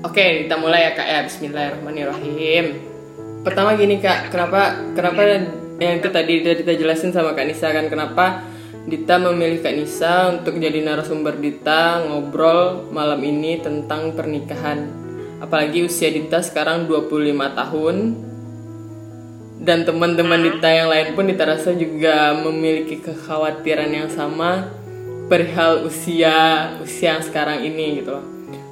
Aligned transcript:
Oke, 0.00 0.48
kita 0.48 0.56
mulai 0.56 0.88
ya 0.88 0.96
kak 0.96 1.08
ya. 1.12 1.20
Bismillahirrahmanirrahim. 1.28 2.64
Pertama 3.44 3.76
gini 3.76 4.00
kak, 4.00 4.32
kenapa 4.32 4.80
kenapa 4.96 5.20
yang 5.76 6.00
itu 6.00 6.08
tadi 6.08 6.40
udah 6.40 6.56
kita 6.56 6.72
jelasin 6.72 7.12
sama 7.12 7.36
kak 7.36 7.44
Nisa 7.44 7.68
kan 7.68 7.84
kenapa 7.92 8.48
Dita 8.88 9.20
memilih 9.20 9.60
kak 9.60 9.76
Nisa 9.76 10.32
untuk 10.32 10.56
jadi 10.56 10.80
narasumber 10.80 11.36
Dita 11.36 12.00
ngobrol 12.00 12.88
malam 12.88 13.20
ini 13.20 13.60
tentang 13.60 14.16
pernikahan. 14.16 14.88
Apalagi 15.36 15.84
usia 15.84 16.08
Dita 16.08 16.40
sekarang 16.40 16.88
25 16.88 17.60
tahun 17.60 17.96
dan 19.60 19.84
teman-teman 19.84 20.40
Dita 20.48 20.68
yang 20.72 20.88
lain 20.88 21.12
pun 21.12 21.28
Dita 21.28 21.44
rasa 21.44 21.76
juga 21.76 22.40
memiliki 22.40 23.04
kekhawatiran 23.04 23.92
yang 23.92 24.08
sama 24.08 24.64
perihal 25.28 25.84
usia 25.84 26.72
usia 26.80 27.20
yang 27.20 27.24
sekarang 27.24 27.60
ini 27.68 28.00
gitu 28.00 28.16
loh. 28.16 28.24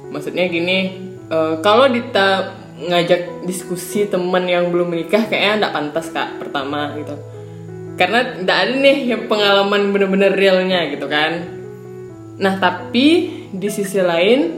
Maksudnya 0.09 0.49
gini, 0.49 1.08
uh, 1.29 1.53
kalau 1.61 1.87
Dita 1.87 2.57
ngajak 2.79 3.43
diskusi 3.43 4.07
teman 4.07 4.47
yang 4.47 4.71
belum 4.71 4.91
menikah 4.91 5.27
kayaknya 5.27 5.67
nggak 5.67 5.73
pantas 5.75 6.07
kak 6.11 6.39
pertama 6.39 6.95
gitu. 6.95 7.15
Karena 7.99 8.39
nggak 8.39 8.57
ada 8.63 8.73
nih 8.79 8.97
yang 9.11 9.21
pengalaman 9.27 9.91
bener-bener 9.91 10.31
realnya 10.31 10.87
gitu 10.87 11.07
kan. 11.11 11.43
Nah 12.39 12.55
tapi 12.57 13.07
di 13.51 13.69
sisi 13.69 13.99
lain 13.99 14.55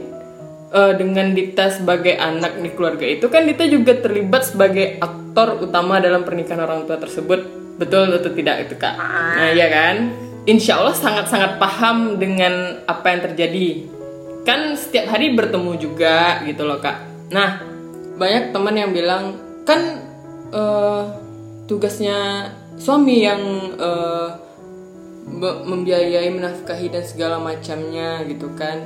uh, 0.70 0.94
dengan 0.94 1.34
Dita 1.34 1.66
sebagai 1.74 2.14
anak 2.14 2.62
di 2.62 2.70
keluarga 2.70 3.02
itu 3.02 3.26
kan 3.26 3.42
Dita 3.42 3.66
juga 3.66 3.98
terlibat 3.98 4.46
sebagai 4.46 5.02
aktor 5.02 5.58
utama 5.58 5.98
dalam 5.98 6.22
pernikahan 6.22 6.62
orang 6.62 6.86
tua 6.86 7.02
tersebut. 7.02 7.62
Betul 7.82 8.14
atau 8.14 8.30
tidak 8.30 8.70
itu 8.70 8.78
kak? 8.78 8.94
Nah 8.94 9.50
ya 9.50 9.66
kan? 9.66 10.14
Insya 10.46 10.78
Allah 10.78 10.94
sangat-sangat 10.94 11.58
paham 11.58 12.18
dengan 12.18 12.82
apa 12.86 13.14
yang 13.14 13.20
terjadi 13.30 13.86
kan 14.42 14.74
setiap 14.74 15.14
hari 15.14 15.34
bertemu 15.34 15.78
juga 15.78 16.42
gitu 16.46 16.66
loh 16.66 16.82
kak. 16.82 16.98
Nah 17.30 17.62
banyak 18.18 18.50
teman 18.50 18.74
yang 18.76 18.90
bilang 18.90 19.38
kan 19.62 20.02
uh, 20.50 21.02
tugasnya 21.70 22.50
suami 22.76 23.22
yang 23.22 23.42
uh, 23.78 24.36
membiayai 25.66 26.28
menafkahi 26.34 26.90
dan 26.90 27.04
segala 27.06 27.38
macamnya 27.38 28.26
gitu 28.26 28.50
kan. 28.58 28.82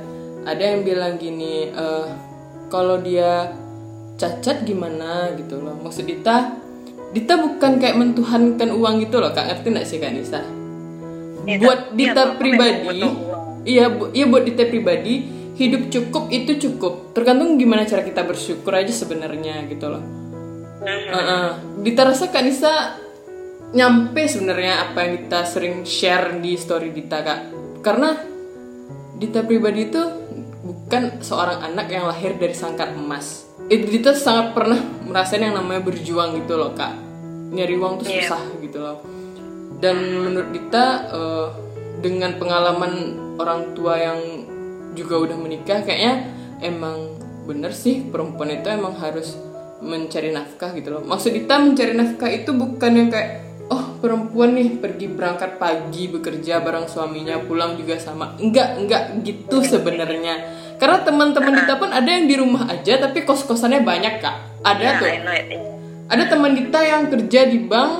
Ada 0.47 0.77
yang 0.77 0.81
bilang 0.87 1.19
gini 1.19 1.73
uh, 1.73 2.07
kalau 2.71 3.01
dia 3.01 3.51
cacat 4.15 4.63
gimana? 4.63 5.33
gitu 5.35 5.59
loh. 5.59 5.75
Maksud 5.81 6.05
Dita 6.07 6.53
Dita 7.07 7.39
bukan 7.39 7.79
kayak 7.81 7.97
mentuhankan 7.97 8.69
uang 8.71 8.95
gitu 9.03 9.17
loh 9.17 9.33
kak. 9.33 9.49
Ngerti 9.49 9.67
gak 9.73 9.87
sih 9.87 9.97
kak 9.97 10.13
Nisa? 10.13 10.41
Ya, 11.47 11.57
buat 11.63 11.95
Dita 11.95 12.23
ya, 12.23 12.33
pribadi 12.35 12.99
iya 13.67 13.85
bu, 13.91 14.11
iya 14.15 14.25
buat 14.27 14.43
Dita 14.47 14.63
pribadi 14.67 15.27
hidup 15.57 15.89
cukup 15.89 16.29
itu 16.29 16.61
cukup 16.61 17.17
tergantung 17.17 17.57
gimana 17.57 17.83
cara 17.89 18.05
kita 18.05 18.21
bersyukur 18.21 18.77
aja 18.77 18.93
sebenarnya 18.93 19.65
gitu 19.65 19.89
loh 19.89 20.03
uh 20.85 21.17
-uh. 21.17 21.47
Dita 21.81 22.05
rasa 22.05 22.29
kak 22.29 22.45
Nisa 22.45 22.73
nyampe 23.73 24.29
sebenarnya 24.29 24.87
apa 24.87 25.03
yang 25.03 25.11
Dita 25.25 25.43
sering 25.43 25.83
share 25.83 26.37
di 26.37 26.55
story 26.55 26.93
Dita 26.93 27.25
kak 27.25 27.39
karena 27.81 28.15
Dita 29.17 29.41
pribadi 29.41 29.89
itu 29.89 30.01
bukan 30.61 31.25
seorang 31.25 31.73
anak 31.73 31.89
yang 31.89 32.05
lahir 32.05 32.37
dari 32.37 32.53
sangkar 32.53 32.93
emas 32.93 33.49
Dita 33.67 34.13
sangat 34.13 34.53
pernah 34.53 34.79
merasain 35.09 35.41
yang 35.41 35.57
namanya 35.57 35.81
berjuang 35.83 36.37
gitu 36.37 36.55
loh 36.55 36.77
kak 36.77 36.93
nyari 37.51 37.75
uang 37.75 38.05
tuh 38.05 38.07
iya. 38.07 38.29
susah 38.29 38.41
yeah. 38.45 38.61
gitu 38.61 38.77
loh 38.77 38.97
dan 39.81 39.97
menurut 40.21 40.49
Dita 40.53 40.85
uh, 41.09 41.47
dengan 41.97 42.37
pengalaman 42.37 42.93
orang 43.41 43.73
tua 43.73 43.97
yang 43.97 44.46
juga 44.97 45.21
udah 45.21 45.37
menikah 45.37 45.85
kayaknya 45.85 46.33
emang 46.65 47.21
bener 47.45 47.71
sih 47.71 48.03
perempuan 48.09 48.51
itu 48.51 48.67
emang 48.67 48.97
harus 48.97 49.37
mencari 49.79 50.33
nafkah 50.33 50.73
gitu 50.73 50.89
loh. 50.97 51.01
Maksud 51.05 51.31
kita 51.31 51.61
mencari 51.61 51.93
nafkah 51.93 52.29
itu 52.33 52.49
bukan 52.51 52.91
yang 52.91 53.09
kayak 53.13 53.45
oh 53.69 53.99
perempuan 54.01 54.57
nih 54.57 54.79
pergi 54.79 55.07
berangkat 55.11 55.61
pagi 55.61 56.09
bekerja 56.09 56.59
bareng 56.65 56.89
suaminya 56.89 57.37
pulang 57.45 57.77
juga 57.77 58.01
sama. 58.01 58.35
Enggak 58.41 58.81
enggak 58.81 59.03
gitu 59.21 59.61
sebenarnya. 59.61 60.65
Karena 60.77 61.01
teman-teman 61.01 61.53
kita 61.65 61.73
pun 61.81 61.89
ada 61.89 62.05
yang 62.05 62.25
di 62.29 62.35
rumah 62.37 62.69
aja 62.69 63.01
tapi 63.01 63.25
kos 63.25 63.45
kosannya 63.45 63.81
banyak 63.85 64.21
kak. 64.21 64.35
Ada 64.65 64.81
yeah, 64.83 64.97
tuh. 64.97 65.09
Ada 66.07 66.23
teman 66.31 66.51
kita 66.55 66.79
yang 66.81 67.03
kerja 67.11 67.41
di 67.49 67.59
bank 67.65 67.91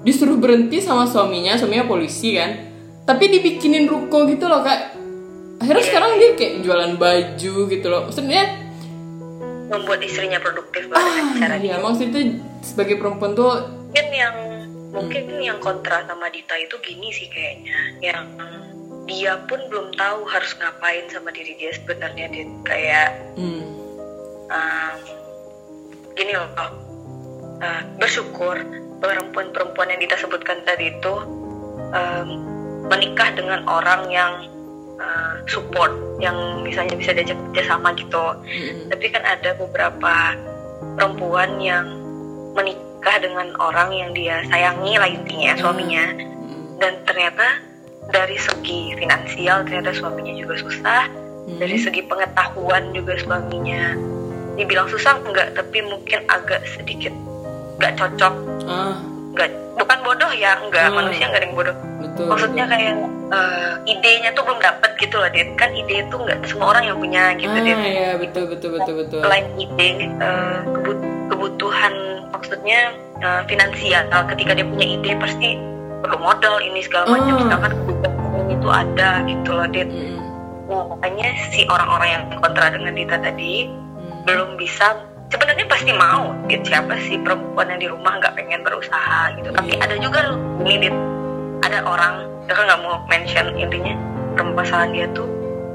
disuruh 0.00 0.40
berhenti 0.40 0.80
sama 0.80 1.06
suaminya 1.06 1.54
suaminya 1.54 1.86
polisi 1.86 2.34
kan. 2.34 2.68
Tapi 3.06 3.26
dibikinin 3.26 3.90
ruko 3.90 4.26
gitu 4.26 4.46
loh 4.46 4.62
kak 4.62 4.89
akhirnya 5.60 5.84
sekarang 5.84 6.10
dia 6.16 6.30
kayak 6.34 6.54
jualan 6.64 6.92
baju 6.96 7.54
gitu 7.68 7.86
loh. 7.86 8.02
Maksudnya 8.08 8.42
membuat 9.70 10.00
istrinya 10.02 10.42
produktif 10.42 10.90
banget 10.90 11.22
ah, 11.22 11.30
cara 11.38 11.56
iya, 11.62 11.78
maksudnya 11.78 12.42
sebagai 12.58 12.98
perempuan 12.98 13.38
tuh 13.38 13.70
mungkin 13.70 14.06
yang 14.10 14.36
mungkin 14.90 15.22
hmm. 15.30 15.46
yang 15.46 15.58
kontra 15.62 16.02
sama 16.02 16.26
Dita 16.34 16.58
itu 16.58 16.74
gini 16.82 17.14
sih 17.14 17.30
kayaknya. 17.30 17.78
Yang 18.02 18.26
dia 19.06 19.34
pun 19.46 19.58
belum 19.70 19.94
tahu 19.94 20.26
harus 20.26 20.54
ngapain 20.58 21.06
sama 21.10 21.34
diri 21.34 21.58
dia 21.58 21.74
sebenarnya 21.74 22.26
dia 22.30 22.46
kayak 22.62 23.08
hmm. 23.34 23.62
um, 24.50 24.98
gini 26.14 26.32
loh 26.34 26.50
uh, 27.58 27.82
bersyukur 27.98 28.60
perempuan-perempuan 29.02 29.90
yang 29.94 30.00
Dita 30.02 30.16
sebutkan 30.20 30.62
tadi 30.62 30.94
itu 30.94 31.14
um, 31.90 32.28
menikah 32.86 33.34
dengan 33.34 33.66
orang 33.66 34.06
yang 34.10 34.32
uh, 35.00 35.34
support 35.48 35.90
yang 36.20 36.62
misalnya 36.62 36.94
bisa 37.00 37.16
diajak 37.16 37.36
kerja 37.50 37.74
sama 37.74 37.96
gitu 37.96 38.20
mm-hmm. 38.20 38.92
tapi 38.92 39.06
kan 39.10 39.24
ada 39.24 39.56
beberapa 39.56 40.36
perempuan 40.94 41.58
yang 41.58 41.86
menikah 42.54 43.16
dengan 43.18 43.56
orang 43.58 43.90
yang 43.90 44.10
dia 44.12 44.44
sayangi 44.52 45.00
lah 45.00 45.08
intinya 45.08 45.56
mm-hmm. 45.56 45.64
suaminya 45.64 46.04
dan 46.78 46.92
ternyata 47.08 47.46
dari 48.10 48.36
segi 48.36 48.94
finansial 48.96 49.64
ternyata 49.64 49.90
suaminya 49.96 50.34
juga 50.36 50.54
susah 50.60 51.08
mm-hmm. 51.08 51.58
dari 51.58 51.76
segi 51.80 52.02
pengetahuan 52.04 52.92
juga 52.92 53.16
suaminya 53.18 53.96
dibilang 54.60 54.86
susah 54.92 55.16
enggak 55.24 55.56
tapi 55.56 55.80
mungkin 55.88 56.20
agak 56.28 56.60
sedikit 56.68 57.14
nggak 57.80 57.96
cocok 57.96 58.34
uh. 58.68 59.09
Nggak 59.30 59.48
bukan 59.78 59.98
bodoh 60.02 60.30
ya 60.34 60.58
enggak 60.58 60.90
uh. 60.90 60.94
manusia 60.94 61.24
nggak 61.30 61.40
ada 61.40 61.46
yang 61.46 61.56
bodoh 61.56 61.76
betul, 62.02 62.24
maksudnya 62.26 62.64
betul. 62.66 62.74
kayak 62.76 62.94
uh, 63.30 63.72
idenya 63.86 64.30
tuh 64.34 64.42
belum 64.44 64.60
dapet 64.60 64.90
gitu 64.98 65.14
loh 65.16 65.30
Dit 65.30 65.50
kan 65.56 65.70
ide 65.72 65.94
itu 66.04 66.16
nggak 66.18 66.38
semua 66.46 66.66
orang 66.76 66.84
yang 66.90 66.98
punya 66.98 67.22
gitu 67.38 67.54
ah, 67.54 67.62
Dit 67.62 67.78
iya 67.86 68.10
betul 68.18 68.44
betul 68.50 68.70
betul 68.76 68.94
betul 69.06 69.20
selain 69.22 69.46
ide 69.56 69.88
uh, 70.18 70.58
kebut 70.66 70.98
kebutuhan 71.30 71.94
maksudnya 72.34 72.80
uh, 73.22 73.42
finansial 73.46 74.04
ketika 74.34 74.52
dia 74.58 74.66
punya 74.66 74.86
ide 74.98 75.10
pasti 75.22 75.56
perlu 76.00 76.18
modal 76.18 76.56
ini 76.64 76.80
segala 76.82 77.14
macam 77.14 77.34
oh. 77.36 77.40
sedangkan 77.46 77.72
kebutuhan 77.84 78.46
itu 78.50 78.68
ada 78.68 79.10
gitu 79.28 79.50
loh 79.54 79.66
Dit 79.70 79.88
mm. 79.88 80.18
nah, 80.66 80.84
makanya 80.90 81.28
si 81.54 81.60
orang-orang 81.70 82.08
yang 82.18 82.24
kontra 82.42 82.66
dengan 82.72 82.92
Dita 82.98 83.16
tadi 83.22 83.68
mm. 83.70 84.26
belum 84.26 84.58
bisa 84.58 85.09
sebenarnya 85.30 85.66
pasti 85.70 85.92
mau. 85.94 86.34
Gitu 86.50 86.66
siapa 86.66 86.94
sih? 87.06 87.16
Perempuan 87.22 87.70
yang 87.72 87.80
di 87.80 87.88
rumah 87.88 88.18
nggak 88.18 88.34
pengen 88.36 88.60
berusaha 88.66 89.32
gitu. 89.38 89.48
Tapi 89.54 89.78
iya. 89.78 89.86
ada 89.86 89.94
juga 90.02 90.20
ini 90.66 90.90
ada 91.64 91.80
orang 91.86 92.26
ya 92.50 92.52
kan 92.58 92.64
nggak 92.66 92.82
mau 92.82 92.98
mention 93.06 93.46
intinya 93.54 93.94
permasalahan 94.34 94.90
dia 94.90 95.06
tuh 95.14 95.28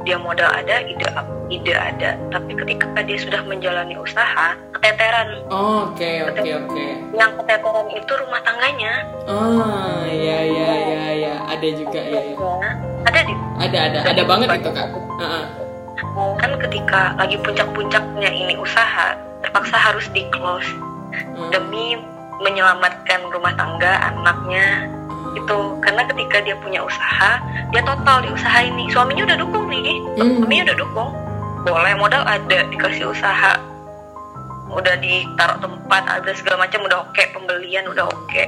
dia 0.04 0.20
modal 0.20 0.52
ada 0.52 0.84
ide 0.86 1.08
ide 1.50 1.74
ada. 1.74 2.20
Tapi 2.30 2.52
ketika 2.54 3.00
dia 3.02 3.18
sudah 3.18 3.42
menjalani 3.48 3.96
usaha 3.98 4.54
keteteran. 4.76 5.42
Oke 5.50 6.22
oke 6.28 6.50
oke. 6.62 6.86
Yang 7.16 7.32
keteteran 7.42 7.88
itu 7.96 8.12
rumah 8.12 8.42
tangganya. 8.44 8.94
Oh 9.26 10.04
iya 10.06 10.38
iya 10.46 10.70
iya 10.86 11.04
ya 11.16 11.36
ada 11.48 11.68
juga 11.72 12.02
ya, 12.04 12.22
ya. 12.22 12.72
ada 13.08 13.20
di 13.24 13.34
ada 13.64 13.78
ada 13.90 13.98
ada 14.12 14.24
banget 14.28 14.48
itu 14.60 14.70
kak. 14.76 14.88
Uh 14.92 15.24
-uh. 15.24 15.46
kan 16.36 16.52
ketika 16.60 17.16
lagi 17.16 17.40
puncak-puncaknya 17.40 18.28
ini 18.28 18.60
usaha 18.60 19.16
terpaksa 19.46 19.78
harus 19.78 20.10
di 20.10 20.26
close 20.34 20.66
hmm. 21.14 21.54
demi 21.54 21.96
menyelamatkan 22.42 23.30
rumah 23.30 23.54
tangga 23.56 24.12
anaknya. 24.12 24.90
Itu 25.36 25.78
karena 25.84 26.08
ketika 26.08 26.42
dia 26.44 26.56
punya 26.60 26.82
usaha 26.82 27.40
dia 27.70 27.82
total 27.86 28.26
di 28.26 28.30
usaha 28.34 28.60
ini. 28.66 28.90
Suaminya 28.90 29.30
udah 29.30 29.38
dukung 29.40 29.66
nih. 29.70 30.02
Hmm. 30.20 30.42
suaminya 30.42 30.74
udah 30.74 30.78
dukung. 30.80 31.10
Boleh 31.66 31.94
modal 31.98 32.24
ada 32.26 32.66
dikasih 32.72 33.12
usaha. 33.12 33.54
Udah 34.72 34.96
ditaruh 35.00 35.60
tempat 35.62 36.04
ada 36.10 36.32
segala 36.36 36.66
macam 36.68 36.84
udah 36.88 36.98
oke. 37.06 37.24
Pembelian 37.32 37.86
udah 37.88 38.06
oke. 38.10 38.44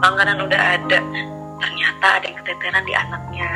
Langganan 0.00 0.44
udah 0.44 0.60
ada. 0.80 0.98
Ternyata 1.60 2.06
ada 2.20 2.24
yang 2.24 2.38
keteteran 2.40 2.84
di 2.88 2.94
anaknya. 2.96 3.48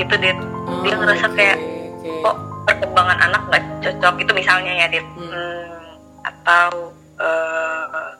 Gitu 0.00 0.14
dia 0.16 0.32
oh, 0.64 0.80
dia 0.80 0.94
ngerasa 0.96 1.26
kayak 1.36 1.58
okay. 2.00 2.24
kok 2.24 2.36
perkembangan 2.64 3.18
anak 3.20 3.42
nggak 3.52 3.64
cocok? 3.84 4.14
Itu 4.24 4.32
misalnya 4.32 4.72
ya 4.80 4.86
dia 4.88 5.02
hmm. 5.04 5.28
hmm, 5.28 5.59
atau 6.24 6.94
uh, 7.20 8.10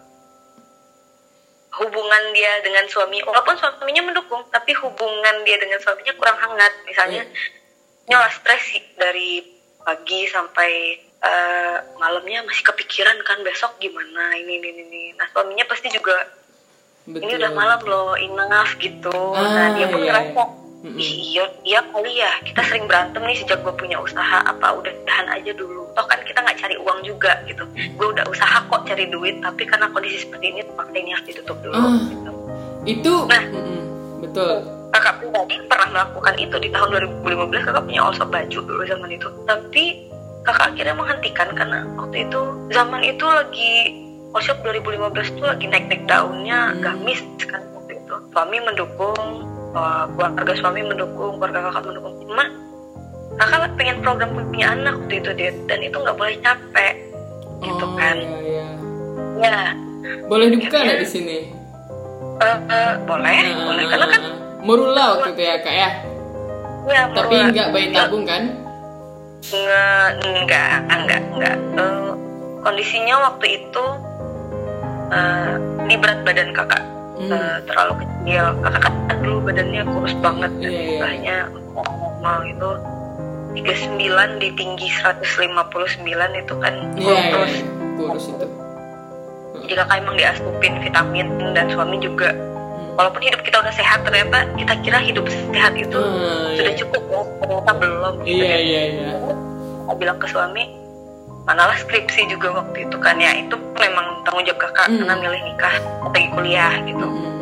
hubungan 1.80 2.24
dia 2.36 2.60
dengan 2.60 2.84
suami. 2.90 3.24
Walaupun 3.24 3.56
suaminya 3.56 4.02
mendukung 4.10 4.44
tapi 4.52 4.76
hubungan 4.76 5.46
dia 5.48 5.56
dengan 5.56 5.80
suaminya 5.80 6.12
kurang 6.16 6.38
hangat. 6.38 6.72
Misalnya 6.84 7.22
hmm. 7.24 8.08
nyola 8.10 8.28
stres 8.32 8.64
dari 8.98 9.44
pagi 9.80 10.28
sampai 10.28 11.00
uh, 11.24 11.76
malamnya 11.96 12.44
masih 12.44 12.64
kepikiran 12.68 13.16
kan 13.24 13.40
besok 13.40 13.80
gimana 13.80 14.36
ini 14.36 14.60
ini 14.60 14.70
ini 14.76 15.02
nah 15.16 15.24
suaminya 15.32 15.64
pasti 15.64 15.88
juga 15.88 16.12
Betul. 17.08 17.24
ini 17.24 17.32
udah 17.40 17.52
malam 17.56 17.80
loh 17.88 18.12
enough 18.20 18.76
gitu. 18.76 19.16
Ah, 19.32 19.48
nah 19.48 19.68
dia 19.72 19.88
pun 19.88 20.04
iya, 20.04 20.20
ngerasa 20.20 20.59
"Ih, 20.82 20.96
iya 21.30 21.44
iya 21.62 21.80
kali 21.86 22.12
ya 22.14 22.32
kita 22.42 22.62
sering 22.62 22.84
berantem 22.84 23.20
nih 23.20 23.36
sejak 23.36 23.60
gue 23.60 23.74
punya 23.74 23.96
usaha 23.96 24.40
apa 24.42 24.66
udah 24.72 24.88
tahan 25.04 25.28
aja 25.30 25.52
dulu 25.52 25.84
toh 25.90 26.04
kan 26.04 26.16
kita 26.22 26.40
nggak 26.40 26.56
cari 26.56 26.76
uang 26.76 27.00
juga 27.02 27.36
gitu 27.44 27.64
gue 27.68 28.06
udah 28.08 28.24
usaha 28.26 28.64
kok 28.64 28.82
cari 28.84 29.04
duit 29.06 29.38
tapi 29.38 29.62
karena 29.62 29.86
kondisi 29.88 30.22
seperti 30.22 30.46
ini 30.48 30.60
terpaksa 30.62 30.96
ini 30.96 31.10
harus 31.10 31.26
ditutup 31.26 31.58
dulu 31.60 31.76
Ah. 31.76 32.00
gitu 32.06 32.30
Itu 32.82 33.14
Nah. 33.26 33.44
mm-mm, 33.46 33.80
betul. 34.20 34.54
kakak 34.90 35.14
pribadi 35.18 35.54
pernah 35.62 35.86
melakukan 35.92 36.34
itu 36.34 36.56
di 36.56 36.68
tahun 36.68 36.88
2015 37.22 37.62
kakak 37.62 37.84
punya 37.84 38.00
all 38.00 38.10
shop 38.10 38.28
baju 38.28 38.58
dulu 38.58 38.82
zaman 38.82 39.10
itu 39.10 39.28
tapi 39.44 39.84
kakak 40.42 40.64
akhirnya 40.66 40.96
menghentikan 40.96 41.48
karena 41.52 41.78
waktu 41.94 42.24
itu 42.24 42.40
zaman 42.70 43.04
itu 43.04 43.22
lagi 43.22 43.72
all 44.32 44.40
shop 44.40 44.56
2015 44.64 44.96
itu 45.30 45.44
lagi 45.44 45.66
naik-naik 45.66 46.02
daunnya 46.06 46.72
Hmm. 46.72 46.80
gamis 46.80 47.20
kan 47.42 47.60
waktu 47.70 48.00
itu 48.00 48.14
suami 48.30 48.58
mendukung 48.58 49.44
uh, 49.74 50.04
keluarga 50.14 50.52
suami 50.58 50.80
mendukung 50.86 51.38
keluarga 51.38 51.70
kakak 51.70 51.84
mendukung 51.90 52.14
cuma 52.26 52.44
kakak 53.38 53.72
pengen 53.78 53.98
program 54.04 54.30
punya 54.34 54.66
anak 54.74 54.94
waktu 55.00 55.14
itu 55.22 55.30
dia 55.36 55.50
dan 55.66 55.78
itu 55.80 55.96
nggak 55.96 56.16
boleh 56.18 56.36
capek 56.42 56.94
gitu 57.60 57.84
oh, 57.84 57.92
kan 57.96 58.16
iya, 58.16 58.36
iya. 58.44 58.66
ya 59.40 59.58
Boleh 60.26 60.46
dibuka 60.48 60.80
nggak 60.80 61.00
di 61.04 61.08
sini? 61.08 61.38
eh, 62.40 62.58
eh, 62.72 62.92
boleh 63.04 63.36
Ah, 63.36 63.64
boleh 63.68 63.84
karena 63.84 64.06
kan 64.08 64.22
Morula 64.60 65.04
waktu 65.16 65.28
itu 65.36 65.42
ya 65.44 65.56
kak 65.60 65.74
ya. 65.74 65.90
ya 66.88 67.02
Tapi 67.12 67.34
nggak 67.52 67.68
bayi 67.72 67.86
tabung 67.92 68.24
kan? 68.28 68.42
Nggak, 69.40 70.08
enggak, 70.24 70.76
enggak, 70.88 71.22
enggak. 71.32 71.56
Eh, 71.80 72.10
kondisinya 72.60 73.14
waktu 73.28 73.46
itu 73.60 73.84
eh, 75.10 75.52
di 75.88 75.94
berat 75.96 76.20
badan 76.24 76.50
kakak 76.52 76.82
Hmm. 77.20 77.28
eh, 77.30 77.56
terlalu 77.64 77.94
kecil. 78.00 78.44
Kakak 78.60 78.80
kan 78.82 79.16
dulu 79.20 79.38
badannya 79.42 79.82
kurus 79.86 80.14
banget 80.18 80.50
dan 80.54 80.62
Iya, 80.62 80.70
iya. 80.70 80.84
istilahnya 80.88 81.36
normal 81.70 82.38
itu 82.46 82.70
39 83.52 83.98
di 84.38 84.48
tinggi 84.54 84.88
159 84.88 86.00
itu 86.34 86.54
kan 86.56 86.74
Iya, 86.94 87.10
iya, 87.10 87.22
kurus. 87.28 87.52
iya. 87.52 87.64
kurus 87.98 88.24
itu. 88.26 88.46
Jadi 89.60 89.74
kakak 89.76 89.96
emang 89.98 90.16
diasupin 90.16 90.74
vitamin 90.80 91.26
dan 91.52 91.66
suami 91.68 91.96
juga. 91.98 92.32
Hmm. 92.32 92.96
Walaupun 92.96 93.20
hidup 93.20 93.40
kita 93.42 93.60
udah 93.60 93.70
sehat 93.70 94.00
ternyata 94.00 94.48
kita 94.56 94.74
kira 94.80 94.98
hidup 94.98 95.24
sehat 95.28 95.76
itu 95.76 95.94
Ah, 95.94 96.56
sudah 96.56 96.72
iya. 96.72 96.78
cukup 96.78 97.02
ya 97.04 97.20
ternyata 97.38 97.72
belum. 97.76 98.14
gitu 98.22 98.32
Iya 98.34 98.48
kan. 98.48 98.60
iya 98.62 98.80
iya. 98.88 99.10
Aku 99.84 99.94
bilang 99.96 100.16
ke 100.16 100.26
suami 100.26 100.64
manalah 101.42 101.76
skripsi 101.76 102.28
juga 102.28 102.52
waktu 102.54 102.84
itu 102.84 102.96
kan 102.96 103.16
ya 103.16 103.32
itu 103.34 103.56
memang 103.74 104.22
tanggung 104.22 104.44
jawab 104.44 104.60
kakak 104.62 104.86
Hmm. 104.86 104.98
karena 105.00 105.14
milih 105.18 105.40
nikah 105.42 105.74
pergi 106.06 106.28
kuliah 106.30 106.72
gitu 106.82 107.06
Mm-mm. 107.06 107.38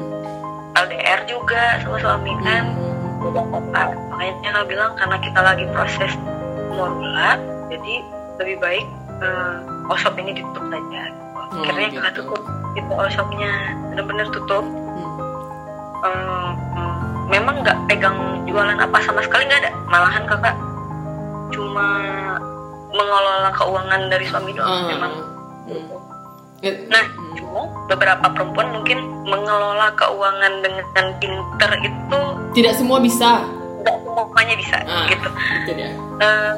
LDR 0.74 1.20
juga 1.26 1.62
sama 1.82 1.98
suami 1.98 2.32
kan 2.40 2.64
Mm-mm. 2.68 3.20
beda 3.20 3.42
kota 3.44 3.82
makanya 4.08 4.34
kakak 4.40 4.62
bilang 4.64 4.92
karena 4.94 5.16
kita 5.18 5.40
lagi 5.40 5.64
proses 5.70 6.12
morula 6.70 7.34
jadi 7.66 7.94
lebih 8.38 8.56
baik 8.58 8.86
uh, 9.18 9.58
shop 9.94 10.14
ini 10.16 10.34
ditutup 10.34 10.64
saja 10.68 11.02
Oh, 11.48 11.64
akhirnya 11.64 11.88
kakak 11.90 12.12
gitu. 12.12 12.22
tutup 12.28 12.42
itu 12.74 12.92
shopnya 13.08 13.50
benar-benar 13.88 14.26
tutup 14.30 14.64
Mm. 14.68 15.10
Hmm, 15.98 16.50
hmm, 16.54 16.94
memang 17.26 17.60
nggak 17.60 17.78
pegang 17.86 18.14
jualan 18.44 18.78
apa 18.78 18.98
sama 19.00 19.18
sekali 19.20 19.42
nggak 19.44 19.60
ada 19.60 19.70
malahan 19.86 20.22
kakak 20.24 20.54
cuma 21.48 21.88
mengelola 22.90 23.50
keuangan 23.52 24.00
dari 24.08 24.24
suami 24.24 24.50
doang 24.52 24.68
Ah, 24.68 24.86
memang 24.88 25.12
mm. 25.68 25.86
Eh, 26.58 26.74
nah 26.90 27.06
cuma 27.38 27.70
beberapa 27.86 28.26
perempuan 28.34 28.74
mungkin 28.74 28.98
mengelola 29.22 29.94
keuangan 29.94 30.58
dengan 30.58 31.06
pinter 31.22 31.70
itu 31.78 32.20
tidak 32.50 32.74
semua 32.74 32.98
bisa. 32.98 33.46
nggak 33.78 33.94
semuanya 34.02 34.54
bisa 34.58 34.76
Ah, 34.82 35.06
gitu. 35.06 35.28
Eh, 36.18 36.52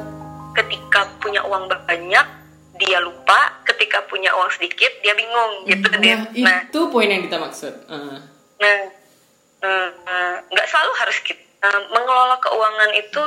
ketika 0.57 1.05
punya 1.21 1.45
uang 1.45 1.69
banyak 1.69 2.25
dia 2.81 2.97
lupa 2.97 3.61
ketika 3.61 4.01
punya 4.09 4.33
uang 4.33 4.49
sedikit 4.49 4.89
dia 5.05 5.13
bingung 5.13 5.69
gitu 5.69 5.85
nah, 5.85 6.01
dia 6.01 6.15
nah 6.33 6.65
itu 6.65 6.79
poin 6.89 7.05
yang 7.05 7.21
kita 7.21 7.37
maksud. 7.37 7.73
Ah. 7.85 8.25
Nah, 8.57 8.77
eh, 9.61 9.89
eh, 9.93 10.35
nggak 10.49 10.65
selalu 10.65 10.91
harus 10.97 11.17
gitu. 11.21 11.37
Eh, 11.61 11.81
mengelola 11.93 12.41
keuangan 12.41 12.89
itu 12.97 13.21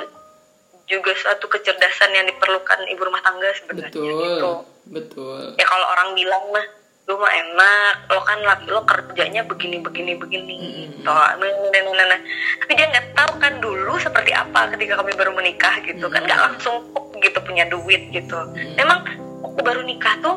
juga 0.87 1.11
suatu 1.15 1.47
kecerdasan 1.47 2.13
yang 2.13 2.27
diperlukan 2.27 2.85
ibu 2.87 3.03
rumah 3.03 3.21
tangga 3.21 3.49
sebenarnya. 3.55 3.89
betul, 3.89 4.21
Gitu. 4.21 4.53
betul. 4.91 5.41
Ya 5.55 5.65
kalau 5.65 5.87
orang 5.89 6.13
bilang 6.13 6.45
mah, 6.51 6.67
lu 7.05 7.15
mah 7.15 7.29
enak, 7.29 7.95
lo 8.07 8.21
kan 8.21 8.39
laki 8.41 8.67
lo 8.67 8.81
kerjanya 8.83 9.43
begini 9.43 9.77
begini 9.79 10.13
begini. 10.15 10.57
Mm-mm. 10.57 11.03
Toh, 11.03 11.13
nah, 11.13 11.37
nah, 11.37 11.81
nah, 11.95 12.07
nah. 12.07 12.21
Tapi 12.59 12.73
dia 12.75 12.87
nggak 12.87 13.07
tahu 13.13 13.33
kan 13.39 13.53
dulu 13.59 13.97
seperti 13.99 14.31
apa 14.31 14.73
ketika 14.73 14.99
kami 14.99 15.13
baru 15.13 15.33
menikah 15.33 15.81
gitu 15.81 16.07
kan, 16.07 16.21
nggak 16.21 16.41
langsung 16.43 16.81
kok 16.91 17.05
gitu 17.19 17.39
punya 17.41 17.65
duit 17.65 18.09
gitu. 18.11 18.37
Mm. 18.51 18.77
Memang 18.77 18.99
waktu 19.43 19.61
baru 19.63 19.81
nikah 19.83 20.17
tuh 20.19 20.37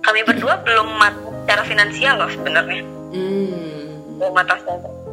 kami 0.00 0.20
berdua 0.22 0.60
belum 0.60 0.88
matang 0.94 1.32
secara 1.40 1.62
finansial 1.62 2.14
loh 2.16 2.28
sebenarnya 2.28 2.82
Hmm. 3.08 4.16
mau 4.16 4.28
matang 4.28 4.60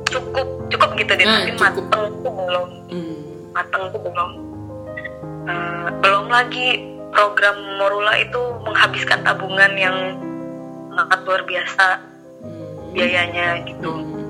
cukup 0.06 0.48
cukup 0.68 0.90
gitu 0.96 1.12
deh 1.14 1.24
Nah, 1.24 1.38
tapi 1.40 1.52
mateng 1.54 1.86
tuh 1.88 2.02
belum 2.28 2.68
Hmm. 2.90 3.31
Mateng 3.52 3.92
tuh 3.92 4.02
belum 4.02 4.32
Eh, 5.42 5.88
belum 6.00 6.30
lagi 6.30 6.78
program 7.10 7.58
Morula 7.76 8.14
itu 8.16 8.38
menghabiskan 8.62 9.20
tabungan 9.22 9.74
yang 9.74 9.98
sangat 10.92 11.20
luar 11.24 11.42
biasa 11.44 11.86
Hmm. 12.42 12.94
biayanya 12.94 13.48
gitu 13.64 13.90
Hmm. 13.90 14.22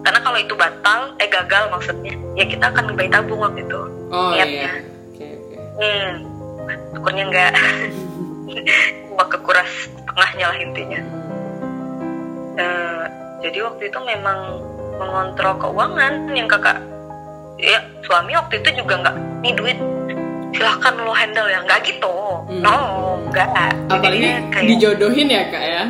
karena 0.00 0.18
kalau 0.20 0.36
itu 0.36 0.54
batal 0.54 1.00
eh 1.16 1.26
gagal 1.26 1.66
maksudnya 1.68 2.14
ya 2.34 2.44
kita 2.44 2.68
akan 2.68 2.94
bayi 2.94 3.08
tabung 3.08 3.38
waktu 3.38 3.62
itu 3.62 3.80
Oh 4.08 4.30
Niatnya. 4.30 4.70
iya. 4.70 4.72
Oke 5.08 5.26
oke. 5.26 5.56
hmm 5.76 6.10
syukurnya 6.92 7.24
enggak 7.26 7.52
cuma 9.08 9.24
kekuras 9.26 9.70
tengahnya 10.06 10.46
lah 10.46 10.58
intinya 10.58 11.00
Eh, 12.54 13.02
jadi 13.42 13.66
waktu 13.66 13.90
itu 13.90 13.98
memang 14.00 14.62
mengontrol 14.94 15.58
keuangan 15.58 16.30
yang 16.30 16.46
kakak 16.46 16.78
ya 17.56 17.78
suami 18.02 18.34
waktu 18.34 18.60
itu 18.60 18.82
juga 18.82 18.94
nggak 19.00 19.16
nih 19.40 19.54
duit 19.54 19.78
silahkan 20.50 20.94
lo 20.96 21.10
handle 21.10 21.46
ya 21.46 21.58
nggak 21.60 21.80
gitu 21.82 22.14
Hmm. 22.44 22.60
no 22.60 22.76
nggak 23.30 23.48
Apalagi 23.88 24.20
kayak 24.52 24.66
dijodohin 24.68 25.28
ya 25.28 25.42
kak 25.48 25.64
ya. 25.64 25.84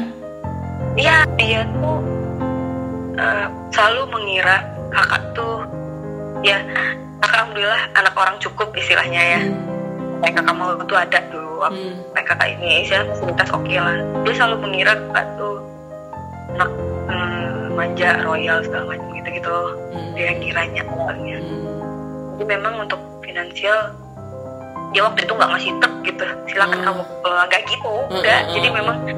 ya 0.94 1.16
dia 1.34 1.60
tuh 1.74 1.98
eh, 3.14 3.46
selalu 3.70 4.02
mengira 4.08 4.62
kakak 4.88 5.22
tuh 5.32 5.66
ya 6.40 6.62
kakak 7.18 7.38
alhamdulillah 7.42 7.82
anak 7.94 8.14
orang 8.14 8.36
cukup 8.38 8.70
istilahnya 8.72 9.22
ya 9.36 9.40
Hmm. 9.42 9.58
kayak 10.22 10.34
kakak 10.38 10.54
mau 10.54 10.72
tuh 10.78 10.96
ada 10.96 11.18
dulu 11.28 11.64
Hmm. 11.64 11.96
kayak 12.12 12.26
kakak 12.28 12.48
ini 12.54 12.84
saya 12.84 13.02
fasilitas 13.08 13.50
oke 13.50 13.74
lah 13.74 13.96
dia 14.22 14.32
selalu 14.32 14.56
mengira 14.62 14.92
kakak 14.94 15.26
tuh 15.34 15.56
anak 16.54 16.70
manja 17.74 18.22
royal 18.22 18.58
segala 18.62 18.94
macam 18.94 19.08
gitu 19.12 19.28
gitu 19.32 19.56
Hmm. 19.90 20.12
dia 20.14 20.30
kiranya 20.36 20.82
awalnya 20.88 21.36
Hmm. 21.36 21.66
jadi 22.34 22.44
memang 22.48 22.74
untuk 22.80 23.00
finansial 23.20 23.78
dia 24.90 25.02
waktu 25.02 25.20
itu 25.22 25.32
nggak 25.32 25.50
ngasih 25.50 25.72
truk 25.78 25.94
gitu 26.02 26.24
silakan 26.46 26.78
Hmm. 26.78 26.86
kamu 26.88 27.02
kelola 27.20 27.42
nggak 27.44 27.62
gitu 27.66 27.92
Hmm, 27.92 28.14
enggak 28.14 28.40
hmm, 28.40 28.52
jadi 28.52 28.66
hmm. 28.66 28.76
memang 28.76 28.96
ini 29.04 29.12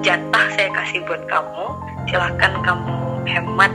jatah 0.00 0.44
saya 0.52 0.68
kasih 0.70 1.00
buat 1.02 1.22
kamu 1.24 1.64
silakan 2.04 2.52
kamu 2.60 2.94
hemat 3.24 3.72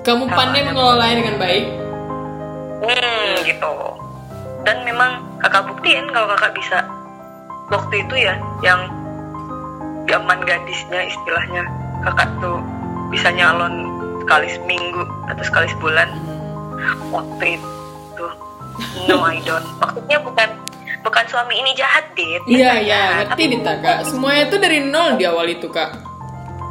Kamu 0.00 0.24
pandai 0.26 0.64
mengelolanya 0.64 1.16
dengan 1.18 1.36
baik. 1.36 1.64
hmm 2.80 3.44
gitu 3.44 3.72
dan 4.62 4.76
memang 4.82 5.20
kakak 5.38 5.64
buktiin 5.66 6.08
kalau 6.08 6.28
kakak 6.30 6.52
bisa 6.52 6.78
waktu 7.68 8.00
itu 8.00 8.14
ya 8.18 8.34
yang 8.60 8.88
zaman 10.04 10.40
gadisnya 10.42 11.00
istilahnya 11.02 11.62
kakak 12.00 12.28
tuh 12.40 12.56
bisa 13.10 13.28
nyalon 13.28 13.74
sekali 14.20 14.48
seminggu 14.48 15.02
atau 15.26 15.42
sekali 15.42 15.66
sebulan 15.70 16.08
Hmm. 16.72 17.12
waktu 17.12 17.60
itu 17.60 18.26
no 19.04 19.20
I 19.22 19.36
don't 19.42 19.60
maksudnya 19.82 20.16
bukan 20.18 20.48
bukan 21.00 21.24
suami 21.26 21.54
ini 21.54 21.74
jahat 21.74 22.08
dit 22.14 22.40
Iya 22.46 22.72
iya 22.78 23.00
ngerti 23.22 23.52
Dita 23.52 23.76
kak. 23.76 23.98
Semuanya 24.06 24.48
itu 24.48 24.56
dari 24.56 24.78
nol 24.80 25.14
di 25.14 25.24
awal 25.24 25.44
itu 25.46 25.68
kak. 25.68 25.92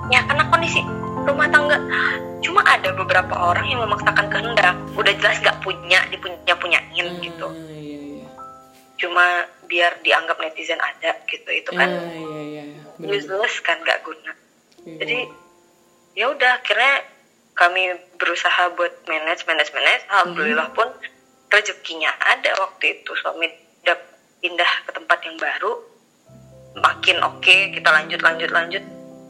ya 0.08 0.26
karena 0.26 0.50
kondisi 0.50 0.82
rumah 1.22 1.46
tangga 1.48 1.78
cuma 2.40 2.64
ada 2.64 2.90
beberapa 2.92 3.30
orang 3.36 3.68
yang 3.68 3.80
memaksakan 3.80 4.26
kehendak 4.28 4.74
udah 4.92 5.14
jelas 5.14 5.38
gak 5.40 5.60
punya 5.60 6.02
dipunya 6.08 6.56
punyain 6.56 6.82
gitu 7.20 7.46
Ah, 7.46 7.54
Iya 7.70 7.98
iya. 8.18 8.28
cuma 8.98 9.26
biar 9.64 9.94
dianggap 10.00 10.40
netizen 10.40 10.80
ada 10.80 11.14
gitu 11.24 11.46
itu 11.48 11.70
kan 11.72 11.86
Ah, 11.86 12.10
iya 12.10 12.42
iya. 12.42 12.64
iya. 12.66 12.82
Bener. 12.98 13.14
useless 13.14 13.62
kan 13.62 13.78
gak 13.80 14.02
guna 14.02 14.34
Iya. 14.82 14.98
jadi 14.98 15.18
ya 16.20 16.28
udah 16.28 16.60
akhirnya 16.60 17.08
kami 17.56 17.96
berusaha 18.20 18.76
buat 18.76 19.08
manage 19.08 19.48
manage 19.48 19.72
manage. 19.72 20.04
Alhamdulillah 20.12 20.76
pun 20.76 20.92
rezekinya 21.48 22.12
ada 22.20 22.60
waktu 22.60 23.00
itu. 23.00 23.12
Suami 23.24 23.48
dap 23.88 24.00
pindah 24.44 24.72
ke 24.84 24.92
tempat 24.92 25.20
yang 25.24 25.40
baru. 25.40 25.80
Makin 26.76 27.24
oke 27.24 27.40
okay, 27.40 27.72
kita 27.72 27.88
lanjut 27.88 28.20
lanjut 28.20 28.52
lanjut. 28.52 28.84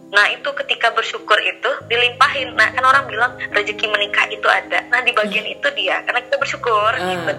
Nah 0.10 0.25
itu 0.34 0.50
ketika 0.65 0.89
bersyukur 0.98 1.38
itu 1.46 1.69
dilimpahin. 1.86 2.58
Nah 2.58 2.74
kan 2.74 2.81
orang 2.81 3.05
bilang 3.05 3.38
rezeki 3.53 3.86
menikah 3.86 4.25
itu 4.29 4.46
ada. 4.50 4.81
Nah 4.89 5.05
di 5.05 5.13
bagian 5.13 5.46
hmm. 5.46 5.55
itu 5.62 5.67
dia 5.77 6.01
karena 6.05 6.25
kita 6.25 6.38
bersyukur 6.41 6.89
uh, 6.98 7.05
gitu 7.05 7.34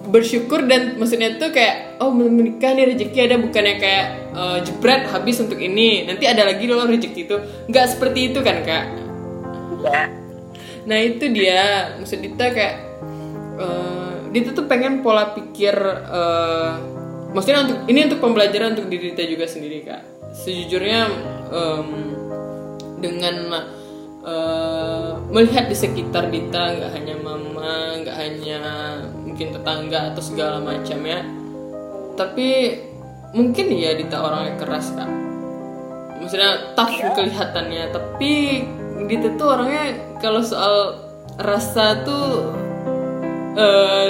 bersyukur 0.00 0.64
dan 0.64 0.96
maksudnya 0.96 1.36
tuh 1.36 1.52
kayak 1.52 2.00
oh 2.00 2.08
menikah 2.08 2.72
nih 2.72 2.96
rezeki 2.96 3.28
ada 3.28 3.36
bukannya 3.36 3.76
kayak 3.76 4.06
uh, 4.32 4.58
jebret 4.64 5.04
habis 5.12 5.36
untuk 5.44 5.60
ini. 5.60 6.08
Nanti 6.08 6.24
ada 6.24 6.48
lagi 6.48 6.64
loh 6.64 6.88
rezeki 6.88 7.20
itu. 7.28 7.36
Nggak 7.68 7.86
seperti 7.96 8.32
itu 8.32 8.40
kan 8.40 8.64
kak? 8.64 8.84
Ya. 9.80 10.12
nah 10.88 10.98
itu 11.00 11.28
dia. 11.28 11.92
Maksud 12.00 12.20
kita 12.24 12.44
kayak 12.52 12.76
uh, 13.60 14.12
Dita 14.30 14.54
tuh 14.54 14.70
pengen 14.70 15.02
pola 15.02 15.34
pikir 15.34 15.74
uh, 16.06 16.78
maksudnya 17.34 17.66
untuk 17.66 17.78
ini 17.90 18.06
untuk 18.06 18.22
pembelajaran 18.22 18.78
untuk 18.78 18.86
diri 18.88 19.12
Dita 19.12 19.24
juga 19.28 19.44
sendiri 19.44 19.84
kak. 19.84 20.02
Sejujurnya 20.32 21.10
um, 21.52 21.88
dengan 23.02 23.52
uh, 24.24 25.20
melihat 25.28 25.68
di 25.70 25.76
sekitar 25.76 26.28
Dita 26.28 26.76
nggak 26.76 26.90
hanya 26.96 27.14
mama 27.20 28.00
nggak 28.00 28.16
hanya 28.16 28.60
mungkin 29.20 29.52
tetangga 29.54 30.12
atau 30.12 30.22
segala 30.24 30.58
macam 30.60 31.00
ya 31.04 31.40
tapi 32.20 32.76
mungkin 33.32 33.72
ya 33.72 33.96
Dita 33.96 34.20
orangnya 34.20 34.60
keras 34.60 34.92
kak. 34.92 35.08
Maksudnya 36.20 36.76
tough 36.76 36.92
ya. 36.92 37.16
kelihatannya. 37.16 37.84
Tapi 37.88 38.32
Dita 39.08 39.28
tuh 39.40 39.48
orangnya 39.56 39.96
kalau 40.20 40.44
soal 40.44 41.00
rasa 41.40 42.04
tuh 42.04 42.52
uh, 43.56 44.08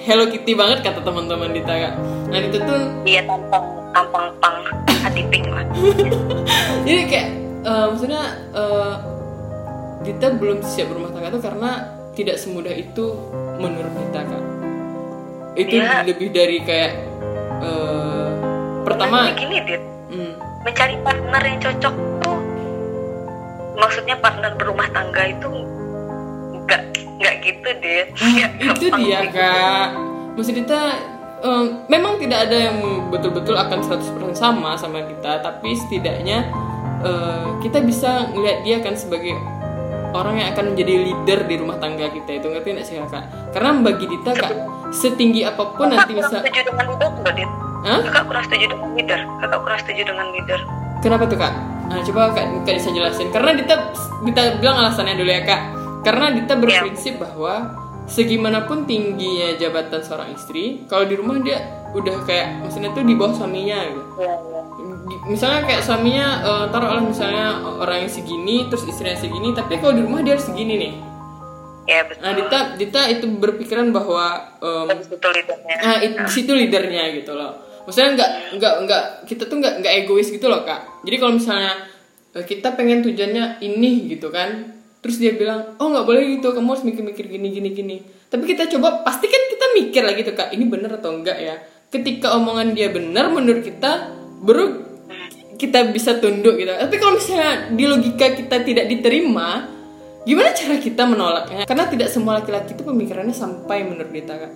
Hello 0.00 0.24
Kitty 0.32 0.56
banget 0.56 0.80
kata 0.80 1.04
teman-teman 1.04 1.52
Dita 1.52 1.74
kak. 1.76 1.94
Nah 2.32 2.38
itu 2.40 2.56
tuh 2.56 2.82
iya 3.04 3.20
tampang 3.28 3.64
tampang 3.92 4.26
pang 4.40 4.56
hati 4.88 5.22
pink 5.28 5.46
lah. 5.52 5.66
Jadi 6.88 7.02
kayak 7.04 7.28
uh, 7.68 7.92
maksudnya 7.92 8.22
uh, 8.56 9.11
Dita 10.02 10.34
belum 10.34 10.58
siap 10.66 10.90
berumah 10.90 11.10
tangga 11.14 11.30
tuh 11.30 11.42
karena 11.42 11.70
tidak 12.12 12.36
semudah 12.36 12.74
itu 12.74 13.14
menurut 13.58 13.92
Dita 13.94 14.20
kak 14.26 14.44
itu 15.52 15.76
ya. 15.78 16.00
lebih 16.02 16.28
dari 16.32 16.58
kayak 16.64 16.92
uh, 17.60 18.28
pertama 18.82 19.30
gini 19.36 19.60
Dit 19.62 19.82
hmm. 20.10 20.32
mencari 20.64 20.96
partner 21.04 21.42
yang 21.44 21.58
cocok 21.60 21.94
tuh 22.24 22.38
maksudnya 23.76 24.16
partner 24.20 24.52
berumah 24.56 24.88
tangga 24.90 25.22
itu 25.28 25.50
nggak 26.66 26.82
nggak 27.20 27.34
gitu 27.44 27.68
deh 27.78 28.04
itu 28.74 28.86
dia 28.96 29.18
gitu. 29.28 29.36
kak 29.36 29.86
maksud 30.34 30.54
kita 30.56 30.80
um, 31.44 31.84
memang 31.90 32.16
tidak 32.16 32.48
ada 32.48 32.56
yang 32.70 32.78
betul-betul 33.12 33.58
akan 33.58 33.78
100% 33.84 34.32
sama 34.32 34.78
sama 34.78 35.04
kita 35.04 35.44
tapi 35.44 35.76
setidaknya 35.76 36.48
uh, 37.04 37.60
kita 37.60 37.84
bisa 37.84 38.32
ngelihat 38.32 38.58
dia 38.64 38.76
kan 38.80 38.96
sebagai 38.96 39.36
orang 40.12 40.34
yang 40.40 40.48
akan 40.52 40.64
menjadi 40.72 40.94
leader 41.08 41.38
di 41.48 41.54
rumah 41.58 41.76
tangga 41.80 42.06
kita 42.12 42.30
itu 42.38 42.46
ngerti 42.48 42.68
nggak 42.76 42.86
sih 42.86 42.96
kak 43.00 43.24
karena 43.52 43.70
bagi 43.80 44.06
kita 44.08 44.30
kak 44.36 44.52
setinggi 44.92 45.40
apa 45.48 45.62
pun 45.72 45.88
kakak 45.88 45.96
nanti 45.96 46.12
bisa 46.16 46.34
setuju 46.40 46.60
dengan 46.68 46.84
leader 46.88 47.08
enggak 47.18 47.34
dit 47.36 47.50
Hah? 47.82 48.00
kakak 48.06 48.24
kurang 48.30 48.44
setuju 48.46 48.64
dengan 48.70 48.88
leader 48.94 49.20
kakak 49.42 49.58
kurang 49.64 49.78
setuju 49.80 50.02
dengan 50.06 50.26
leader 50.30 50.60
kenapa 51.02 51.24
tuh 51.26 51.38
kak 51.40 51.52
nah 51.90 51.98
coba 52.00 52.20
kak, 52.32 52.44
kak 52.64 52.74
bisa 52.78 52.90
jelasin 52.94 53.28
karena 53.34 53.50
kita 53.58 53.74
kita 54.22 54.42
bilang 54.62 54.76
alasannya 54.84 55.14
dulu 55.18 55.30
ya 55.32 55.42
kak 55.42 55.62
karena 56.02 56.34
Dita 56.34 56.54
berprinsip 56.58 57.14
yeah. 57.14 57.22
bahwa 57.22 57.54
segimanapun 58.10 58.84
tingginya 58.90 59.54
jabatan 59.56 60.02
seorang 60.02 60.34
istri, 60.34 60.84
kalau 60.90 61.06
di 61.06 61.14
rumah 61.14 61.38
dia 61.38 61.62
udah 61.94 62.26
kayak 62.26 62.58
maksudnya 62.58 62.90
tuh 62.90 63.06
di 63.06 63.14
bawah 63.14 63.38
suaminya 63.38 63.78
gitu. 63.86 64.02
Yeah, 64.18 64.34
yeah. 64.34 64.51
Misalnya 65.22 65.62
kayak 65.66 65.82
suaminya 65.86 66.26
uh, 66.42 66.66
taruhlah 66.70 67.02
misalnya 67.02 67.62
orang 67.78 68.06
yang 68.06 68.12
segini 68.12 68.66
terus 68.66 68.82
istrinya 68.90 69.14
segini, 69.14 69.54
tapi 69.54 69.78
kalau 69.78 69.94
di 69.94 70.02
rumah 70.02 70.20
dia 70.26 70.34
harus 70.34 70.46
segini 70.50 70.74
nih. 70.78 70.92
Ya 71.86 72.06
betul. 72.06 72.22
Nah 72.22 72.32
Dita 72.34 72.58
Dita 72.78 73.02
itu 73.10 73.26
berpikiran 73.26 73.90
bahwa 73.94 74.58
um, 74.58 74.86
itu 74.90 75.28
leadernya. 75.30 75.76
Nah, 75.82 75.96
itu, 76.02 76.16
di 76.18 76.32
situ 76.32 76.52
leadernya 76.54 77.04
gitu 77.22 77.32
loh. 77.34 77.54
Maksudnya 77.86 78.10
nggak 78.18 78.30
nggak 78.58 78.74
nggak 78.86 79.04
kita 79.26 79.42
tuh 79.46 79.56
nggak 79.58 79.74
nggak 79.82 79.94
egois 80.02 80.30
gitu 80.30 80.46
loh 80.46 80.62
kak. 80.66 81.06
Jadi 81.06 81.16
kalau 81.18 81.32
misalnya 81.38 81.74
eh, 82.34 82.44
kita 82.46 82.74
pengen 82.78 83.02
tujuannya 83.02 83.62
ini 83.62 84.14
gitu 84.14 84.30
kan, 84.30 84.78
terus 85.02 85.18
dia 85.18 85.34
bilang 85.34 85.74
oh 85.82 85.90
nggak 85.90 86.06
boleh 86.06 86.22
gitu 86.38 86.54
kamu 86.54 86.78
harus 86.78 86.86
mikir-mikir 86.86 87.26
gini 87.26 87.50
gini 87.50 87.68
gini 87.74 87.96
tapi 88.30 88.46
kita 88.46 88.70
coba 88.70 89.02
pasti 89.02 89.26
kan 89.26 89.42
kita 89.50 89.66
mikir 89.74 90.02
lagi 90.06 90.22
tuh 90.22 90.34
kak 90.38 90.54
ini 90.54 90.64
bener 90.70 90.94
atau 90.94 91.10
enggak 91.10 91.42
ya 91.42 91.58
ketika 91.90 92.38
omongan 92.38 92.70
dia 92.72 92.88
benar 92.94 93.28
menurut 93.34 93.66
kita 93.66 94.14
baru 94.46 94.91
kita 95.62 95.94
bisa 95.94 96.18
tunduk 96.18 96.58
gitu. 96.58 96.74
Tapi 96.74 96.94
kalau 96.98 97.14
misalnya 97.14 97.70
di 97.70 97.84
logika 97.86 98.34
kita 98.34 98.66
tidak 98.66 98.90
diterima 98.90 99.70
gimana 100.26 100.50
cara 100.50 100.76
kita 100.82 101.02
menolaknya? 101.06 101.62
Karena 101.62 101.86
tidak 101.86 102.08
semua 102.10 102.42
laki-laki 102.42 102.74
itu 102.74 102.82
pemikirannya 102.82 103.34
sampai 103.34 103.86
menurut 103.86 104.10
kita 104.10 104.34
kak. 104.34 104.52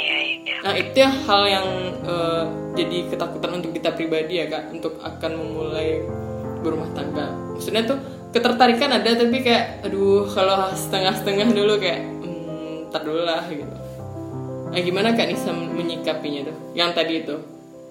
Iya, 0.00 0.18
iya. 0.40 0.56
Nah 0.64 0.74
itu 0.80 0.96
yang 0.96 1.14
hal 1.28 1.42
yang 1.44 1.68
uh, 2.08 2.44
jadi 2.72 3.12
ketakutan 3.12 3.60
untuk 3.60 3.76
kita 3.76 3.92
pribadi 3.92 4.40
ya 4.40 4.48
kak 4.48 4.72
untuk 4.72 4.96
akan 5.04 5.32
memulai 5.36 6.00
berumah 6.64 6.88
tangga. 6.96 7.36
Maksudnya 7.56 7.84
tuh 7.84 8.00
ketertarikan 8.32 8.96
ada 8.96 9.10
tapi 9.12 9.44
kayak 9.44 9.84
aduh 9.84 10.24
kalau 10.32 10.72
setengah-setengah 10.72 11.52
dulu 11.52 11.76
kayak 11.76 12.00
hmm, 12.00 12.88
tar 12.88 13.04
dulu 13.04 13.28
lah 13.28 13.44
gitu. 13.44 13.76
Nah 14.72 14.80
gimana 14.80 15.12
kak 15.12 15.28
Nisa 15.28 15.52
menyikapinya 15.52 16.48
tuh? 16.48 16.56
Yang 16.72 16.90
tadi 16.96 17.12
itu 17.20 17.36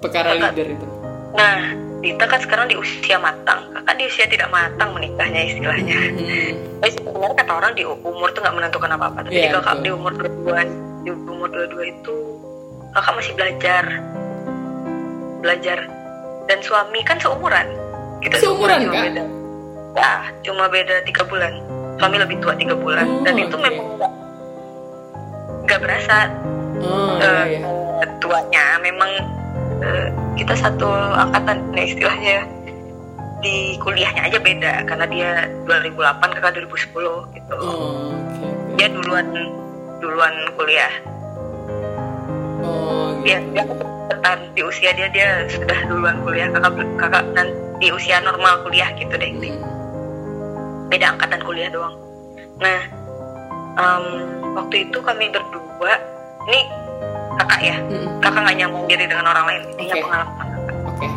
perkara 0.02 0.34
kakak, 0.34 0.56
leader 0.56 0.68
itu? 0.80 0.88
nah 1.30 1.78
Dita 2.00 2.26
kan 2.32 2.40
sekarang 2.40 2.72
di 2.72 2.76
usia 2.80 3.20
matang. 3.20 3.68
Kakak 3.76 3.96
di 4.00 4.04
usia 4.08 4.26
tidak 4.32 4.48
matang 4.52 4.96
menikahnya 4.96 5.52
istilahnya. 5.52 6.00
Hmm. 6.00 6.80
tapi 6.80 6.92
sebenarnya 6.96 7.36
kata 7.44 7.54
orang 7.60 7.72
di 7.76 7.84
umur 7.84 8.32
tuh 8.32 8.40
nggak 8.40 8.56
menentukan 8.56 8.92
apa-apa. 8.96 9.28
Tapi 9.28 9.36
yeah, 9.36 9.52
kakak 9.60 9.84
di 9.84 9.92
umur 9.92 10.16
dua 10.16 10.64
di 11.04 11.10
umur 11.12 11.48
dua-dua 11.52 11.84
itu 11.92 12.16
kakak 12.96 13.14
masih 13.20 13.34
belajar. 13.36 13.84
Belajar. 15.44 15.80
Dan 16.48 16.60
suami 16.64 17.00
kan 17.04 17.20
seumuran. 17.20 17.68
Kita 18.24 18.36
seumuran, 18.40 18.88
kak? 18.88 19.04
beda. 19.12 19.24
Ya 20.00 20.12
cuma 20.48 20.72
beda 20.72 21.04
tiga 21.04 21.28
bulan. 21.28 21.60
Suami 22.00 22.16
lebih 22.16 22.40
tua 22.40 22.56
tiga 22.56 22.80
bulan. 22.80 23.06
Oh, 23.06 23.24
dan 23.28 23.36
itu 23.36 23.56
okay. 23.60 23.66
memang 23.68 23.88
nggak 25.68 25.80
berasa. 25.84 26.32
Oh, 26.80 27.20
uh, 27.20 27.44
iya, 27.44 27.60
iya. 27.60 28.08
tuanya. 28.24 28.66
Memang 28.80 29.12
uh, 29.84 30.08
kita 30.36 30.54
satu 30.56 30.88
angkatan 31.18 31.58
ya 31.76 31.84
istilahnya. 31.84 32.38
Di 33.40 33.80
kuliahnya 33.80 34.28
aja 34.28 34.40
beda 34.44 34.74
karena 34.84 35.06
dia 35.08 35.32
2008 35.64 36.36
kakak 36.36 36.60
2010 36.60 37.40
gitu. 37.40 37.56
Oh, 37.56 38.12
okay, 38.12 38.52
dia 38.76 38.88
duluan 38.92 39.28
duluan 40.04 40.36
kuliah. 40.60 40.94
Oh, 42.60 43.16
gitu. 43.24 43.32
dia 43.32 43.40
dia 43.56 43.64
di 44.52 44.62
usia 44.62 44.92
dia 44.92 45.08
dia 45.08 45.48
sudah 45.48 45.80
duluan 45.88 46.20
kuliah. 46.28 46.52
Kakak 46.52 46.84
kakak 47.00 47.24
nanti 47.32 47.56
di 47.80 47.88
usia 47.96 48.20
normal 48.20 48.60
kuliah 48.68 48.92
gitu 49.00 49.16
deh 49.16 49.32
hmm 49.32 49.80
beda 50.90 51.16
angkatan 51.16 51.42
kuliah 51.46 51.70
doang. 51.70 51.96
Nah 52.60 52.82
um, 53.78 54.06
waktu 54.58 54.90
itu 54.90 54.98
kami 55.00 55.30
berdua 55.30 55.94
ini 56.50 56.66
kakak 57.40 57.62
ya? 57.64 57.76
Hmm. 57.80 58.08
kakak 58.20 58.42
nggak 58.46 58.58
nyambung 58.60 58.86
diri 58.92 59.06
dengan 59.08 59.26
orang 59.32 59.46
lain? 59.48 59.62
Ini 59.80 59.90
okay. 59.90 60.02
pengalaman 60.04 60.34
kakak 60.36 60.76
okay. 60.92 61.12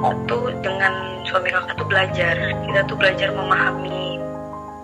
waktu 0.00 0.36
dengan 0.60 0.92
suami 1.26 1.48
kakak 1.48 1.74
tuh 1.76 1.88
belajar 1.88 2.34
kita 2.68 2.80
tuh 2.86 2.96
belajar 2.96 3.28
memahami 3.32 4.20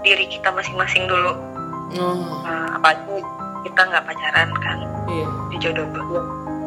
diri 0.03 0.25
kita 0.31 0.49
masing-masing 0.55 1.05
dulu. 1.11 1.33
Oh. 1.97 2.43
uh, 2.43 2.69
apalagi 2.77 3.23
kita 3.69 3.81
nggak 3.81 4.05
pacaran 4.05 4.51
kan? 4.61 4.79
Yeah. 5.07 5.31
jodoh 5.63 5.89
dulu 5.95 6.21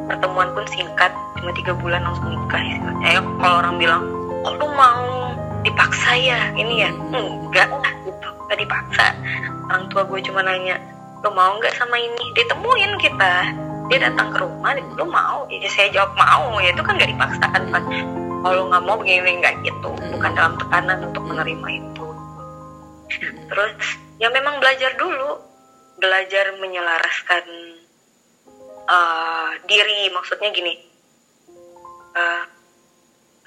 pertemuan 0.09 0.49
pun 0.57 0.65
singkat 0.73 1.13
cuma 1.37 1.53
tiga 1.53 1.77
bulan 1.77 2.01
langsung 2.01 2.33
nikah 2.33 2.63
ya 3.05 3.21
kalau 3.37 3.61
orang 3.61 3.77
bilang 3.77 4.01
oh 4.41 4.57
lu 4.57 4.65
mau 4.73 5.29
dipaksa 5.63 6.15
ya? 6.15 6.39
Ini 6.55 6.87
ya 6.87 6.89
enggak 7.13 7.69
lah 7.69 7.93
gitu. 8.07 8.29
Nggak 8.47 8.59
dipaksa. 8.63 9.05
Orang 9.69 9.85
tua 9.91 10.03
gue 10.07 10.19
cuma 10.23 10.41
nanya 10.43 10.79
lo 11.19 11.29
mau 11.35 11.59
nggak 11.59 11.75
sama 11.75 11.99
ini? 11.99 12.25
Ditemuin 12.35 12.93
kita 12.99 13.33
dia 13.89 13.99
datang 14.05 14.29
ke 14.29 14.37
rumah 14.39 14.71
lo 14.77 15.05
mau 15.09 15.49
ya 15.49 15.69
saya 15.73 15.89
jawab 15.89 16.13
mau 16.13 16.61
ya 16.61 16.69
itu 16.71 16.81
kan 16.85 16.93
nggak 16.95 17.11
dipaksakan 17.11 17.63
kan 17.73 17.83
kalau 18.39 18.63
nggak 18.69 18.83
mau 18.85 18.95
begini 19.01 19.31
nggak 19.41 19.55
gitu 19.65 19.89
bukan 20.13 20.31
dalam 20.37 20.53
tekanan 20.61 20.99
untuk 21.09 21.23
menerima 21.25 21.67
itu 21.81 22.07
terus 23.49 23.73
ya 24.21 24.29
memang 24.29 24.61
belajar 24.61 24.93
dulu 24.95 25.41
belajar 25.99 26.53
menyelaraskan 26.61 27.43
uh, 28.87 29.51
diri 29.65 30.13
maksudnya 30.13 30.53
gini 30.53 30.73
uh, 32.13 32.43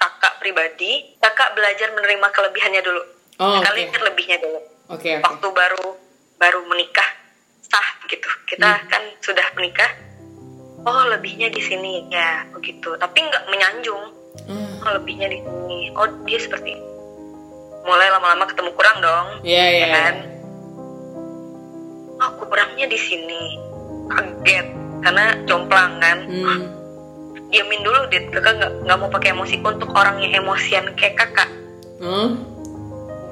kakak 0.03 0.33
pribadi, 0.43 0.91
kakak 1.23 1.55
belajar 1.55 1.91
menerima 1.95 2.27
kelebihannya 2.35 2.81
dulu. 2.83 3.03
Oh, 3.39 3.59
Sekali 3.59 3.87
okay. 3.87 4.01
lebihnya 4.03 4.37
dulu. 4.43 4.59
Okay, 4.99 5.13
okay. 5.17 5.23
Waktu 5.23 5.47
baru 5.47 5.87
baru 6.35 6.59
menikah 6.67 7.09
sah 7.63 7.87
gitu. 8.11 8.27
Kita 8.47 8.67
hmm. 8.67 8.87
kan 8.91 9.03
sudah 9.23 9.47
menikah. 9.55 9.91
Oh 10.83 11.03
lebihnya 11.11 11.49
di 11.51 11.61
sini. 11.63 12.07
Ya 12.11 12.47
begitu. 12.51 12.95
Tapi 12.99 13.17
nggak 13.19 13.45
menyanjung. 13.49 14.03
Hmm. 14.33 14.81
oh 14.81 14.91
lebihnya 14.97 15.29
di 15.29 15.39
sini. 15.39 15.79
Oh 15.93 16.09
dia 16.25 16.41
seperti 16.41 16.73
mulai 17.85 18.09
lama-lama 18.09 18.49
ketemu 18.49 18.71
kurang 18.73 18.97
dong. 19.03 19.27
Iya 19.45 19.55
yeah, 19.55 19.67
iya 19.69 19.79
yeah. 19.79 19.91
kan? 19.93 20.15
Oh 22.23 22.31
kurangnya 22.43 22.85
di 22.89 22.99
sini. 22.99 23.43
Kaget. 24.09 24.67
Karena 25.03 25.25
jomplang 25.45 25.99
kan? 26.01 26.17
Hmm. 26.27 26.61
diamin 27.53 27.85
dulu 27.85 28.09
deh 28.09 28.33
kakak 28.33 28.57
nggak 28.57 28.71
nggak 28.81 28.97
mau 28.97 29.09
pakai 29.13 29.29
emosi 29.29 29.61
untuk 29.61 29.93
orang 29.93 30.17
yang 30.25 30.41
emosian 30.41 30.89
kayak 30.97 31.15
kakak. 31.21 31.49
Hmm? 32.01 32.53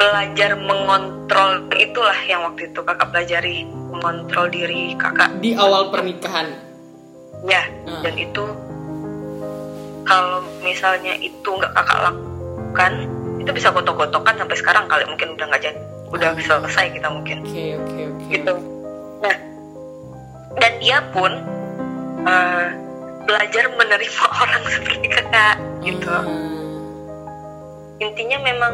belajar 0.02 0.58
mengontrol. 0.58 1.70
Itulah 1.78 2.18
yang 2.26 2.42
waktu 2.50 2.74
itu 2.74 2.82
kakak 2.82 3.14
pelajari. 3.14 3.70
Mengontrol 3.70 4.50
diri 4.50 4.98
kakak. 4.98 5.30
Di 5.46 5.54
awal 5.54 5.94
pernikahan 5.94 6.71
ya 7.46 7.64
hmm. 7.88 8.02
dan 8.06 8.16
itu 8.18 8.46
kalau 10.06 10.44
misalnya 10.62 11.16
itu 11.18 11.48
nggak 11.48 11.74
kakak 11.74 12.00
lakukan 12.12 12.94
itu 13.42 13.50
bisa 13.54 13.74
gotok-gotokan 13.74 14.38
sampai 14.38 14.58
sekarang 14.58 14.86
kali 14.86 15.04
mungkin 15.10 15.34
udah 15.34 15.46
nggak 15.50 15.64
jadi 15.64 15.80
udah 16.12 16.30
hmm. 16.36 16.44
selesai 16.44 16.86
kita 16.94 17.08
mungkin 17.10 17.38
oke 17.42 17.50
okay, 17.50 17.70
oke 17.80 17.88
okay, 17.88 18.04
oke 18.06 18.18
okay. 18.20 18.28
gitu 18.36 18.54
nah 19.24 19.36
dan 20.60 20.74
dia 20.84 20.98
pun 21.16 21.32
uh, 22.28 22.68
belajar 23.26 23.64
menerima 23.74 24.24
orang 24.44 24.64
seperti 24.70 25.08
kakak 25.10 25.56
gitu 25.82 26.12
hmm. 26.12 28.04
intinya 28.04 28.38
memang 28.46 28.74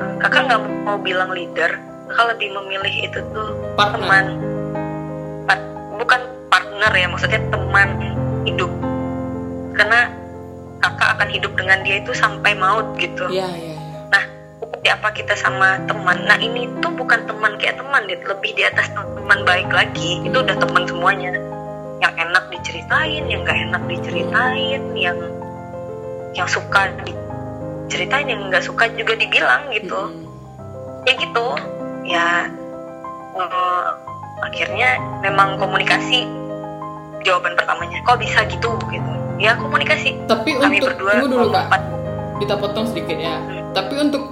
uh, 0.00 0.14
kakak 0.22 0.42
nggak 0.48 0.62
mau 0.86 0.96
bilang 1.02 1.34
leader 1.34 1.76
kakak 2.06 2.38
lebih 2.38 2.54
memilih 2.54 2.94
itu 3.10 3.18
tuh 3.34 3.50
partner. 3.74 3.98
teman 3.98 4.26
bukan 5.96 6.20
partner 6.76 6.92
ya 6.92 7.08
maksudnya 7.08 7.40
teman 7.48 7.88
hidup. 8.44 8.68
Karena 9.72 10.12
kakak 10.84 11.08
akan 11.16 11.28
hidup 11.32 11.52
dengan 11.56 11.80
dia 11.88 12.04
itu 12.04 12.12
sampai 12.12 12.52
maut 12.52 12.84
gitu. 13.00 13.32
Yeah, 13.32 13.48
yeah, 13.48 13.80
yeah. 13.80 14.12
nah 14.12 14.22
seperti 14.60 14.88
apa 14.92 15.08
kita 15.16 15.34
sama 15.40 15.80
teman? 15.88 16.28
Nah 16.28 16.36
ini 16.36 16.68
tuh 16.84 16.92
bukan 16.92 17.24
teman 17.24 17.56
kayak 17.56 17.80
teman 17.80 18.04
lebih 18.04 18.52
di 18.52 18.62
atas 18.68 18.92
teman 18.92 19.40
baik 19.48 19.72
lagi. 19.72 20.20
Itu 20.20 20.44
udah 20.44 20.52
teman 20.60 20.84
semuanya. 20.84 21.32
Yang 22.04 22.14
enak 22.28 22.44
diceritain 22.52 23.24
yang 23.24 23.40
gak 23.48 23.56
enak 23.56 23.82
diceritain 23.88 24.82
yang 24.92 25.16
yang 26.36 26.44
suka 26.44 26.92
diceritain 27.88 28.28
yang 28.28 28.52
nggak 28.52 28.60
suka 28.60 28.84
juga 28.92 29.16
dibilang 29.16 29.72
gitu. 29.72 30.12
Hmm. 30.12 31.08
ya 31.08 31.12
gitu. 31.16 31.46
Ya 32.04 32.52
uh, 33.32 33.88
akhirnya 34.44 35.00
memang 35.24 35.56
komunikasi 35.56 36.45
jawaban 37.26 37.52
pertamanya. 37.58 37.98
Kok 38.06 38.16
bisa 38.22 38.46
gitu 38.46 38.70
gitu. 38.94 39.10
Ya 39.42 39.58
komunikasi. 39.58 40.14
Tapi 40.30 40.54
kami 40.56 40.78
untuk 40.78 40.94
berdua 40.94 41.12
tunggu 41.18 41.28
dulu 41.34 41.48
kak. 41.50 41.66
kita 42.36 42.54
potong 42.60 42.86
sedikit 42.92 43.16
ya. 43.16 43.40
Hmm. 43.40 43.72
tapi 43.72 43.96
untuk 43.96 44.22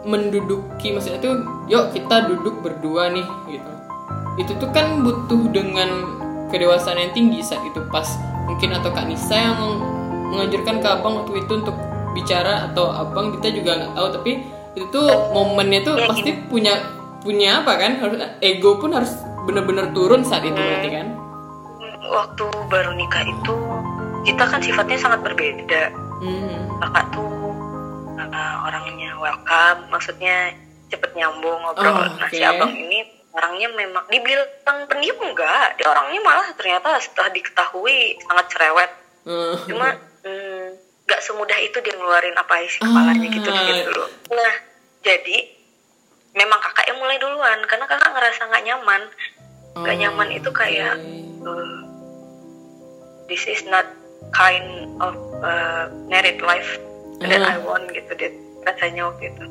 menduduki 0.00 0.96
maksudnya 0.96 1.20
itu 1.20 1.44
yuk 1.68 1.92
kita 1.92 2.24
duduk 2.28 2.64
berdua 2.64 3.12
nih 3.12 3.26
gitu. 3.52 3.72
Itu 4.40 4.52
tuh 4.56 4.72
kan 4.72 5.04
butuh 5.04 5.52
dengan 5.52 5.88
kedewasaan 6.48 6.96
yang 6.96 7.12
tinggi 7.12 7.44
saat 7.44 7.60
itu 7.68 7.84
pas 7.92 8.08
mungkin 8.48 8.74
atau 8.74 8.90
kak 8.90 9.06
Nisa 9.06 9.36
yang 9.36 9.60
menganjurkan 10.32 10.80
ke 10.80 10.88
abang 10.88 11.20
waktu 11.20 11.44
itu 11.44 11.52
untuk 11.52 11.76
bicara 12.16 12.72
atau 12.72 12.90
abang 12.90 13.36
kita 13.38 13.52
juga 13.52 13.76
nggak 13.76 13.92
tahu. 13.92 14.08
Tapi 14.20 14.32
itu 14.80 14.86
tuh 14.88 15.08
momennya 15.36 15.80
tuh 15.84 15.94
ya, 16.00 16.08
pasti 16.08 16.30
punya 16.48 16.74
punya 17.20 17.60
apa 17.60 17.76
kan? 17.76 18.00
Harus 18.00 18.18
ego 18.40 18.80
pun 18.80 18.96
harus 18.96 19.12
benar-benar 19.44 19.92
turun 19.92 20.24
saat 20.24 20.44
itu 20.48 20.56
berarti 20.56 20.88
kan 20.92 21.19
waktu 22.10 22.44
baru 22.66 22.92
nikah 22.98 23.22
itu 23.22 23.56
kita 24.26 24.44
kan 24.44 24.60
sifatnya 24.60 24.98
sangat 25.00 25.20
berbeda 25.24 25.94
hmm. 26.20 26.82
kakak 26.82 27.06
tuh 27.14 27.54
uh, 28.18 28.56
orangnya 28.68 29.16
welcome 29.16 29.80
maksudnya 29.88 30.52
cepet 30.90 31.10
nyambung 31.14 31.56
ngobrol 31.62 31.94
oh, 31.94 32.04
okay. 32.04 32.18
nah 32.18 32.28
si 32.28 32.42
abang 32.42 32.74
ini 32.74 33.06
orangnya 33.30 33.68
memang 33.72 34.04
dibilang 34.10 34.50
pendiam 34.90 35.18
enggak 35.22 35.78
dia 35.78 35.86
orangnya 35.86 36.20
malah 36.20 36.48
ternyata 36.58 36.98
setelah 36.98 37.30
diketahui 37.30 38.18
sangat 38.26 38.46
cerewet 38.50 38.90
uh. 39.30 39.56
cuma 39.70 39.94
hmm, 40.26 40.66
nggak 41.06 41.20
mm, 41.22 41.26
semudah 41.30 41.58
itu 41.62 41.78
dia 41.78 41.94
ngeluarin 41.94 42.34
apa 42.34 42.54
isi 42.66 42.82
kepalanya 42.82 43.28
uh. 43.30 43.34
gitu 43.38 43.48
gitu 43.48 43.82
dulu 43.94 44.04
nah 44.34 44.54
jadi 45.00 45.38
memang 46.34 46.58
kakak 46.58 46.90
yang 46.90 46.98
mulai 46.98 47.18
duluan 47.22 47.58
karena 47.70 47.86
kakak 47.86 48.10
ngerasa 48.12 48.50
nggak 48.50 48.64
nyaman 48.66 49.02
nggak 49.78 49.96
uh, 49.96 50.00
nyaman 50.02 50.28
itu 50.34 50.50
kayak 50.50 50.98
uh, 51.46 51.89
this 53.30 53.46
is 53.46 53.62
not 53.70 53.86
kind 54.34 54.90
of 54.98 55.14
uh, 55.40 55.86
married 56.10 56.42
life 56.42 56.76
uh. 57.22 57.30
that 57.30 57.46
I 57.46 57.56
want 57.62 57.88
gitu 57.94 58.10
deh 58.18 58.34
rasanya 58.66 59.08
waktu 59.08 59.32
itu. 59.32 59.44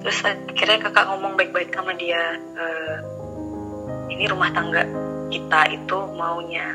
Terus 0.00 0.18
akhirnya 0.24 0.78
kakak 0.88 1.04
ngomong 1.12 1.36
baik-baik 1.36 1.72
sama 1.76 1.92
dia 1.96 2.36
e, 2.56 2.64
ini 4.12 4.24
rumah 4.32 4.48
tangga 4.52 4.84
kita 5.28 5.76
itu 5.76 5.98
maunya 6.16 6.72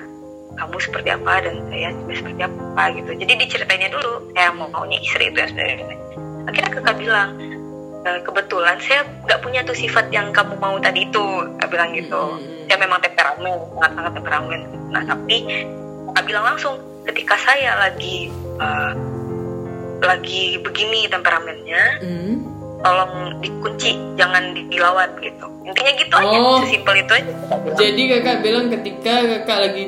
kamu 0.56 0.78
seperti 0.80 1.10
apa 1.12 1.44
dan 1.44 1.60
saya 1.68 1.90
juga 1.92 2.14
seperti 2.16 2.42
apa 2.46 2.84
gitu. 2.96 3.12
Jadi 3.18 3.34
diceritainnya 3.44 3.90
dulu 3.92 4.12
saya 4.38 4.50
mau 4.54 4.70
maunya 4.70 4.98
istri 5.02 5.34
itu 5.34 5.38
ya 5.42 5.48
sebenarnya. 5.50 5.98
Akhirnya 6.46 6.72
kakak 6.78 6.96
bilang 7.02 7.30
e, 8.06 8.10
kebetulan 8.22 8.78
saya 8.82 9.02
nggak 9.26 9.42
punya 9.42 9.62
tuh 9.66 9.78
sifat 9.78 10.06
yang 10.14 10.30
kamu 10.30 10.54
mau 10.62 10.78
tadi 10.78 11.10
itu 11.10 11.26
kakak 11.58 11.70
bilang 11.74 11.90
gitu. 11.98 12.24
Hmm. 12.38 12.54
saya 12.66 12.82
memang 12.82 12.98
temperamen 12.98 13.54
sangat 13.78 13.92
sangat 13.94 14.14
temperamen. 14.18 14.62
Nah 14.90 15.04
tapi 15.06 15.38
kakak 16.16 16.32
bilang 16.32 16.56
langsung. 16.56 16.80
Ketika 17.04 17.36
saya 17.44 17.76
lagi 17.76 18.32
uh, 18.56 18.96
lagi 20.00 20.56
begini 20.64 21.12
temperamennya 21.12 21.84
hmm. 22.00 22.34
tolong 22.80 23.44
dikunci 23.44 24.00
jangan 24.16 24.56
dilawan 24.72 25.12
gitu. 25.20 25.44
Intinya 25.68 25.92
gitu 26.00 26.16
oh, 26.16 26.24
aja 26.24 26.38
sesimpel 26.64 26.96
itu 27.04 27.12
aja. 27.20 27.34
Jadi 27.76 28.02
kakak 28.16 28.38
bilang 28.48 28.72
ketika 28.72 29.14
kakak 29.28 29.60
lagi 29.60 29.84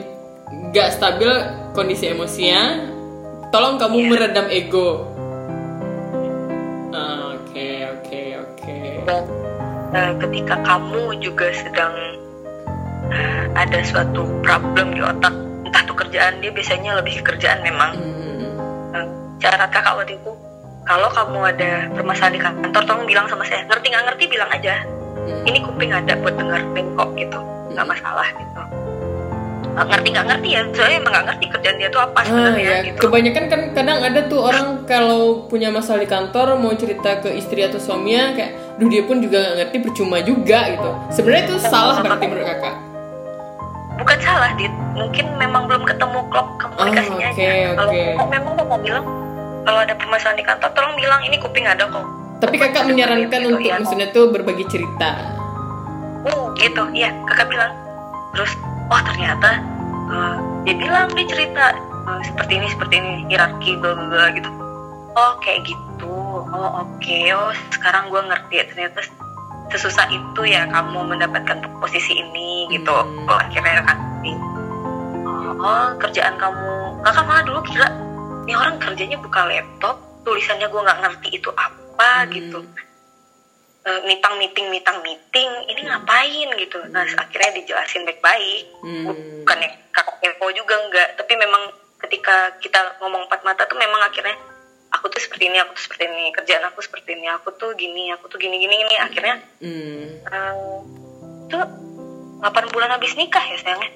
gak 0.76 1.00
stabil 1.00 1.32
kondisi 1.72 2.12
emosinya 2.12 2.92
tolong 3.56 3.80
kamu 3.80 3.98
yeah. 4.04 4.10
meredam 4.12 4.48
ego. 4.52 5.08
Ah, 6.92 7.40
oke 7.40 7.68
oke 7.96 8.22
oke. 8.36 8.78
Eh, 9.96 10.12
ketika 10.20 10.56
kamu 10.68 11.24
juga 11.24 11.48
sedang 11.56 11.96
uh, 13.16 13.44
ada 13.56 13.80
suatu 13.88 14.28
problem 14.44 14.92
di 14.92 15.00
otak 15.00 15.47
entah 15.68 15.84
tuh 15.84 15.96
kerjaan 16.00 16.40
dia 16.40 16.52
biasanya 16.56 16.96
lebih 17.04 17.20
ke 17.20 17.24
kerjaan 17.36 17.60
memang 17.60 17.92
hmm. 18.00 18.56
uh, 18.96 19.08
cara 19.44 19.68
kakak 19.68 19.94
waktu 20.00 20.16
itu 20.16 20.32
kalau 20.88 21.12
kamu 21.12 21.40
ada 21.52 21.92
permasalahan 21.92 22.34
di 22.34 22.42
kantor 22.42 22.82
tolong 22.88 23.08
bilang 23.08 23.28
sama 23.28 23.44
saya 23.44 23.68
ngerti 23.68 23.92
nggak 23.92 24.06
ngerti 24.08 24.24
bilang 24.32 24.50
aja 24.56 24.76
hmm. 25.28 25.44
ini 25.44 25.60
kuping 25.60 25.92
ada 25.92 26.16
buat 26.24 26.34
dengerin 26.40 26.88
kok 26.96 27.10
gitu 27.20 27.40
nggak 27.76 27.86
hmm. 27.86 27.94
masalah 27.94 28.28
gitu 28.32 28.62
nggak 29.78 29.88
ngerti 29.94 30.08
nggak 30.10 30.26
ngerti 30.26 30.48
ya 30.50 30.62
saya 30.74 30.94
emang 30.98 31.12
nggak 31.14 31.26
ngerti 31.30 31.46
kerjaan 31.54 31.76
dia 31.78 31.90
tuh 31.94 32.02
apa 32.02 32.18
ah, 32.18 32.24
sebenarnya 32.26 32.66
ah, 32.66 32.66
ya. 32.66 32.86
gitu. 32.90 33.00
kebanyakan 33.06 33.46
kan 33.46 33.62
kadang 33.78 34.00
ada 34.02 34.20
tuh 34.26 34.40
orang 34.42 34.68
kalau 34.90 35.22
punya 35.46 35.70
masalah 35.70 36.02
di 36.02 36.10
kantor 36.10 36.58
mau 36.58 36.74
cerita 36.74 37.22
ke 37.22 37.30
istri 37.38 37.62
atau 37.62 37.78
suaminya 37.78 38.34
kayak 38.34 38.52
duh 38.82 38.90
dia 38.90 39.06
pun 39.06 39.22
juga 39.22 39.38
nggak 39.38 39.56
ngerti 39.62 39.78
percuma 39.86 40.18
juga 40.26 40.60
gitu 40.74 40.90
sebenarnya 41.14 41.44
itu 41.46 41.56
salah 41.62 42.02
berarti 42.02 42.26
menurut 42.26 42.48
kakak 42.50 42.87
bukan 43.98 44.18
salah 44.22 44.52
dit. 44.56 44.72
Mungkin 44.98 45.26
memang 45.38 45.70
belum 45.70 45.84
ketemu 45.86 46.20
klop 46.34 46.48
komunikasinya 46.58 47.30
oh, 47.30 47.34
okay, 47.34 47.50
aja 47.50 47.78
kalau 47.78 47.92
okay. 47.94 48.30
memang 48.34 48.54
mau 48.68 48.80
bilang 48.82 49.06
kalau 49.68 49.80
ada 49.84 49.94
permasalahan 50.00 50.38
di 50.40 50.46
kantor 50.48 50.70
tolong 50.74 50.96
bilang 50.96 51.22
ini 51.28 51.38
kuping 51.38 51.68
ada 51.68 51.86
kok. 51.90 52.06
Tapi 52.38 52.56
kakak 52.62 52.86
menyarankan 52.86 53.42
gitu, 53.42 53.50
untuk 53.50 53.66
ya. 53.66 53.82
maksudnya 53.82 54.08
tuh 54.14 54.30
berbagi 54.30 54.66
cerita. 54.70 55.10
Oh 56.30 56.54
gitu. 56.56 56.88
Iya 56.94 57.14
kakak 57.26 57.48
bilang. 57.52 57.74
Terus 58.38 58.52
oh 58.94 59.02
ternyata 59.02 59.62
uh, 60.08 60.38
dia 60.64 60.76
bilang 60.78 61.10
dia 61.18 61.26
cerita 61.26 61.76
uh, 62.06 62.22
seperti 62.22 62.62
ini 62.62 62.68
seperti 62.70 62.94
ini 63.02 63.12
hierarki 63.28 63.76
bla 63.82 63.98
bla 63.98 64.26
gitu. 64.34 64.50
Oh 65.18 65.34
kayak 65.42 65.66
gitu. 65.66 66.16
Oh 66.48 66.86
oke. 66.86 67.02
Okay. 67.02 67.34
oh 67.34 67.52
sekarang 67.74 68.14
gue 68.14 68.22
ngerti 68.22 68.54
ya 68.62 68.66
ternyata 68.70 69.02
sesusah 69.68 70.08
itu 70.12 70.42
ya 70.48 70.64
kamu 70.72 71.04
mendapatkan 71.12 71.60
posisi 71.84 72.24
ini 72.24 72.72
gitu 72.72 72.92
hmm. 72.92 73.28
oh 73.28 73.38
akhirnya 73.38 73.84
kan 73.84 73.98
oh, 75.58 75.90
kerjaan 76.00 76.36
kamu 76.38 76.74
kakak 77.04 77.26
malah 77.26 77.44
dulu 77.44 77.60
kira 77.66 77.88
ini 78.48 78.54
orang 78.56 78.80
kerjanya 78.80 79.18
buka 79.20 79.44
laptop 79.44 79.96
tulisannya 80.24 80.68
gue 80.68 80.82
nggak 80.82 81.00
ngerti 81.04 81.30
itu 81.40 81.50
apa 81.56 82.12
hmm. 82.24 82.30
gitu 82.36 82.60
uh, 83.88 84.02
mitang 84.08 84.36
meeting 84.40 84.68
mitang 84.72 85.00
meeting 85.04 85.50
ini 85.72 85.82
ngapain 85.88 86.48
gitu 86.60 86.78
nah 86.92 87.04
hmm. 87.04 87.22
akhirnya 87.24 87.52
dijelasin 87.60 88.08
baik-baik 88.08 88.64
hmm. 88.84 89.06
bukan 89.44 89.58
ya 89.64 89.70
kakak 89.92 90.18
kepo 90.24 90.48
juga 90.54 90.76
enggak 90.88 91.08
tapi 91.20 91.34
memang 91.36 91.64
ketika 92.08 92.54
kita 92.62 92.80
ngomong 93.02 93.26
empat 93.26 93.42
mata 93.42 93.66
tuh 93.66 93.80
memang 93.80 94.00
akhirnya 94.06 94.38
aku 94.94 95.06
tuh 95.12 95.22
seperti 95.22 95.52
ini 95.52 95.58
aku 95.60 95.76
tuh 95.76 95.84
seperti 95.88 96.04
ini 96.08 96.32
kerjaan 96.32 96.64
aku 96.68 96.80
seperti 96.84 97.16
ini 97.16 97.28
aku 97.32 97.52
tuh 97.56 97.72
gini 97.76 98.12
aku 98.16 98.26
tuh 98.32 98.40
gini 98.40 98.58
gini 98.58 98.74
gini. 98.74 98.96
Akhirnya 99.00 99.36
hmm. 99.62 100.04
uh, 100.28 100.78
tuh 101.52 101.64
8 102.42 102.74
bulan 102.74 102.90
habis 102.94 103.14
nikah 103.18 103.42
ya 103.42 103.58
sayangnya. 103.62 103.90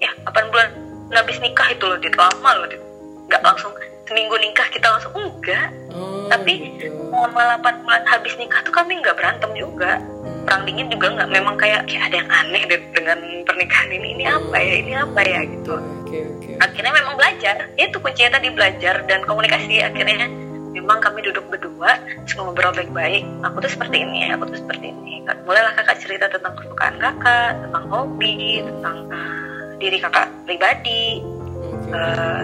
Ya 0.00 0.10
8 0.24 0.52
bulan 0.52 0.68
habis 1.12 1.38
nikah 1.40 1.66
itu 1.72 1.84
loh 1.86 1.98
dit. 2.00 2.14
Lama 2.14 2.50
loh 2.62 2.66
dit. 2.68 2.82
Nggak 3.26 3.42
langsung 3.42 3.72
seminggu 4.06 4.34
nikah 4.38 4.68
kita 4.70 4.86
langsung 4.86 5.12
enggak. 5.18 5.68
Oh, 5.92 6.30
tapi 6.30 6.78
gitu. 6.78 6.90
selama 7.10 7.58
8 7.58 7.82
bulan 7.82 8.02
habis 8.06 8.34
nikah 8.38 8.62
tuh 8.62 8.74
kami 8.74 9.02
nggak 9.02 9.18
berantem 9.18 9.50
juga. 9.58 9.98
Perang 10.46 10.62
dingin 10.62 10.86
juga 10.88 11.10
nggak. 11.10 11.28
Memang 11.30 11.54
kayak 11.58 11.90
kayak 11.90 12.02
ada 12.10 12.16
yang 12.22 12.30
aneh 12.30 12.62
deh 12.70 12.80
dengan 12.94 13.18
pernikahan 13.42 13.90
ini. 13.90 14.08
Ini 14.14 14.24
apa 14.30 14.56
ya? 14.62 14.74
Ini 14.78 14.92
apa 15.02 15.20
ya? 15.26 15.40
Gitu. 15.42 15.74
Oke 16.06 16.18
oke. 16.22 16.50
akhirnya 16.62 16.92
memang 16.94 17.14
belajar. 17.18 17.56
Itu 17.74 17.98
kuncinya 17.98 18.38
tadi 18.38 18.48
belajar 18.54 18.94
dan 19.10 19.20
komunikasi. 19.26 19.82
Akhirnya 19.82 20.30
memang 20.70 21.02
kami 21.02 21.26
duduk 21.26 21.42
berdua 21.50 21.98
terus 22.22 22.38
ngobrol 22.38 22.70
baik-baik. 22.70 23.26
Aku 23.42 23.58
tuh 23.58 23.70
seperti 23.74 24.06
ini 24.06 24.30
aku 24.30 24.46
tuh 24.46 24.58
seperti 24.62 24.94
ini. 24.94 25.26
Mulailah 25.42 25.74
kakak 25.74 25.98
cerita 25.98 26.30
tentang 26.30 26.54
kesukaan 26.54 26.96
kakak 27.02 27.58
tentang 27.66 27.84
hobi 27.90 28.62
tentang 28.62 29.10
uh, 29.10 29.74
diri 29.82 29.98
kakak 29.98 30.30
pribadi. 30.46 31.26
Oke. 31.66 31.90
uh, 31.90 32.42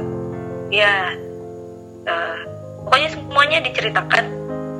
ya 0.72 1.14
uh, 2.04 2.36
pokoknya 2.82 3.08
semuanya 3.10 3.58
diceritakan 3.60 4.24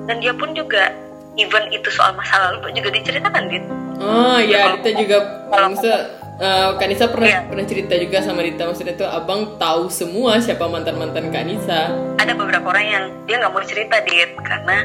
dan 0.04 0.16
dia 0.18 0.32
pun 0.32 0.50
juga 0.52 0.90
even 1.35 1.64
itu 1.68 1.88
soal 1.88 2.12
masa 2.12 2.52
lalu 2.52 2.74
juga 2.74 2.90
diceritakan 2.90 3.44
gitu 3.48 3.70
Oh 3.96 4.35
iya, 4.37 4.74
Dita 4.74 4.90
juga 4.92 5.16
Kalau- 5.46 5.70
maksudnya 5.70 5.98
eh, 6.37 6.68
Kak 6.74 6.87
Nisa 6.87 7.06
pernah 7.06 7.28
Iya. 7.28 7.40
pernah 7.46 7.64
cerita 7.64 7.94
juga 7.94 8.18
sama 8.18 8.42
Dita 8.42 8.62
maksudnya 8.64 8.94
tuh 8.94 9.06
abang 9.06 9.54
tahu 9.56 9.87
semua 9.87 10.37
siapa 10.37 10.66
mantan 10.66 10.96
mantan 10.96 11.30
Kak 11.30 11.44
Nisa. 11.44 11.94
ada 12.16 12.32
beberapa 12.32 12.66
orang 12.66 12.82
yang 12.85 13.04
dia 13.24 13.38
nggak 13.38 13.52
mau 13.52 13.62
cerita 13.62 14.02
dit 14.02 14.35
karena 14.40 14.76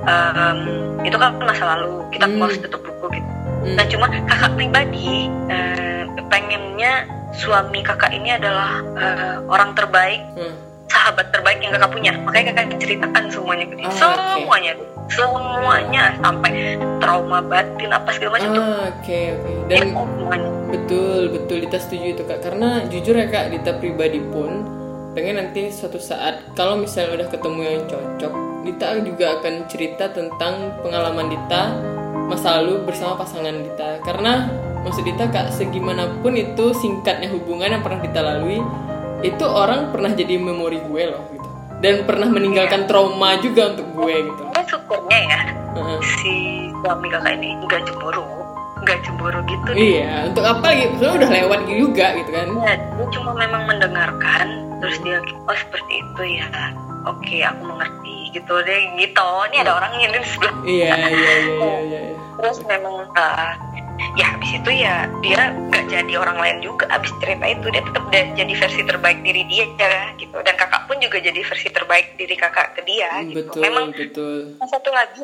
um, 0.00 0.58
itu 1.00 1.16
kan 1.16 1.34
masa 1.36 1.64
lalu 1.68 2.06
kita 2.10 2.24
Hmm. 2.24 2.38
close 2.38 2.58
tutup 2.60 2.80
buku 2.80 3.06
gitu 3.12 3.30
Hmm. 3.60 3.74
nah 3.74 3.84
cuma 3.84 4.06
kakak 4.08 4.52
pribadi 4.54 5.26
eh, 5.48 6.02
pengennya 6.24 6.92
suami 7.34 7.82
kakak 7.82 8.10
ini 8.10 8.32
adalah 8.32 8.78
eh, 8.94 9.36
orang 9.44 9.74
terbaik 9.74 10.22
Hmm. 10.32 10.54
Sahabat 10.90 11.26
terbaik 11.30 11.58
yang 11.62 11.72
kakak 11.72 11.90
punya. 11.90 12.12
Makanya 12.20 12.52
kakak 12.52 12.76
ceritakan 12.76 13.22
semuanya 13.30 13.64
ke 13.66 13.74
dia. 13.78 13.86
Oh, 13.86 13.94
semuanya. 14.36 14.72
semuanya. 15.10 16.04
Sampai 16.18 16.50
trauma 16.98 17.38
batin 17.40 17.90
apa 17.90 18.08
segala 18.12 18.30
macam 18.36 18.48
tuh. 18.52 18.62
Ah, 18.62 18.86
Oke 18.92 19.20
oke. 19.34 19.50
dia 19.66 19.76
Dan 19.80 19.86
tahu 19.90 20.06
semuanya. 20.12 20.48
betul 20.70 21.20
betul. 21.32 21.56
Dita 21.62 21.78
setuju 21.78 22.06
itu 22.12 22.22
kak. 22.24 22.38
Karena 22.40 22.68
jujur 22.86 23.14
ya 23.14 23.26
kak 23.26 23.46
Dita 23.50 23.72
pribadi 23.76 24.20
pun 24.20 24.50
pengen 25.10 25.42
nanti 25.42 25.74
suatu 25.74 25.98
saat 25.98 26.54
kalau 26.54 26.78
misalnya 26.78 27.18
udah 27.18 27.28
ketemu 27.28 27.60
yang 27.66 27.82
cocok 27.86 28.32
Dita 28.62 28.86
juga 29.02 29.26
akan 29.40 29.54
cerita 29.66 30.04
tentang 30.12 30.54
pengalaman 30.84 31.26
Dita 31.26 31.62
masa 32.30 32.62
lalu 32.62 32.86
bersama 32.86 33.18
pasangan 33.18 33.50
Dita. 33.56 33.98
Karena 34.02 34.46
maksud 34.80 35.02
Dita 35.02 35.26
kak 35.26 35.50
segimanapun 35.50 36.38
itu 36.38 36.70
singkatnya 36.70 37.26
hubungan 37.28 37.74
yang 37.74 37.82
pernah 37.82 37.98
Dita 37.98 38.20
lalui 38.22 38.62
itu 39.20 39.44
orang 39.44 39.92
pernah 39.92 40.12
jadi 40.16 40.40
memori 40.40 40.80
gue 40.80 41.02
loh 41.12 41.22
gitu. 41.32 41.48
Dan 41.80 42.04
pernah 42.04 42.28
meninggalkan 42.28 42.84
trauma 42.84 43.40
juga 43.40 43.72
untuk 43.72 43.88
gue 43.96 44.14
gitu. 44.28 44.42
Dan 44.52 44.64
syukurnya 44.68 45.18
ya 45.28 45.40
Heeh. 45.76 45.98
si 46.20 46.34
suami 46.80 47.06
kakak 47.12 47.36
ini 47.40 47.56
nggak 47.68 47.84
cemburu 47.88 48.24
nggak 48.80 48.96
cemburu 49.04 49.40
gitu 49.44 49.70
iya 49.76 50.24
untuk 50.24 50.40
apa 50.40 50.72
gitu? 50.72 50.92
Soalnya 51.04 51.16
udah 51.20 51.30
lewat 51.36 51.60
juga 51.68 52.06
gitu 52.16 52.30
kan. 52.32 52.48
Ya, 52.64 52.74
dia 52.80 53.06
cuma 53.12 53.30
memang 53.36 53.62
mendengarkan 53.68 54.46
terus 54.80 54.96
dia 55.04 55.20
oh 55.20 55.56
seperti 55.56 56.00
itu 56.00 56.22
ya. 56.40 56.48
Oke 57.04 57.44
aku 57.44 57.62
mengerti 57.64 58.32
gitu 58.32 58.54
deh 58.64 58.80
gitu. 58.96 59.28
Ini 59.52 59.56
ada 59.68 59.72
orang 59.84 59.92
yang 60.00 60.12
di 60.16 60.20
sebelah. 60.24 60.54
Iya 60.64 60.92
iya 60.96 61.12
iya 61.12 61.34
iya 61.36 61.76
iya, 61.84 62.00
iya. 62.08 62.16
terus 62.40 62.56
memang 62.64 63.04
uh, 63.12 63.52
ya 64.18 64.26
habis 64.34 64.50
itu 64.56 64.70
ya 64.72 65.06
dia 65.20 65.52
nggak 65.70 65.84
jadi 65.90 66.12
orang 66.18 66.38
lain 66.40 66.58
juga 66.64 66.88
habis 66.90 67.12
cerita 67.22 67.44
itu 67.46 67.66
dia 67.70 67.82
tetap 67.84 68.04
jadi 68.12 68.52
versi 68.56 68.82
terbaik 68.84 69.18
diri 69.22 69.42
dia 69.46 69.66
ya 69.78 70.04
gitu. 70.18 70.36
Dan 70.40 70.54
kakak 70.56 70.86
pun 70.88 70.96
juga 70.98 71.18
jadi 71.22 71.40
versi 71.40 71.68
terbaik 71.70 72.16
diri 72.16 72.36
kakak 72.36 72.78
ke 72.78 72.82
dia 72.84 73.10
gitu. 73.26 73.46
betul 73.46 73.60
memang 73.62 73.84
betul. 73.94 74.36
satu 74.66 74.90
lagi 74.90 75.22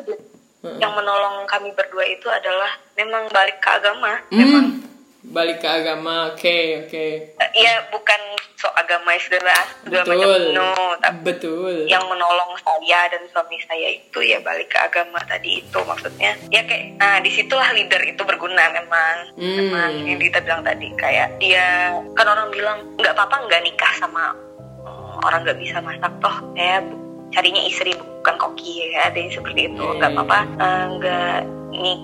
Heeh. 0.65 0.77
yang 0.81 0.93
menolong 0.97 1.45
kami 1.45 1.69
berdua 1.77 2.05
itu 2.09 2.25
adalah 2.27 2.71
memang 2.97 3.29
balik 3.29 3.61
ke 3.61 3.69
agama. 3.69 4.17
Memang 4.33 4.65
hmm, 4.81 5.29
balik 5.29 5.61
ke 5.61 5.69
agama. 5.69 6.33
Oke 6.33 6.87
oke. 6.87 7.05
Eh, 7.37 7.49
Iya 7.53 7.93
bukan 7.93 8.21
so 8.57 8.65
agamais 8.73 9.21
segala 9.21 9.53
segala 9.85 10.03
macam 10.09 10.17
betul. 10.17 10.41
No 10.57 10.69
tapi 10.97 11.21
betul. 11.21 11.73
yang 11.85 12.01
menolong 12.09 12.57
saya 12.65 13.05
dan 13.13 13.21
suami 13.29 13.57
saya 13.69 14.01
itu 14.01 14.19
ya 14.25 14.41
balik 14.41 14.73
ke 14.73 14.77
agama 14.81 15.21
tadi 15.29 15.61
itu 15.61 15.79
maksudnya. 15.85 16.33
Ya 16.49 16.65
kayak 16.65 16.97
nah 16.97 17.21
di 17.21 17.29
situlah 17.29 17.69
leader 17.77 18.01
itu 18.01 18.21
berguna 18.25 18.73
memang. 18.73 19.15
Hmm. 19.37 19.55
memang 19.61 19.91
yang 20.09 20.17
Dita 20.17 20.41
bilang 20.41 20.65
tadi 20.65 20.89
kayak 20.97 21.37
dia 21.37 21.93
kan 22.17 22.25
orang 22.25 22.49
bilang 22.49 22.81
nggak 22.97 23.13
apa-apa 23.13 23.45
nggak 23.45 23.61
nikah 23.61 23.93
sama 24.01 24.33
mm, 24.81 25.21
orang 25.21 25.45
nggak 25.45 25.59
bisa 25.61 25.77
masak 25.77 26.09
toh 26.17 26.37
ya 26.57 26.81
carinya 27.29 27.61
istri 27.61 27.93
bukan 27.93 28.35
koki 28.41 28.89
ya 28.89 29.13
ada 29.13 29.17
yang 29.21 29.29
seperti 29.29 29.69
itu. 29.69 29.83
Iya, 29.85 29.93
nggak 30.01 30.11
iya, 30.11 30.17
apa-apa 30.17 30.39
eh, 30.57 30.85
nggak 30.97 31.39
nih 31.77 31.97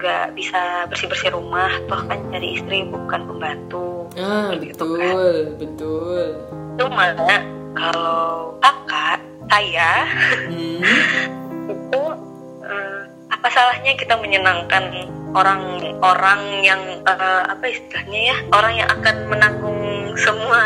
nggak 0.00 0.26
bisa 0.32 0.88
bersih 0.88 1.12
bersih 1.12 1.30
rumah 1.36 1.68
toh 1.92 2.00
kan 2.08 2.18
cari 2.32 2.56
istri 2.56 2.88
bukan 2.88 3.20
pembantu 3.28 3.89
ah 4.16 4.50
Seperti 4.50 4.66
itu 4.70 4.86
kan. 4.86 4.98
betul 4.98 5.34
betul. 5.56 6.24
Cuma 6.76 7.04
kalau 7.70 8.24
kakak 8.58 9.18
saya 9.46 9.92
hmm. 10.48 10.82
itu 11.70 12.02
eh, 12.62 13.00
apa 13.30 13.46
salahnya 13.48 13.92
kita 13.94 14.14
menyenangkan 14.16 14.84
orang-orang 15.32 16.40
yang 16.62 16.82
eh, 17.02 17.42
apa 17.46 17.64
istilahnya 17.66 18.34
ya 18.34 18.36
orang 18.50 18.74
yang 18.74 18.88
akan 18.90 19.16
menanggung 19.26 19.82
semua 20.18 20.62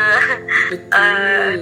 betul 0.72 1.52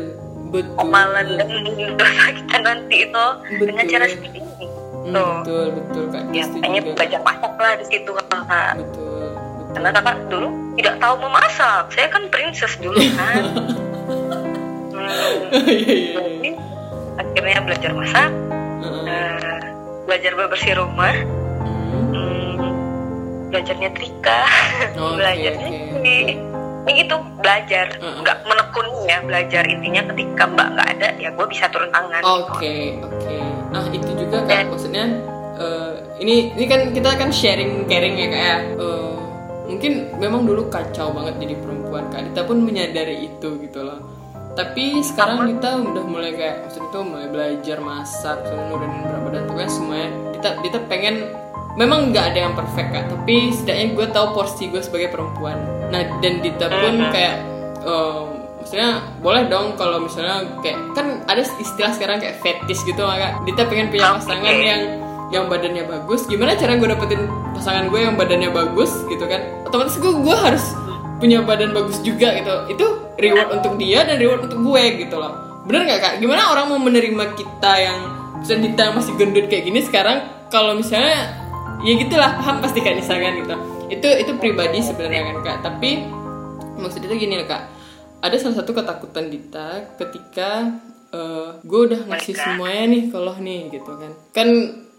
betul. 0.54 0.78
omalan 0.78 1.26
dan 1.34 1.50
dosa 1.98 2.24
kita 2.30 2.56
nanti 2.62 2.96
itu 3.10 3.24
dengan 3.58 3.82
Betul. 3.82 3.92
cara 3.92 4.06
seperti 4.06 4.38
ini 4.38 4.66
Hmm, 5.02 5.18
tuh 5.18 5.34
betul 5.42 5.64
betul 5.74 6.04
kak. 6.14 6.22
Ya 6.30 6.46
hanya 6.62 6.78
belajar 6.86 7.20
masak 7.26 7.58
lah 7.58 7.74
di 7.74 7.84
situ 7.90 8.06
kakak 8.14 8.78
betul 8.78 9.11
karena 9.72 9.88
kakak 9.90 10.16
dulu 10.28 10.48
tidak 10.76 10.94
tahu 11.00 11.14
memasak. 11.20 11.84
Saya 11.92 12.08
kan 12.08 12.22
princess 12.28 12.74
dulu 12.80 13.00
kan. 13.18 13.42
Hmm, 14.92 15.58
iya 15.66 15.66
iya 15.68 15.92
iya. 15.92 16.20
Jadi 16.20 16.50
akhirnya 17.18 17.60
belajar 17.64 17.90
masak. 17.92 18.30
Eh, 19.08 19.58
belajar 20.08 20.32
bebersih 20.36 20.74
rumah. 20.78 21.14
Hmm. 21.64 22.12
hmm, 22.12 22.72
belajar 23.52 23.74
nyetrika 23.76 24.40
Oke, 24.96 25.20
belajar 25.20 25.52
oke. 25.52 25.60
nyuci 25.60 26.16
ini 26.82 26.92
gitu 26.92 27.16
belajar. 27.38 27.86
Nggak 28.00 28.38
menekun 28.48 28.86
ya 29.06 29.18
belajar 29.22 29.62
intinya 29.68 30.02
ketika 30.12 30.42
mbak 30.50 30.68
nggak 30.74 30.88
ada 30.98 31.08
ya 31.20 31.28
gue 31.30 31.46
bisa 31.48 31.68
turun 31.70 31.88
tangan. 31.92 32.22
Oke, 32.24 32.98
oke. 33.00 33.36
Nah 33.72 33.84
itu 33.88 34.10
juga 34.12 34.38
kan 34.44 34.66
maksudnya 34.68 35.04
eh, 35.56 35.92
ini 36.20 36.52
ini 36.58 36.64
kan 36.66 36.90
kita 36.90 37.10
kan 37.16 37.30
sharing 37.30 37.86
caring 37.86 38.14
ya 38.18 38.28
kayak 38.28 38.60
mungkin 39.72 39.92
memang 40.20 40.44
dulu 40.44 40.68
kacau 40.68 41.16
banget 41.16 41.40
jadi 41.40 41.54
perempuan 41.56 42.04
kak 42.12 42.28
Dita 42.28 42.42
pun 42.44 42.60
menyadari 42.60 43.24
itu 43.24 43.48
gitu 43.64 43.80
loh. 43.80 44.00
Tapi 44.52 45.00
sekarang 45.00 45.48
Dita 45.48 45.80
udah 45.80 46.04
mulai 46.04 46.36
kayak 46.36 46.68
maksudnya 46.68 46.88
tuh 46.92 47.02
mulai 47.08 47.28
belajar 47.32 47.78
masak, 47.80 48.44
nurunin 48.52 49.00
berat 49.00 49.22
badan 49.24 49.42
tuh 49.48 49.56
kan 49.56 49.68
semuanya. 49.72 50.08
Dita 50.36 50.50
Dita 50.60 50.78
pengen 50.92 51.16
memang 51.80 52.12
nggak 52.12 52.36
ada 52.36 52.38
yang 52.48 52.52
perfect 52.52 52.88
kak, 52.92 53.04
tapi 53.08 53.48
setidaknya 53.56 53.86
gue 53.96 54.06
tahu 54.12 54.26
porsi 54.36 54.68
gue 54.68 54.82
sebagai 54.84 55.08
perempuan. 55.08 55.56
Nah 55.88 56.04
dan 56.20 56.44
Dita 56.44 56.68
pun 56.68 56.94
kayak 57.08 57.36
eh, 57.80 58.22
maksudnya 58.62 59.02
boleh 59.18 59.50
dong 59.50 59.74
kalau 59.74 60.04
misalnya 60.04 60.46
kayak 60.62 60.78
kan 60.94 61.24
ada 61.26 61.42
istilah 61.58 61.90
sekarang 61.96 62.22
kayak 62.22 62.38
fetish 62.44 62.86
gitu 62.86 63.02
maka 63.02 63.40
Dita 63.42 63.66
pengen 63.66 63.90
punya 63.90 64.20
pasangan 64.20 64.52
Oke. 64.52 64.62
yang 64.62 64.82
yang 65.32 65.48
badannya 65.48 65.88
bagus 65.88 66.28
gimana 66.28 66.52
cara 66.54 66.76
gue 66.76 66.88
dapetin 66.92 67.24
pasangan 67.56 67.88
gue 67.88 68.00
yang 68.04 68.14
badannya 68.20 68.52
bagus 68.52 68.92
gitu 69.08 69.24
kan? 69.24 69.40
Otomatis 69.64 69.96
gue 69.96 70.12
gue 70.12 70.36
harus 70.36 70.64
punya 71.16 71.40
badan 71.40 71.72
bagus 71.72 72.04
juga 72.04 72.36
gitu. 72.36 72.52
Itu 72.68 72.86
reward 73.16 73.48
untuk 73.62 73.80
dia 73.80 74.04
dan 74.04 74.20
reward 74.20 74.44
untuk 74.44 74.60
gue 74.60 74.82
gitu 75.08 75.16
loh. 75.16 75.64
Bener 75.64 75.88
nggak 75.88 76.00
kak? 76.02 76.14
Gimana 76.20 76.52
orang 76.52 76.68
mau 76.68 76.80
menerima 76.82 77.38
kita 77.38 77.72
yang 77.80 77.98
Dita 78.42 78.90
masih 78.90 79.14
gendut 79.14 79.46
kayak 79.46 79.70
gini 79.70 79.80
sekarang? 79.86 80.26
Kalau 80.50 80.74
misalnya 80.74 81.30
ya 81.86 81.94
gitulah 81.94 82.36
paham 82.42 82.58
pasti 82.58 82.82
kan 82.82 82.98
misalkan 82.98 83.38
gitu. 83.38 83.54
Itu 83.86 84.08
itu 84.18 84.32
pribadi 84.36 84.82
sebenarnya 84.82 85.30
kan 85.30 85.36
kak. 85.46 85.56
Tapi 85.62 85.90
maksud 86.76 87.06
itu 87.06 87.14
gini 87.14 87.38
loh 87.38 87.46
kak. 87.46 87.70
Ada 88.18 88.36
salah 88.42 88.60
satu 88.60 88.74
ketakutan 88.74 89.30
Dita 89.30 89.94
ketika 89.94 90.74
eh, 91.14 91.48
gue 91.62 91.80
udah 91.86 92.10
ngasih 92.10 92.34
semuanya 92.34 92.84
nih 92.98 93.02
kalau 93.14 93.34
nih 93.38 93.70
gitu 93.70 93.92
kan. 93.94 94.12
Kan 94.34 94.48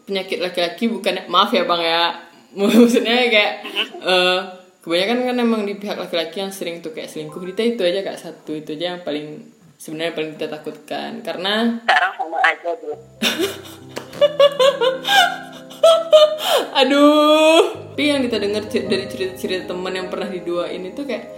penyakit 0.03 0.39
laki-laki 0.39 0.87
bukan 0.91 1.27
maaf 1.27 1.51
ya 1.55 1.63
bang 1.67 1.81
ya. 1.81 2.03
Maksudnya 2.59 3.15
kayak 3.33 3.53
eh, 4.03 4.39
kebanyakan 4.85 5.17
kan 5.25 5.37
emang 5.41 5.61
di 5.65 5.73
pihak 5.79 5.97
laki-laki 5.97 6.43
yang 6.43 6.53
sering 6.53 6.85
tuh 6.85 6.93
kayak 6.93 7.09
selingkuh. 7.09 7.41
Dita 7.41 7.63
itu 7.65 7.81
aja 7.81 8.05
kak 8.05 8.19
satu. 8.19 8.53
Itu 8.53 8.77
aja 8.77 8.93
yang 8.95 9.01
paling 9.01 9.49
sebenarnya 9.81 10.13
paling 10.13 10.37
kita 10.37 10.47
takutkan. 10.53 11.25
Karena 11.25 11.81
sekarang 11.81 12.13
sama 12.19 12.37
aja 12.45 12.69
dulu 12.77 12.93
Aduh. 16.83 17.61
Tapi 17.93 18.09
yang 18.09 18.25
kita 18.25 18.37
dengar 18.41 18.65
dari 18.69 19.05
cerita-cerita 19.05 19.69
teman 19.69 19.93
yang 19.93 20.09
pernah 20.09 20.25
diduain 20.25 20.81
itu 20.81 21.05
kayak 21.05 21.29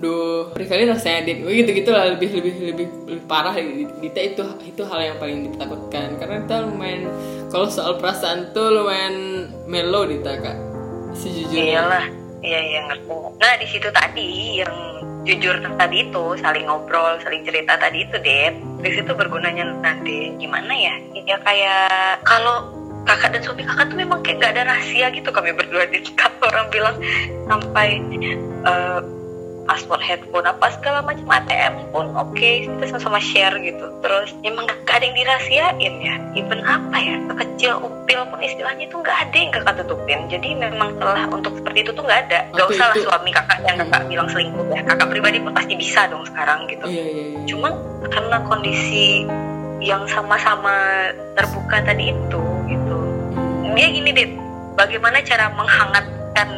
duh. 0.00 0.50
Kali 0.56 0.88
rasanya 0.88 1.28
dit 1.28 1.44
gitu 1.44 1.70
gitu 1.76 1.90
lah 1.92 2.16
lebih 2.16 2.32
lebih 2.32 2.52
lebih 2.72 2.86
lebih 3.06 3.24
parah 3.28 3.52
Dita 4.00 4.20
itu 4.20 4.42
itu 4.64 4.82
hal 4.88 5.00
yang 5.04 5.16
paling 5.20 5.52
ditakutkan. 5.52 6.16
Karena 6.16 6.42
kita 6.42 6.56
lumayan 6.64 7.06
kalau 7.52 7.68
soal 7.68 8.00
perasaan 8.00 8.50
tuh 8.56 8.80
lumayan 8.80 9.46
melo 9.68 10.08
Dita 10.08 10.40
kak. 10.40 10.56
Sejujurnya. 11.12 11.64
Iyalah. 11.76 12.04
Iya 12.40 12.60
iya 12.64 12.80
ngerti. 12.88 13.14
Nah 13.36 13.52
di 13.60 13.66
situ 13.68 13.88
tadi 13.92 14.28
yang 14.64 14.74
jujur 15.28 15.60
tadi 15.76 16.08
itu 16.08 16.24
saling 16.40 16.64
ngobrol 16.64 17.20
saling 17.20 17.44
cerita 17.44 17.76
tadi 17.76 18.08
itu 18.08 18.16
deh 18.16 18.56
di 18.80 18.90
situ 18.96 19.12
bergunanya 19.12 19.68
nanti 19.84 20.32
gimana 20.40 20.72
ya? 20.72 20.94
Ya 21.28 21.36
kayak 21.44 22.24
kalau 22.24 22.72
kakak 23.04 23.36
dan 23.36 23.42
suami 23.44 23.64
kakak 23.64 23.92
tuh 23.92 23.98
memang 24.00 24.20
kayak 24.24 24.40
gak 24.40 24.52
ada 24.56 24.72
rahasia 24.72 25.12
gitu. 25.12 25.28
Kami 25.28 25.52
berdua 25.52 25.84
di 25.92 26.00
kantor 26.16 26.48
orang 26.48 26.68
bilang 26.72 26.96
sampai 27.44 27.88
uh, 28.64 29.04
password 29.70 30.02
handphone 30.02 30.42
apa 30.50 30.66
segala 30.74 30.98
macam 31.06 31.30
ATM 31.30 31.94
pun 31.94 32.10
oke 32.18 32.34
okay, 32.34 32.66
kita 32.66 32.90
sama-sama 32.90 33.22
share 33.22 33.54
gitu. 33.62 33.86
Terus 34.02 34.34
emang 34.42 34.66
gak, 34.66 34.98
ada 34.98 35.06
yang 35.06 35.14
dirahasiain 35.14 35.94
ya. 36.02 36.14
Even 36.34 36.58
apa 36.66 36.98
ya 36.98 37.22
kecil 37.38 37.78
upil 37.78 38.26
pun 38.26 38.42
istilahnya 38.42 38.90
itu 38.90 38.98
gak 38.98 39.30
ada 39.30 39.36
yang 39.38 39.54
kakak 39.54 39.86
tutupin. 39.86 40.26
Jadi 40.26 40.58
memang 40.58 40.98
telah 40.98 41.30
untuk 41.30 41.54
seperti 41.62 41.86
itu 41.86 41.94
tuh 41.94 42.02
gak 42.02 42.26
ada. 42.26 42.50
Gak 42.50 42.66
usah 42.66 42.90
lah 42.90 42.96
suami 42.98 43.30
kakak 43.30 43.62
yang 43.62 43.78
kakak 43.86 44.02
bilang 44.10 44.26
selingkuh 44.26 44.66
ya. 44.74 44.82
Kakak 44.82 45.06
pribadi 45.06 45.38
pun 45.38 45.54
pasti 45.54 45.78
bisa 45.78 46.10
dong 46.10 46.26
sekarang 46.26 46.66
gitu. 46.66 46.84
Iya, 46.90 47.04
iya, 47.06 47.24
iya. 47.30 47.40
cuma 47.46 47.70
karena 48.10 48.42
kondisi 48.50 49.22
yang 49.78 50.02
sama-sama 50.10 51.08
terbuka 51.38 51.78
tadi 51.86 52.10
itu 52.10 52.42
gitu. 52.66 52.98
Dia 53.78 53.86
gini 53.86 54.10
deh 54.10 54.28
bagaimana 54.74 55.22
cara 55.22 55.46
menghangatkan 55.54 56.48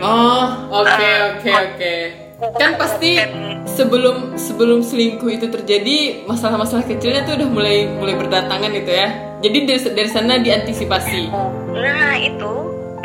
oh 0.00 0.46
oke 0.72 0.88
okay, 0.88 1.12
uh, 1.12 1.22
oke 1.28 1.38
okay, 1.42 1.52
oke. 1.52 1.74
okay 1.76 2.31
kan 2.42 2.74
pasti 2.74 3.22
sebelum 3.70 4.34
sebelum 4.34 4.82
selingkuh 4.82 5.30
itu 5.30 5.46
terjadi 5.46 6.26
masalah-masalah 6.26 6.82
kecilnya 6.82 7.22
tuh 7.22 7.38
udah 7.38 7.48
mulai 7.48 7.86
mulai 7.86 8.14
berdatangan 8.18 8.70
gitu 8.74 8.90
ya. 8.90 9.08
Jadi 9.42 9.58
dari 9.66 9.80
dari 9.94 10.10
sana 10.10 10.38
diantisipasi. 10.42 11.30
Nah 11.74 12.14
itu 12.18 12.52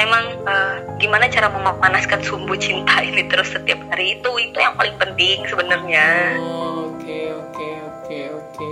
emang 0.01 0.25
uh, 0.45 0.81
gimana 0.97 1.29
cara 1.29 1.49
memanaskan 1.53 2.21
sumbu 2.25 2.57
cinta 2.57 3.01
ini 3.07 3.29
terus 3.29 3.53
setiap 3.53 3.77
hari 3.93 4.17
itu 4.17 4.29
itu 4.41 4.57
yang 4.57 4.73
paling 4.73 4.97
penting 4.97 5.45
sebenarnya. 5.45 6.37
Oke 6.41 7.33
oke 7.37 7.67
oke 7.93 8.19
oke. 8.33 8.67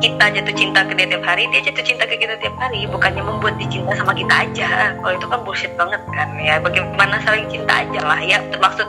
Kita 0.00 0.32
jatuh 0.32 0.54
cinta 0.56 0.80
ke 0.80 0.96
dia 0.96 1.12
tiap 1.12 1.26
hari 1.28 1.44
dia 1.52 1.60
jatuh 1.60 1.84
cinta 1.84 2.06
ke 2.06 2.16
kita 2.16 2.38
tiap 2.38 2.56
hari. 2.56 2.86
Bukannya 2.88 3.20
membuat 3.20 3.58
dia 3.60 3.68
cinta 3.68 3.92
sama 3.98 4.14
kita 4.14 4.32
aja. 4.48 4.96
Kalau 4.96 5.12
itu 5.12 5.26
kan 5.28 5.40
bullshit 5.44 5.72
banget 5.76 6.00
kan 6.14 6.28
ya. 6.40 6.56
Bagaimana 6.62 7.20
saling 7.20 7.44
cinta 7.52 7.84
aja 7.84 8.00
lah 8.00 8.20
ya. 8.24 8.40
Termaksud 8.48 8.88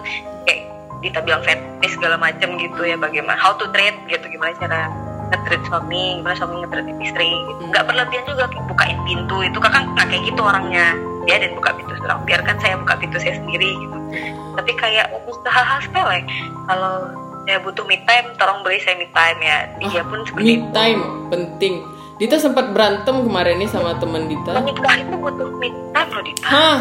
kita 1.01 1.19
bilang 1.25 1.41
fetish 1.41 1.97
segala 1.97 2.15
macam 2.15 2.55
gitu 2.61 2.81
ya 2.85 2.95
bagaimana 2.95 3.37
how 3.37 3.57
to 3.57 3.65
treat 3.73 3.97
gitu 4.05 4.21
gimana 4.29 4.53
cara 4.57 4.89
ngetreat 5.31 5.63
suami 5.65 6.21
gimana 6.21 6.35
suami 6.37 6.55
ngetreat 6.61 6.87
istri 7.01 7.29
gitu. 7.31 7.61
Nggak 7.71 7.83
berlebihan 7.89 8.23
juga 8.29 8.45
bukain 8.69 8.97
pintu 9.07 9.35
itu 9.41 9.57
kakak 9.57 9.83
nggak 9.97 10.07
kayak 10.11 10.23
gitu 10.29 10.41
orangnya. 10.43 10.93
Dia 11.25 11.37
dan 11.37 11.53
buka 11.57 11.71
pintu 11.77 11.93
seorang 12.01 12.21
biarkan 12.25 12.55
saya 12.61 12.73
buka 12.77 12.93
pintu 12.99 13.17
saya 13.17 13.35
sendiri 13.39 13.69
gitu. 13.77 13.97
Tapi 14.59 14.71
kayak 14.77 15.07
usaha 15.25 15.49
hal-hal 15.49 15.79
sepele 15.81 16.19
kalau 16.67 16.95
ya 17.49 17.57
butuh 17.63 17.83
me 17.89 17.97
time 18.05 18.27
tolong 18.37 18.61
beli 18.61 18.77
saya 18.83 18.99
me 18.99 19.07
time 19.15 19.39
ya. 19.41 19.57
Dia 19.81 20.01
oh, 20.03 20.05
pun 20.11 20.19
seperti 20.27 20.45
me 20.45 20.55
time 20.75 21.01
penting. 21.31 21.75
Dita 22.21 22.37
sempat 22.37 22.69
berantem 22.69 23.25
kemarin 23.25 23.57
nih 23.57 23.69
sama 23.71 23.97
teman 23.97 24.29
Dita. 24.29 24.53
Menikah 24.61 24.93
itu 25.01 25.15
butuh 25.17 25.49
me 25.57 25.73
time 25.89 26.09
loh 26.13 26.21
Dita. 26.21 26.45
Hah, 26.45 26.79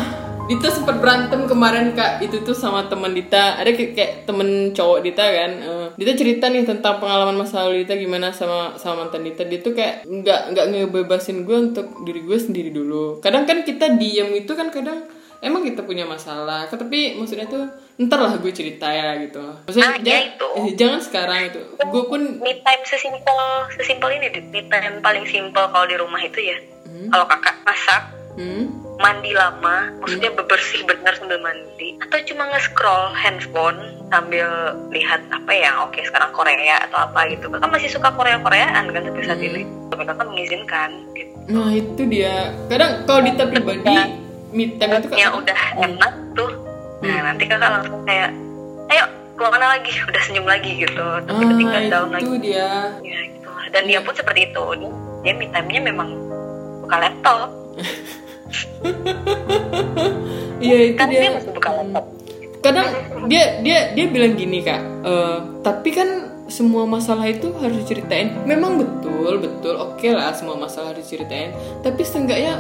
Dita 0.50 0.66
sempat 0.66 0.98
berantem 0.98 1.46
kemarin 1.46 1.94
kak. 1.94 2.18
Itu 2.26 2.42
tuh 2.42 2.58
sama 2.58 2.90
teman 2.90 3.14
Dita. 3.14 3.54
Ada 3.54 3.70
kayak, 3.70 3.92
kayak 3.94 4.12
temen 4.26 4.74
cowok 4.74 4.98
Dita 5.06 5.22
kan. 5.22 5.52
Uh, 5.62 5.86
Dita 5.94 6.12
cerita 6.18 6.50
nih 6.50 6.66
tentang 6.66 6.98
pengalaman 6.98 7.38
masa 7.38 7.62
lalu 7.62 7.86
Dita 7.86 7.94
gimana 7.94 8.34
sama 8.34 8.74
sama 8.74 9.06
mantan 9.06 9.22
Dita. 9.22 9.46
Dia 9.46 9.62
tuh 9.62 9.78
kayak 9.78 10.10
nggak 10.10 10.40
nggak 10.50 10.66
ngebebasin 10.74 11.46
gue 11.46 11.54
untuk 11.70 12.02
diri 12.02 12.26
gue 12.26 12.34
sendiri 12.34 12.74
dulu. 12.74 13.22
Kadang 13.22 13.46
kan 13.46 13.62
kita 13.62 13.94
diem 13.94 14.34
itu 14.34 14.50
kan 14.58 14.74
kadang 14.74 15.06
emang 15.38 15.62
kita 15.62 15.86
punya 15.86 16.02
masalah. 16.02 16.66
Tapi 16.66 17.14
maksudnya 17.14 17.46
tuh 17.46 17.70
ntar 18.02 18.18
lah 18.18 18.34
gue 18.34 18.50
cerita 18.50 18.90
ya 18.90 19.22
gitu. 19.22 19.38
Maksudnya 19.70 19.90
ah, 19.94 20.02
jangan, 20.02 20.24
itu. 20.34 20.46
Eh, 20.58 20.74
jangan 20.74 20.98
sekarang 20.98 21.38
itu. 21.46 21.62
Gue 21.78 22.02
pun 22.10 22.42
me 22.42 22.58
time 22.58 22.82
sesimpel 22.82 23.38
sesimpel 23.78 24.18
ini 24.18 24.34
me 24.50 24.66
time 24.66 24.98
paling 24.98 25.22
simpel 25.30 25.70
kalau 25.70 25.86
di 25.86 25.94
rumah 25.94 26.18
itu 26.26 26.42
ya. 26.42 26.58
Hmm? 26.90 27.06
kalau 27.06 27.22
kakak 27.30 27.54
masak 27.62 28.02
hmm? 28.40 28.64
mandi 28.96 29.33
lama 29.37 29.92
maksudnya 30.00 30.33
hmm? 30.33 30.40
bebersih 30.40 30.81
benar 30.88 31.12
sambil 31.20 31.40
mandi 31.44 32.00
atau 32.00 32.16
cuma 32.24 32.48
nge-scroll 32.53 33.12
handphone 33.12 34.00
sambil 34.11 34.74
lihat 34.90 35.20
apa 35.31 35.53
ya 35.53 35.70
oke 35.87 36.00
sekarang 36.03 36.33
Korea 36.35 36.83
atau 36.90 36.98
apa 37.07 37.31
gitu. 37.31 37.46
Kakak 37.46 37.70
masih 37.70 37.88
suka 37.92 38.11
Korea 38.12 38.42
Koreaan 38.42 38.90
kan 38.90 39.03
sampai 39.07 39.24
saat 39.24 39.40
hmm. 39.40 39.48
ini 39.48 39.62
tapi 39.92 40.03
kakak 40.05 40.26
mengizinkan 40.26 40.90
gitu. 41.14 41.35
Nah 41.50 41.70
itu 41.70 42.03
dia. 42.11 42.50
Kadang 42.66 43.07
kalau 43.07 43.20
Dita 43.22 43.44
pribadi 43.46 43.81
time 43.87 44.92
itu 44.98 45.07
kan 45.07 45.31
udah 45.38 45.61
enak 45.79 46.12
tuh. 46.35 46.50
Nah 47.07 47.14
hmm. 47.14 47.24
nanti 47.31 47.44
kakak 47.46 47.70
langsung 47.70 48.03
kayak 48.03 48.31
ayo 48.90 49.05
ke 49.38 49.42
mana 49.46 49.66
lagi? 49.79 49.92
Udah 50.11 50.22
senyum 50.26 50.46
lagi 50.48 50.70
gitu. 50.83 51.07
Tapi 51.24 51.40
ah, 51.40 51.48
ketika 51.55 51.79
down 51.88 52.11
lagi. 52.11 52.35
dia. 52.42 52.68
Ya 53.00 53.18
gitu 53.31 53.48
dan 53.70 53.87
dia 53.87 54.03
pun 54.03 54.12
seperti 54.12 54.50
itu. 54.50 54.64
Dia 55.22 55.33
mid 55.37 55.55
time 55.55 55.68
nya 55.70 55.81
memang 55.85 56.09
buka 56.83 56.96
laptop 56.96 57.48
iya 60.64 60.92
itu 60.92 60.98
kan 60.98 61.08
dia, 61.08 61.40
laptop 61.40 62.04
kadang 62.60 62.88
dia 63.30 63.62
dia 63.64 63.96
dia 63.96 64.04
bilang 64.10 64.36
gini 64.36 64.60
kak 64.60 64.80
uh, 65.06 65.62
tapi 65.64 65.96
kan 65.96 66.30
semua 66.50 66.84
masalah 66.84 67.30
itu 67.30 67.54
harus 67.62 67.86
diceritain. 67.86 68.34
Memang 68.42 68.82
betul 68.82 69.38
betul 69.38 69.78
oke 69.78 70.02
okay 70.02 70.12
lah 70.12 70.34
semua 70.34 70.58
masalah 70.58 70.92
harus 70.92 71.06
diceritain. 71.06 71.54
Tapi 71.80 72.02
setengahnya 72.02 72.58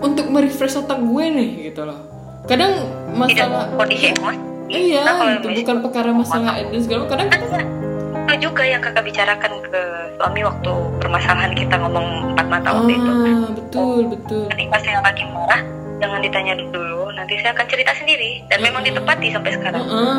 untuk 0.00 0.32
merefresh 0.32 0.80
otak 0.80 0.98
gue 0.98 1.24
nih 1.30 1.70
gitu 1.70 1.84
loh. 1.84 2.00
Kadang 2.48 2.88
masalah 3.12 3.70
kondisi 3.76 4.16
emosi. 4.16 4.40
Iya 4.66 5.38
itu 5.38 5.62
bukan 5.62 5.78
perkara 5.78 6.10
masalah 6.10 6.58
dan 6.58 6.80
segala 6.82 7.06
kadang 7.06 7.30
kan 7.30 7.85
juga 8.34 8.62
yang 8.66 8.82
kakak 8.82 9.06
bicarakan 9.06 9.52
ke 9.70 9.82
suami 10.18 10.40
waktu 10.42 10.72
permasalahan 10.98 11.52
kita 11.54 11.74
ngomong 11.78 12.34
empat 12.34 12.46
mata 12.50 12.68
waktu 12.74 12.92
ah, 12.92 12.98
itu 12.98 13.12
betul. 13.54 13.98
Betul 14.10 14.42
ketika 14.50 14.76
saya 14.82 14.98
lagi 15.04 15.22
marah 15.30 15.62
jangan 16.02 16.20
ditanya 16.20 16.54
dulu 16.58 17.12
nanti 17.14 17.38
saya 17.40 17.54
akan 17.54 17.66
cerita 17.70 17.92
sendiri. 17.96 18.42
Dan 18.50 18.58
uh, 18.60 18.64
memang 18.66 18.82
ditepati 18.84 19.26
sampai 19.30 19.50
sekarang. 19.54 19.84
Uh, 19.86 19.94
uh. 19.94 20.18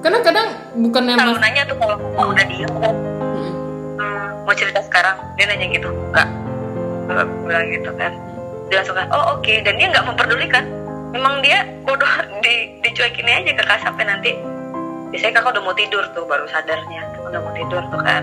karena 0.00 0.18
kadang 0.24 0.48
bukan 0.80 1.02
kalau 1.12 1.36
nanya 1.36 1.62
tuh 1.68 1.76
kalau 1.76 1.96
mau 2.16 2.32
udah 2.32 2.46
diem 2.48 2.72
hmm. 2.72 3.52
mau 4.48 4.54
cerita 4.56 4.80
sekarang 4.80 5.12
dia 5.36 5.44
nanya 5.44 5.66
gitu 5.68 5.92
enggak 5.92 6.28
enggak 7.10 7.26
bilang 7.44 7.66
gitu 7.68 7.90
kan. 7.98 8.12
Dia 8.70 8.76
langsung 8.80 8.96
kan 8.96 9.08
oh 9.10 9.36
oke. 9.36 9.42
Okay. 9.42 9.60
dan 9.60 9.74
dia 9.76 9.90
nggak 9.90 10.06
memperdulikan. 10.06 10.64
Memang 11.10 11.42
dia 11.42 11.66
bodoh 11.82 12.14
di 12.44 12.78
dicuekin 12.84 13.28
aja 13.28 13.52
kakak 13.58 13.80
sampai 13.82 14.04
nanti 14.06 14.32
biasanya 15.10 15.42
kakak 15.42 15.52
udah 15.58 15.62
mau 15.66 15.74
tidur 15.74 16.04
tuh 16.14 16.24
baru 16.24 16.46
sadarnya. 16.48 17.02
Udah 17.26 17.40
mau 17.42 17.52
tidur 17.52 17.82
tuh 17.90 18.00
kan. 18.02 18.22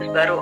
Terus 0.00 0.10
baru 0.12 0.38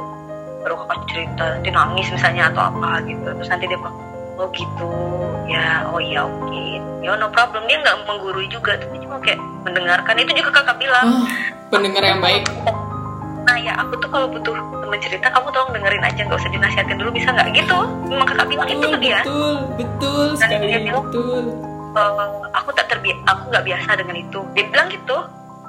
baru 0.63 0.75
kakak 0.85 0.99
cerita 1.11 1.45
nanti 1.59 1.71
nangis 1.71 2.07
misalnya 2.11 2.51
atau 2.51 2.63
apa 2.71 3.03
gitu. 3.07 3.29
Terus 3.31 3.49
nanti 3.49 3.65
dia 3.71 3.79
bilang 3.79 3.97
oh 4.39 4.49
gitu. 4.51 4.91
Ya 5.47 5.87
oh 5.87 6.03
iya 6.03 6.27
oke. 6.27 6.51
Okay. 6.51 6.83
ya 7.03 7.15
no 7.15 7.31
problem. 7.31 7.63
Dia 7.71 7.79
nggak 7.83 7.97
menggurui 8.07 8.47
juga. 8.51 8.75
Tapi 8.75 8.99
cuma 9.07 9.23
kayak 9.23 9.39
mendengarkan. 9.63 10.15
Itu 10.19 10.33
juga 10.35 10.51
kakak 10.51 10.77
bilang. 10.83 11.07
Oh, 11.07 11.25
pendengar 11.71 12.03
yang 12.03 12.19
baik. 12.19 12.43
Nah 13.43 13.59
ya 13.59 13.75
aku 13.79 13.99
tuh 14.03 14.11
kalau 14.11 14.27
butuh 14.31 14.55
teman 14.55 14.99
cerita 15.03 15.31
kamu 15.31 15.49
tolong 15.55 15.71
dengerin 15.79 16.03
aja. 16.03 16.21
Nggak 16.27 16.43
usah 16.43 16.51
dinasihatin 16.51 16.99
dulu. 16.99 17.11
Bisa 17.15 17.31
nggak? 17.31 17.55
Gitu. 17.55 17.79
Memang 18.11 18.27
kakak 18.27 18.47
bilang 18.51 18.67
oh, 18.67 18.75
itu 18.75 18.87
ke 18.91 18.99
dia. 18.99 19.21
betul. 19.23 19.55
Betul 19.79 20.27
Dan 20.35 20.39
sekali. 20.43 20.67
dia 20.67 20.81
bilang, 20.91 21.07
betul. 21.07 21.45
Uh, 21.93 22.49
aku 22.57 22.73
tak 22.73 22.89
terbiasa 22.89 23.21
aku 23.31 23.43
nggak 23.55 23.65
biasa 23.69 23.91
dengan 24.01 24.17
itu. 24.19 24.41
Dia 24.59 24.65
bilang 24.67 24.89
gitu 24.91 25.19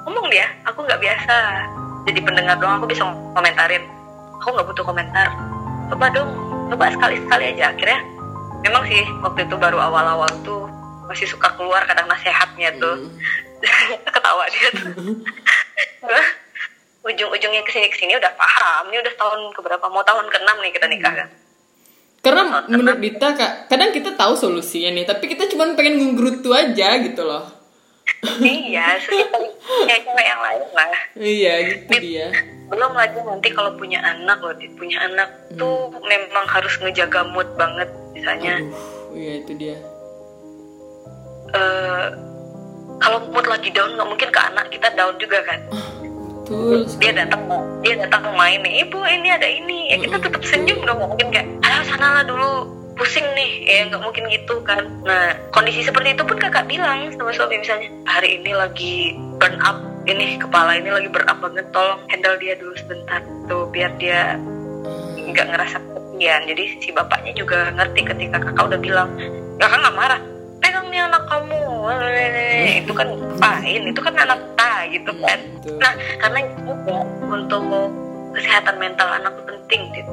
ngomong 0.04 0.26
dia 0.28 0.46
aku 0.68 0.84
nggak 0.84 1.00
biasa. 1.00 1.36
Jadi 2.04 2.20
pendengar 2.20 2.60
doang 2.60 2.76
aku 2.80 2.86
bisa 2.92 3.08
komentarin 3.32 3.84
aku 4.40 4.48
nggak 4.52 4.68
butuh 4.68 4.84
komentar. 4.84 5.28
Coba 5.88 6.12
dong 6.12 6.30
coba 6.68 6.92
sekali 6.92 7.16
sekali 7.24 7.44
aja 7.56 7.72
akhirnya. 7.72 8.00
Memang 8.64 8.84
sih 8.88 9.04
waktu 9.24 9.48
itu 9.48 9.56
baru 9.56 9.80
awal-awal 9.80 10.28
tuh 10.44 10.68
masih 11.08 11.28
suka 11.28 11.52
keluar 11.56 11.84
kadang 11.88 12.08
nasihatnya 12.08 12.76
tuh. 12.76 13.08
Hmm. 13.08 14.04
ketawa 14.14 14.44
dia 14.52 14.68
tuh. 14.76 14.92
Ujung-ujungnya 17.04 17.60
ke 17.68 17.70
sini 17.72 17.88
ke 17.92 17.96
sini 18.00 18.12
udah 18.16 18.32
paham. 18.32 18.88
Ini 18.88 18.96
udah 19.04 19.14
tahun 19.20 19.40
keberapa? 19.52 19.84
Mau 19.92 20.04
tahun 20.04 20.24
keenam 20.32 20.56
nih 20.64 20.72
kita 20.72 20.88
nikah 20.88 21.12
kan? 21.12 21.28
Karena 22.24 22.64
menurut 22.72 23.04
Dita 23.04 23.36
kak 23.36 23.68
kadang 23.68 23.92
kita 23.92 24.16
tahu 24.16 24.32
solusinya 24.32 24.96
nih 24.96 25.04
tapi 25.04 25.28
kita 25.28 25.44
cuma 25.52 25.68
pengen 25.76 26.00
ngenggerutu 26.00 26.56
aja 26.56 26.96
gitu 27.04 27.20
loh 27.20 27.63
iya 28.42 28.98
kayak 29.86 30.00
cewek 30.04 30.26
yang 30.26 30.40
lain 30.42 30.68
lah. 30.74 31.02
Iya 31.16 31.54
gitu 31.70 31.94
dia. 32.00 32.28
belum 32.64 32.96
lagi 32.96 33.20
nanti 33.20 33.52
kalau 33.52 33.76
punya 33.76 34.00
anak 34.00 34.40
loh 34.40 34.56
punya 34.80 34.96
anak 35.04 35.28
hmm. 35.52 35.60
tuh 35.60 35.92
memang 36.00 36.48
harus 36.48 36.72
ngejaga 36.80 37.28
mood 37.30 37.46
banget 37.60 37.86
misalnya. 38.16 38.56
Aduh, 38.56 39.12
iya 39.12 39.32
itu 39.44 39.52
dia. 39.54 39.76
Uh, 41.54 42.08
kalau 42.98 43.20
mood 43.30 43.46
lagi 43.46 43.68
down 43.70 43.94
nggak 43.94 44.08
mungkin 44.08 44.30
ke 44.32 44.40
anak 44.40 44.66
kita 44.72 44.88
down 44.96 45.14
juga 45.20 45.44
kan? 45.44 45.60
Betul. 46.44 46.84
dia 47.00 47.12
datang 47.16 47.40
dia 47.80 48.04
datang 48.04 48.20
main 48.36 48.60
nih 48.60 48.84
ibu 48.84 49.00
ini 49.04 49.28
ada 49.32 49.48
ini. 49.48 49.92
Ya 49.92 49.96
kita 50.00 50.16
tetap 50.20 50.42
senyum 50.44 50.80
nggak 50.84 50.98
mungkin 50.98 51.28
kayak 51.32 51.48
ah 51.64 51.80
sana 51.84 52.20
lah 52.20 52.24
dulu 52.24 52.83
pusing 52.94 53.26
nih 53.34 53.50
ya 53.66 53.78
nggak 53.90 54.02
mungkin 54.02 54.24
gitu 54.30 54.62
kan. 54.62 54.86
Nah 55.02 55.34
kondisi 55.50 55.82
seperti 55.82 56.14
itu 56.14 56.22
pun 56.22 56.38
kakak 56.38 56.66
bilang 56.70 57.10
sama 57.14 57.34
suami 57.34 57.58
misalnya 57.58 57.90
hari 58.06 58.38
ini 58.40 58.50
lagi 58.54 58.94
burn 59.38 59.58
up 59.62 59.82
ini 60.06 60.38
kepala 60.38 60.78
ini 60.78 60.90
lagi 60.90 61.08
burn 61.10 61.26
up 61.26 61.38
banget 61.42 61.66
tolong 61.74 62.00
handle 62.08 62.38
dia 62.38 62.54
dulu 62.58 62.74
sebentar. 62.78 63.20
Tuh 63.50 63.66
biar 63.70 63.90
dia 63.98 64.38
nggak 65.18 65.46
ngerasa 65.50 65.76
kesepian. 65.82 66.40
Jadi 66.46 66.64
si 66.80 66.90
bapaknya 66.94 67.32
juga 67.34 67.74
ngerti 67.74 68.00
ketika 68.06 68.36
kakak 68.38 68.64
udah 68.70 68.80
bilang 68.80 69.10
kakak 69.58 69.78
nggak 69.82 69.96
marah 69.98 70.20
pegang 70.62 70.86
nih 70.88 71.02
anak 71.02 71.22
kamu. 71.26 71.60
Itu 72.84 72.92
kan 72.94 73.08
fine 73.42 73.84
itu 73.90 74.00
kan 74.00 74.14
anak 74.16 74.38
kita 74.38 74.72
gitu 74.94 75.12
kan. 75.20 75.38
Betul. 75.60 75.80
nah 75.80 75.92
karena 76.20 76.38
itu 76.44 76.56
juga 76.68 76.96
untuk 77.28 77.64
kesehatan 78.34 78.76
mental 78.76 79.08
anak 79.08 79.34
penting 79.46 79.82
gitu 79.94 80.12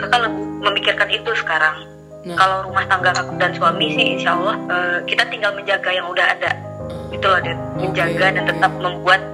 kakak 0.00 0.20
lebih 0.24 0.40
memikirkan 0.60 1.08
itu 1.08 1.30
sekarang 1.36 1.76
Nah. 2.20 2.36
kalau 2.36 2.68
rumah 2.68 2.84
tangga 2.84 3.16
kakak 3.16 3.32
dan 3.40 3.52
suami 3.56 3.96
sih 3.96 4.12
insya 4.12 4.36
Allah 4.36 4.52
eh, 4.68 4.98
kita 5.08 5.24
tinggal 5.26 5.56
menjaga 5.56 5.88
yang 5.88 6.04
udah 6.04 6.26
ada 6.26 6.52
itu 7.08 7.24
loh 7.24 7.40
Dit. 7.40 7.56
menjaga 7.74 8.26
dan 8.30 8.44
tetap 8.44 8.72
membuat 8.76 9.24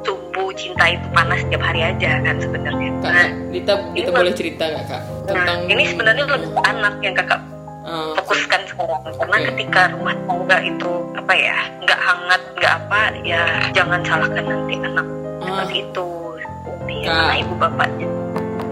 tubuh 0.00 0.54
cinta 0.54 0.86
itu 0.88 1.02
panas 1.10 1.42
setiap 1.42 1.58
hari 1.60 1.82
aja 1.82 2.22
kan 2.22 2.38
sebenarnya 2.38 2.90
Kak, 3.02 3.10
nah, 3.10 3.28
Dita, 3.50 3.74
Dita 3.90 3.98
ini 3.98 4.10
boleh 4.14 4.30
cerita 4.30 4.62
nggak 4.62 4.84
kak 4.84 5.02
nah, 5.02 5.26
tentang 5.26 5.58
ini 5.66 5.82
sebenarnya 5.84 6.22
lebih 6.24 6.50
ke 6.50 6.60
anak 6.64 6.94
yang 7.02 7.14
kakak 7.14 7.40
Ah, 7.82 8.10
fokuskan 8.18 8.60
sekarang 8.66 8.98
karena 9.14 9.36
Oke. 9.38 9.46
ketika 9.50 9.80
rumah 9.94 10.14
tangga 10.26 10.58
itu 10.58 10.90
apa 11.14 11.32
ya 11.34 11.58
nggak 11.80 12.00
hangat 12.02 12.42
nggak 12.58 12.74
apa 12.78 13.00
ya 13.22 13.42
jangan 13.70 14.02
salahkan 14.02 14.42
nanti 14.42 14.74
anak 14.82 15.06
Ah. 15.06 15.42
seperti 15.46 15.74
itu 15.82 16.06
ya, 16.34 16.46
Kak. 16.46 17.14
karena 17.14 17.34
ibu 17.38 17.54
bapaknya 17.54 18.08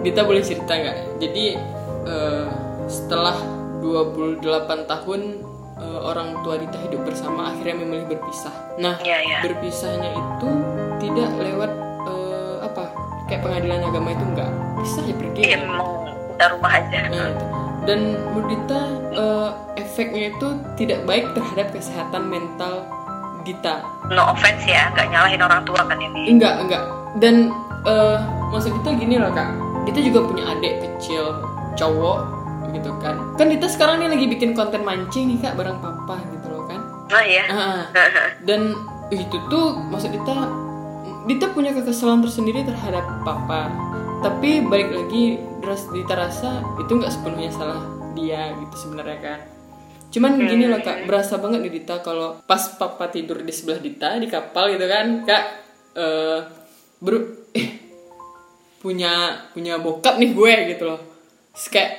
Dita 0.04 0.20
boleh 0.22 0.44
cerita 0.44 0.68
nggak? 0.70 0.96
Jadi 1.18 1.44
eh, 2.04 2.46
setelah 2.86 3.36
28 3.80 4.44
tahun 4.84 5.20
eh, 5.76 6.00
orang 6.00 6.44
tua 6.44 6.56
Dita 6.56 6.78
hidup 6.78 7.02
bersama 7.02 7.50
akhirnya 7.50 7.76
memilih 7.80 8.06
berpisah. 8.10 8.52
Nah, 8.76 9.00
Iya, 9.00 9.18
iya. 9.20 9.38
berpisahnya 9.40 10.10
itu 10.12 10.48
tidak 11.00 11.30
lewat 11.34 11.70
eh, 12.04 12.56
apa? 12.62 12.84
Kayak 13.24 13.40
pengadilan 13.42 13.80
agama 13.82 14.08
itu 14.12 14.24
enggak. 14.26 14.50
Bisa 14.78 15.00
ya 15.02 15.14
pergi. 15.16 15.40
Iya 15.42 15.56
memang 15.58 15.86
kita 16.30 16.44
rumah 16.52 16.72
aja 16.74 16.98
Nah, 17.08 17.26
itu. 17.30 17.44
Dan 17.84 18.00
Dita 18.44 18.80
eh, 19.10 19.50
efeknya 19.76 20.22
itu 20.30 20.48
tidak 20.74 21.00
baik 21.04 21.32
terhadap 21.32 21.72
kesehatan 21.72 22.28
mental 22.28 22.84
Dita. 23.40 23.80
no 24.08 24.24
offense 24.26 24.64
ya 24.64 24.88
nggak 24.92 25.08
nyalahin 25.08 25.40
orang 25.40 25.64
tua 25.64 25.80
kan 25.84 25.96
ini 25.96 26.28
Enggak, 26.28 26.60
enggak. 26.60 26.80
Dan 27.16 27.52
eh 27.84 28.16
maksud 28.48 28.72
kita 28.80 28.96
gini 28.96 29.16
loh 29.16 29.28
kak, 29.28 29.48
kita 29.84 29.98
juga 30.00 30.24
punya 30.24 30.44
adik 30.56 30.80
kecil 30.80 31.38
cowok 31.76 32.18
gitu 32.74 32.90
kan. 32.98 33.16
Kan 33.38 33.46
kita 33.52 33.66
sekarang 33.70 34.02
nih 34.02 34.08
lagi 34.10 34.26
bikin 34.26 34.50
konten 34.56 34.82
mancing 34.82 35.30
nih 35.30 35.38
kak 35.38 35.54
bareng 35.54 35.78
papa 35.78 36.18
gitu 36.32 36.46
loh 36.50 36.64
kan. 36.66 36.80
nah 37.08 37.22
ya 37.22 37.44
Ah, 37.52 37.82
dan 38.48 38.74
itu 39.12 39.36
tuh 39.46 39.78
maksud 39.92 40.10
kita, 40.10 40.34
Dita 41.24 41.46
punya 41.56 41.72
kekesalan 41.72 42.20
tersendiri 42.20 42.66
terhadap 42.66 43.04
papa. 43.24 43.70
Tapi 44.20 44.64
balik 44.64 44.92
lagi, 44.92 45.38
Dita 45.92 46.14
rasa 46.16 46.60
itu 46.80 46.90
nggak 46.90 47.12
sepenuhnya 47.12 47.52
salah 47.52 47.80
dia 48.12 48.52
gitu 48.58 48.88
sebenarnya 48.88 49.18
kan. 49.20 49.40
Cuman 50.10 50.38
gini 50.46 50.70
loh 50.70 50.78
kak, 50.82 51.08
berasa 51.08 51.38
banget 51.38 51.66
nih 51.66 51.72
Dita 51.80 52.00
kalau 52.04 52.42
pas 52.44 52.60
papa 52.76 53.08
tidur 53.08 53.40
di 53.40 53.52
sebelah 53.52 53.80
Dita 53.80 54.16
di 54.18 54.28
kapal 54.28 54.74
gitu 54.74 54.86
kan, 54.88 55.06
kak 55.28 55.44
eh 55.94 56.38
baru 56.98 57.18
eh 57.54 57.68
punya 58.84 59.40
punya 59.56 59.80
bokap 59.80 60.20
nih 60.20 60.36
gue 60.36 60.52
gitu 60.76 60.84
loh. 60.84 61.00
Terus 61.56 61.68
kayak 61.72 61.92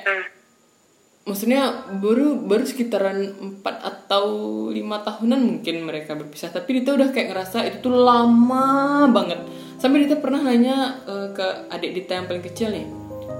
maksudnya 1.26 1.90
baru 1.98 2.38
baru 2.38 2.62
sekitaran 2.62 3.18
4 3.58 3.66
atau 3.66 4.24
lima 4.70 5.02
tahunan 5.02 5.42
mungkin 5.42 5.82
mereka 5.82 6.14
berpisah. 6.14 6.54
Tapi 6.54 6.78
Dita 6.78 6.94
udah 6.94 7.10
kayak 7.10 7.34
ngerasa 7.34 7.66
itu 7.66 7.82
tuh 7.82 7.98
lama 7.98 9.10
banget. 9.10 9.42
Sampai 9.82 10.06
Dita 10.06 10.22
pernah 10.22 10.46
nanya 10.46 11.02
eh, 11.02 11.28
ke 11.34 11.46
adik 11.74 11.90
Dita 11.98 12.22
yang 12.22 12.30
paling 12.30 12.46
kecil 12.46 12.70
nih 12.70 12.86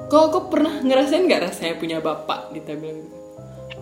kok 0.07 0.31
kok 0.31 0.45
pernah 0.55 0.79
ngerasain 0.83 1.27
nggak 1.27 1.43
rasanya 1.51 1.75
punya 1.79 1.99
bapak? 1.99 2.55
Dita 2.55 2.79
bilang 2.79 3.03
gitu. 3.03 3.17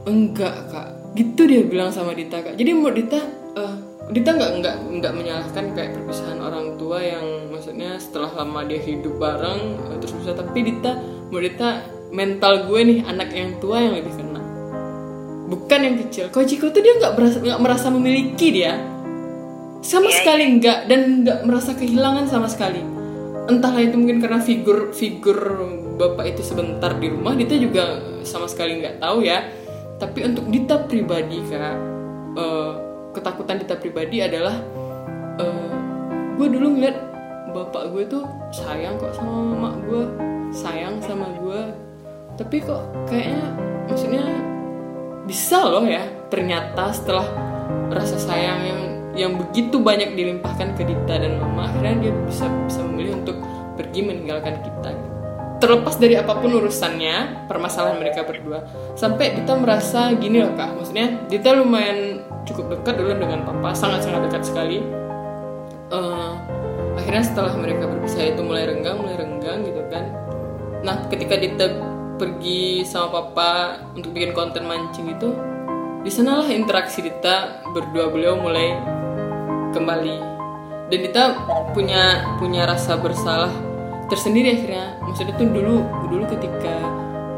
Enggak 0.09 0.57
kak. 0.72 0.88
Gitu 1.16 1.42
dia 1.44 1.62
bilang 1.68 1.92
sama 1.92 2.16
Dita 2.16 2.40
kak. 2.40 2.57
Jadi 2.57 2.70
menurut 2.72 2.96
Dita 2.96 3.20
eh, 3.61 3.77
Dita 4.04 4.36
nggak 4.36 4.50
nggak 4.60 4.76
nggak 5.00 5.12
menyalahkan 5.16 5.64
kayak 5.72 5.96
perpisahan 5.96 6.36
orang 6.44 6.76
tua 6.76 7.00
yang 7.00 7.48
maksudnya 7.48 7.96
setelah 7.96 8.44
lama 8.44 8.60
dia 8.68 8.76
hidup 8.76 9.16
bareng 9.16 9.80
eh, 9.80 9.96
terus 10.02 10.12
bisa. 10.20 10.36
Tapi 10.36 10.58
Dita 10.60 10.92
menurut 11.32 11.44
Dita 11.48 11.70
mental 12.12 12.68
gue 12.68 12.80
nih 12.84 12.98
anak 13.08 13.32
yang 13.32 13.56
tua 13.58 13.80
yang 13.80 13.96
lebih 13.96 14.12
kena. 14.12 14.42
Bukan 15.48 15.80
yang 15.80 15.96
kecil. 16.04 16.28
Ciko 16.28 16.68
tuh 16.68 16.82
dia 16.84 16.94
nggak 17.00 17.16
merasa 17.16 17.36
nggak 17.40 17.60
merasa 17.64 17.86
memiliki 17.88 18.48
dia. 18.52 18.76
Sama 19.84 20.08
Iya, 20.08 20.16
sekali 20.20 20.44
nggak 20.60 20.78
dan 20.88 21.00
nggak 21.24 21.38
merasa 21.48 21.70
kehilangan 21.72 22.24
sama 22.28 22.48
sekali. 22.48 22.80
Entahlah 23.44 23.84
itu 23.84 23.96
mungkin 24.00 24.20
karena 24.20 24.40
figur 24.40 24.92
figur 24.96 25.36
bapak 25.96 26.36
itu 26.36 26.42
sebentar 26.44 26.96
di 26.96 27.08
rumah 27.08 27.36
Dita 27.36 27.56
juga 27.56 28.00
sama 28.24 28.48
sekali 28.48 28.84
nggak 28.84 29.00
tahu 29.00 29.24
ya. 29.24 29.48
Tapi 29.96 30.28
untuk 30.28 30.44
Dita 30.52 30.76
pribadi 30.84 31.40
kak 31.48 31.76
eh, 32.36 32.72
ketakutan 33.14 33.62
Dita 33.62 33.79
pribadi 33.79 34.20
adalah 34.20 34.59
eh, 35.38 35.72
gue 36.35 36.46
dulu 36.50 36.77
ngeliat 36.77 36.96
bapak 37.55 37.94
gue 37.94 38.03
tuh 38.11 38.27
sayang 38.50 38.98
kok 38.98 39.14
sama 39.14 39.55
mak 39.55 39.74
gue 39.87 40.03
sayang 40.50 40.98
sama 40.98 41.31
gue 41.38 41.61
tapi 42.35 42.59
kok 42.59 42.83
kayaknya 43.07 43.46
maksudnya 43.87 44.24
bisa 45.24 45.62
loh 45.62 45.87
ya 45.87 46.03
ternyata 46.29 46.90
setelah 46.90 47.27
rasa 47.94 48.18
sayang 48.18 48.61
yang 48.66 48.81
yang 49.14 49.33
begitu 49.38 49.79
banyak 49.79 50.18
dilimpahkan 50.18 50.74
ke 50.74 50.83
Dita 50.83 51.14
dan 51.22 51.38
Mama 51.38 51.70
akhirnya 51.70 52.11
dia 52.11 52.12
bisa 52.27 52.50
bisa 52.66 52.83
memilih 52.83 53.22
untuk 53.22 53.38
pergi 53.79 54.00
meninggalkan 54.03 54.59
kita. 54.62 54.90
Terlepas 55.62 55.96
dari 55.96 56.18
apa 56.18 56.35
pun 56.35 56.50
urusannya 56.50 57.46
permasalahan 57.46 58.03
mereka 58.03 58.27
berdua 58.27 58.66
sampai 58.98 59.38
Dita 59.38 59.55
merasa 59.55 60.11
gini 60.18 60.42
loh 60.42 60.53
kak. 60.59 60.74
Maksudnya 60.77 61.31
Dita 61.31 61.55
lumayan 61.55 62.13
cukup 62.44 62.78
dekat 62.78 63.00
dulu 63.00 63.12
dengan 63.16 63.44
papa 63.44 63.72
sangat 63.72 64.04
sangat 64.04 64.28
dekat 64.30 64.42
sekali. 64.44 64.78
Eh, 65.92 66.33
akhirnya 66.96 67.24
setelah 67.24 67.52
mereka 67.59 67.90
berpisah 67.90 68.33
itu 68.33 68.40
mulai 68.40 68.68
renggang 68.68 68.96
mulai 69.00 69.16
renggang 69.18 69.64
gitu 69.66 69.83
kan. 69.90 70.04
Nah 70.85 71.09
ketika 71.09 71.35
Dita 71.40 71.66
pergi 72.14 72.87
sama 72.87 73.11
papa 73.11 73.83
untuk 73.96 74.14
bikin 74.14 74.33
konten 74.33 74.64
mancing 74.64 75.11
itu 75.11 75.35
di 76.04 76.11
sanalah 76.12 76.46
interaksi 76.52 77.00
Dita 77.00 77.64
berdua 77.72 78.12
beliau 78.12 78.37
mulai 78.38 78.76
kembali. 79.72 80.16
Dan 80.92 80.98
Dita 81.00 81.22
punya 81.72 82.37
punya 82.37 82.68
rasa 82.68 83.00
bersalah 83.00 83.50
tersendiri 84.12 84.52
akhirnya. 84.52 85.00
Maksudnya 85.00 85.35
tuh 85.35 85.48
dulu 85.48 85.76
dulu 86.12 86.24
ketika 86.28 86.76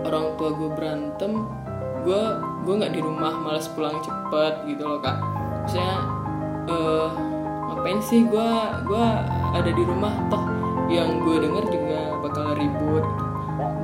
orang 0.07 0.35
tua 0.39 0.51
gue 0.55 0.71
berantem 0.75 1.33
gue 2.07 2.23
gue 2.67 2.75
nggak 2.83 2.93
di 2.93 3.01
rumah 3.01 3.33
malas 3.39 3.71
pulang 3.71 4.03
cepet 4.03 4.67
gitu 4.67 4.83
loh 4.83 4.99
kak. 4.99 5.23
Maksudnya 5.63 5.95
eh 6.67 7.09
ngapain 7.71 8.01
sih 8.03 8.27
gue 8.27 8.51
gue 8.91 9.07
ada 9.55 9.71
di 9.71 9.83
rumah 9.87 10.13
toh 10.27 10.43
yang 10.91 11.23
gue 11.23 11.47
denger 11.47 11.65
juga 11.71 12.01
bakal 12.27 12.59
ribut. 12.59 13.05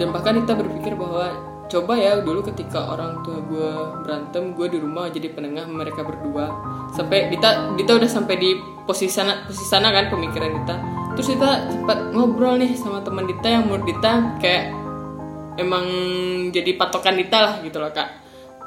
Dan 0.02 0.10
bahkan 0.10 0.42
kita 0.42 0.58
berpikir 0.58 0.98
bahwa 0.98 1.30
coba 1.70 1.96
ya 1.96 2.20
dulu 2.20 2.44
ketika 2.44 2.92
orang 2.92 3.22
tua 3.24 3.40
gue 3.48 3.70
berantem 4.04 4.52
gue 4.52 4.66
di 4.68 4.78
rumah 4.82 5.08
jadi 5.08 5.30
penengah 5.30 5.70
mereka 5.70 6.02
berdua. 6.02 6.50
Sampai 6.90 7.30
Dita 7.30 7.72
Dita 7.78 7.96
udah 7.96 8.10
sampai 8.10 8.36
di 8.36 8.50
posisi 8.82 9.14
sana 9.14 9.46
posisi 9.46 9.64
sana 9.64 9.94
kan 9.94 10.10
pemikiran 10.10 10.50
Dita 10.60 10.76
terus 11.14 11.28
Dita 11.32 11.70
sempat 11.70 12.12
ngobrol 12.12 12.58
nih 12.58 12.74
sama 12.74 13.00
teman 13.00 13.24
Dita 13.24 13.48
yang 13.48 13.64
menurut 13.70 13.86
Dita 13.86 14.12
kayak 14.42 14.74
emang 15.60 15.86
jadi 16.50 16.74
patokan 16.76 17.14
Dita 17.16 17.38
lah 17.40 17.54
gitu 17.62 17.78
loh 17.78 17.92
kak 17.92 18.21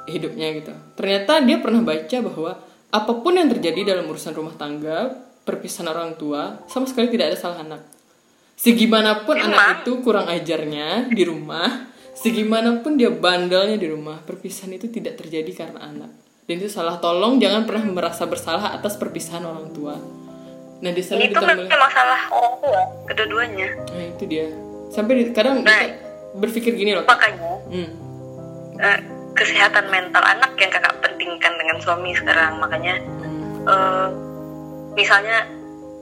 hidupnya 0.05 0.47
gitu. 0.55 0.73
Ternyata 0.97 1.41
dia 1.43 1.57
pernah 1.61 1.81
baca 1.81 2.17
bahwa 2.21 2.51
apa 2.89 3.11
pun 3.19 3.33
yang 3.35 3.49
terjadi 3.51 3.95
dalam 3.95 4.07
urusan 4.07 4.33
rumah 4.33 4.55
tangga 4.55 5.11
perpisahan 5.45 5.91
orang 5.91 6.15
tua 6.17 6.63
sama 6.65 6.87
sekali 6.89 7.11
tidak 7.11 7.33
ada 7.33 7.37
salah 7.37 7.59
anak. 7.61 7.81
Segimanapun 8.55 9.35
anak 9.35 9.83
itu 9.83 9.99
kurang 9.99 10.31
ajarnya 10.31 11.11
di 11.11 11.23
rumah 11.27 11.91
segimanapun 12.15 12.95
dia 12.95 13.11
bandelnya 13.11 13.75
di 13.75 13.91
rumah 13.91 14.23
perpisahan 14.23 14.71
itu 14.79 14.87
tidak 14.87 15.19
terjadi 15.19 15.51
karena 15.51 15.83
anak. 15.83 16.11
Dan 16.47 16.61
itu 16.61 16.71
salah. 16.71 17.01
Tolong 17.01 17.41
jangan 17.41 17.67
pernah 17.67 17.83
merasa 17.89 18.23
bersalah 18.23 18.71
atas 18.71 18.95
perpisahan 18.95 19.43
orang 19.43 19.73
tua. 19.75 19.99
Nah 20.79 20.91
di 20.93 21.01
sana 21.03 21.25
itu 21.25 21.35
memang 21.35 21.67
mulai 21.67 21.91
salah 21.91 22.21
orang 22.31 22.55
tua 22.63 22.81
kedua-duanya. 23.11 23.69
Nah 23.91 24.05
itu 24.15 24.23
dia. 24.29 24.47
Sampai 24.93 25.13
di- 25.19 25.33
kadang 25.35 25.65
Nah. 25.65 25.73
kita 25.75 25.99
berpikir 26.39 26.71
gini 26.77 26.95
loh. 26.95 27.03
Makanya 27.03 27.51
hmm. 27.67 27.89
eh, 28.79 28.99
kesehatan 29.35 29.91
mental 29.91 30.23
anak 30.23 30.55
yang 30.57 30.71
kakak 30.71 30.95
pentingkan 31.03 31.53
dengan 31.59 31.77
suami 31.83 32.15
sekarang. 32.15 32.57
Makanya 32.63 32.95
uh, 33.67 34.07
misalnya 34.95 35.43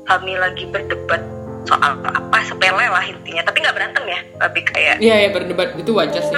kami 0.05 0.37
lagi 0.37 0.69
berdebat 0.69 1.19
soal 1.65 1.97
apa 2.05 2.37
sepele 2.45 2.85
lah 2.87 3.03
intinya. 3.03 3.41
Tapi 3.43 3.57
nggak 3.65 3.75
berantem 3.75 4.05
ya 4.05 4.19
tapi 4.37 4.59
kayak 4.63 4.95
iya 5.01 5.27
ya 5.27 5.29
berdebat. 5.33 5.73
Itu 5.75 5.97
wajar 5.97 6.21
sih. 6.21 6.37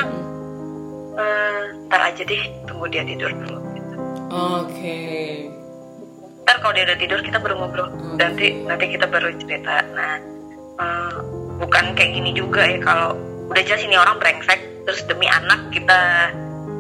Uh, 1.16 1.62
ntar 1.92 2.02
aja 2.02 2.24
deh 2.24 2.44
tunggu 2.66 2.88
dia 2.88 3.04
tidur 3.04 3.30
dulu. 3.30 3.60
Gitu. 3.76 3.96
oke. 4.32 4.72
Okay. 4.72 5.52
ntar 6.46 6.62
kalau 6.62 6.74
dia 6.78 6.86
udah 6.88 6.98
tidur 6.98 7.20
kita 7.20 7.38
baru 7.44 7.56
ngobrol. 7.60 7.88
Hmm. 7.92 8.18
nanti 8.18 8.56
nanti 8.64 8.86
kita 8.96 9.06
baru 9.12 9.36
cerita. 9.44 9.84
Nah 9.92 10.16
uh, 10.80 11.16
bukan 11.60 11.92
kayak 11.92 12.16
gini 12.16 12.32
juga 12.32 12.64
ya. 12.64 12.80
Kalau 12.80 13.20
udah 13.52 13.62
jelas 13.68 13.84
ini 13.84 14.00
orang 14.00 14.16
brengsek 14.18 14.60
terus 14.86 15.02
demi 15.10 15.26
anak 15.26 15.60
kita 15.74 16.30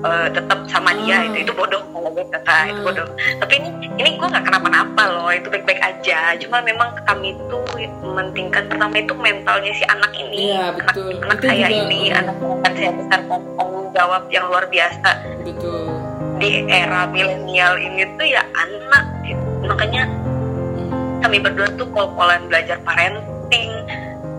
uh, 0.05 0.27
tetap 0.29 0.59
sama 0.69 0.93
dia 1.01 1.25
hmm. 1.25 1.27
itu 1.33 1.37
itu 1.49 1.53
bodoh 1.57 1.81
kalau 1.89 2.09
gue 2.13 2.25
kata 2.29 2.53
hmm. 2.53 2.69
itu 2.71 2.79
bodoh 2.85 3.07
tapi 3.41 3.53
ini 3.57 3.69
ini 3.97 4.09
gue 4.21 4.27
nggak 4.29 4.45
kenapa-napa 4.45 5.03
loh 5.09 5.29
itu 5.33 5.47
baik-baik 5.49 5.81
aja 5.81 6.37
cuma 6.37 6.61
memang 6.61 6.93
kami 7.09 7.33
itu 7.33 7.57
mementingkan 8.05 8.63
pertama 8.69 8.95
itu 9.01 9.13
mentalnya 9.17 9.71
si 9.73 9.83
anak 9.89 10.11
ini 10.13 10.53
ya, 10.53 10.71
betul. 10.71 11.09
anak, 11.25 11.25
anak 11.25 11.39
saya 11.41 11.67
juga. 11.67 11.81
ini 11.81 12.01
anak 12.13 12.35
anak 12.37 12.73
saya 12.77 12.91
besarkan 12.93 13.41
tanggung 13.57 13.87
jawab 13.95 14.23
yang 14.29 14.45
luar 14.51 14.65
biasa 14.69 15.09
betul 15.41 15.89
di 16.37 16.67
era 16.67 17.07
milenial 17.07 17.79
ini 17.79 18.03
tuh 18.19 18.27
ya 18.27 18.43
anak 18.53 19.05
gitu. 19.23 19.43
makanya 19.65 20.03
hmm. 20.05 21.23
kami 21.23 21.37
berdua 21.41 21.67
tuh 21.79 21.87
pol-polan 21.89 22.43
belajar 22.51 22.77
parenting 22.83 23.71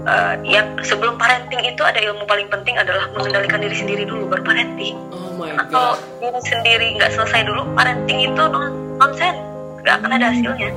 uh, 0.07 0.35
yang 0.47 0.79
sebelum 0.81 1.19
parenting 1.19 1.61
itu 1.67 1.83
ada 1.83 1.99
ilmu 1.99 2.25
paling 2.25 2.49
penting 2.49 2.79
adalah 2.79 3.11
mengendalikan 3.13 3.61
diri 3.61 3.77
sendiri 3.77 4.03
dulu 4.07 4.31
baru 4.31 4.43
parenting. 4.47 4.97
Oh 5.13 5.35
my 5.37 5.53
God. 5.53 5.69
Kalau 5.69 5.95
diri 6.23 6.41
sendiri 6.47 6.87
nggak 6.97 7.11
selesai 7.13 7.43
dulu, 7.45 7.63
parenting 7.75 8.19
itu 8.25 8.43
non 8.49 8.73
nonsen, 8.97 9.35
nggak 9.83 9.95
akan 10.01 10.11
ada 10.17 10.27
hasilnya. 10.33 10.71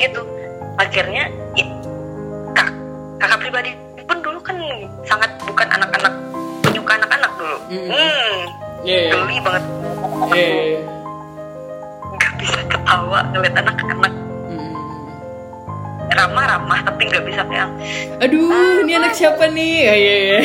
Gitu. 0.00 0.22
Akhirnya 0.80 1.28
ya, 1.56 1.66
kak, 2.56 2.72
kakak 3.20 3.38
pribadi 3.44 3.70
pun 4.08 4.24
dulu 4.24 4.40
kan 4.40 4.56
sangat 5.04 5.28
bukan 5.44 5.68
anak-anak 5.68 6.14
penyuka 6.64 6.92
anak-anak 6.96 7.32
dulu. 7.36 7.56
Mm. 7.68 7.88
Hmm, 7.92 8.36
yeah, 8.84 9.12
geli 9.12 9.36
banget. 9.44 9.64
Yeah. 10.32 10.80
Gak 12.16 12.32
bisa 12.40 12.60
ketawa 12.68 13.28
ngeliat 13.32 13.54
anak-anak 13.60 14.12
ramah-ramah 16.16 16.80
tapi 16.82 17.06
nggak 17.06 17.24
bisa 17.26 17.42
kayak 17.46 17.70
aduh 18.18 18.50
ah, 18.50 18.82
ini 18.82 18.92
anak 18.98 19.14
siapa 19.14 19.46
nih 19.46 19.74
ya 19.86 19.94
ya 19.94 20.16
ya 20.18 20.38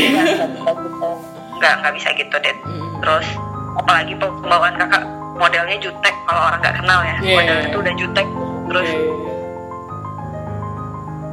nggak 1.57 1.74
nggak 1.82 1.93
bisa 1.97 2.09
gitu 2.13 2.36
deh 2.38 2.55
hmm. 2.66 3.01
terus 3.01 3.28
apalagi 3.76 4.13
pembawaan 4.20 4.76
kakak 4.78 5.03
modelnya 5.36 5.78
jutek 5.82 6.16
kalau 6.30 6.41
orang 6.47 6.59
nggak 6.61 6.76
kenal 6.80 6.99
ya 7.01 7.16
yeah. 7.20 7.36
modelnya 7.41 7.68
tuh 7.74 7.80
udah 7.82 7.93
jutek 7.97 8.28
terus 8.70 8.89
yeah. 8.89 9.01
Iya, 9.01 9.13
iya. 9.13 9.34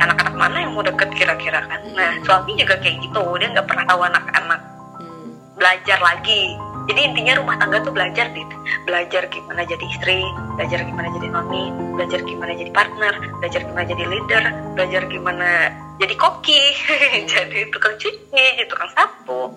anak-anak 0.08 0.34
mana 0.34 0.56
yang 0.58 0.72
mau 0.74 0.82
deket 0.82 1.10
kira-kira 1.14 1.60
kan 1.68 1.80
nah 1.94 2.10
suami 2.24 2.56
juga 2.56 2.74
kayak 2.80 2.96
gitu 3.04 3.22
dia 3.38 3.48
nggak 3.52 3.66
pernah 3.68 3.84
tahu 3.86 4.00
anak-anak 4.02 4.60
hmm. 4.98 5.28
belajar 5.60 5.98
lagi 6.00 6.56
jadi 6.90 7.00
intinya 7.12 7.32
rumah 7.38 7.56
tangga 7.60 7.78
tuh 7.84 7.94
belajar 7.94 8.26
dit 8.34 8.50
belajar 8.86 9.22
gimana 9.30 9.62
jadi 9.62 9.84
istri 9.86 10.26
belajar 10.58 10.82
gimana 10.82 11.08
jadi 11.14 11.28
mami 11.30 11.64
belajar 11.94 12.20
gimana 12.26 12.52
jadi 12.58 12.70
partner 12.74 13.14
belajar 13.38 13.60
gimana 13.62 13.86
jadi 13.86 14.04
leader 14.10 14.44
belajar 14.74 15.02
gimana 15.06 15.50
jadi 16.02 16.14
koki. 16.18 16.62
Jadi 17.32 17.70
tukang 17.70 17.94
cuci 17.94 18.34
jadi 18.34 18.66
tukang 18.66 18.90
sapu. 18.90 19.54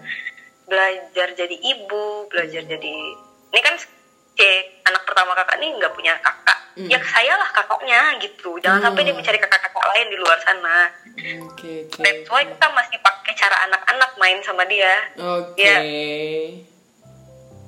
Belajar 0.70 1.34
jadi 1.34 1.56
ibu 1.58 2.30
belajar 2.30 2.66
jadi 2.66 2.96
ini 3.54 3.62
kan 3.62 3.78
cek 4.36 4.86
anak 4.86 5.02
pertama 5.10 5.34
kakak 5.38 5.58
nih 5.58 5.74
nggak 5.74 5.94
punya 5.94 6.14
kakak. 6.22 6.60
Mm. 6.76 6.92
ya 6.92 7.00
saya 7.00 7.40
lah 7.40 7.50
kakaknya 7.56 8.20
gitu. 8.20 8.60
Jangan 8.60 8.92
sampai 8.92 9.08
dia 9.08 9.16
mencari 9.16 9.40
kakak-kakak 9.40 9.86
lain 9.96 10.08
di 10.12 10.18
luar 10.20 10.38
sana. 10.44 10.78
Okay, 11.16 11.88
okay. 11.88 12.04
that's 12.04 12.28
why 12.28 12.44
kita 12.44 12.68
masih 12.76 13.00
pakai 13.00 13.34
cara 13.40 13.58
anak-anak 13.72 14.12
main 14.20 14.44
sama 14.44 14.68
dia. 14.68 14.94
Okay. 15.16 15.64
ya 15.64 15.80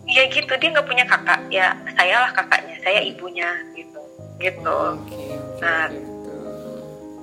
Iya 0.08 0.24
gitu 0.32 0.54
dia 0.56 0.70
nggak 0.72 0.88
punya 0.88 1.04
kakak. 1.04 1.40
Ya 1.52 1.76
saya 2.00 2.24
lah 2.24 2.32
kakaknya 2.32 2.76
saya 2.82 3.00
ibunya 3.04 3.52
gitu. 3.76 4.00
Gitu. 4.40 4.64
Okay, 4.64 5.34
okay, 5.34 5.60
nah 5.60 5.90
gitu. 5.92 6.34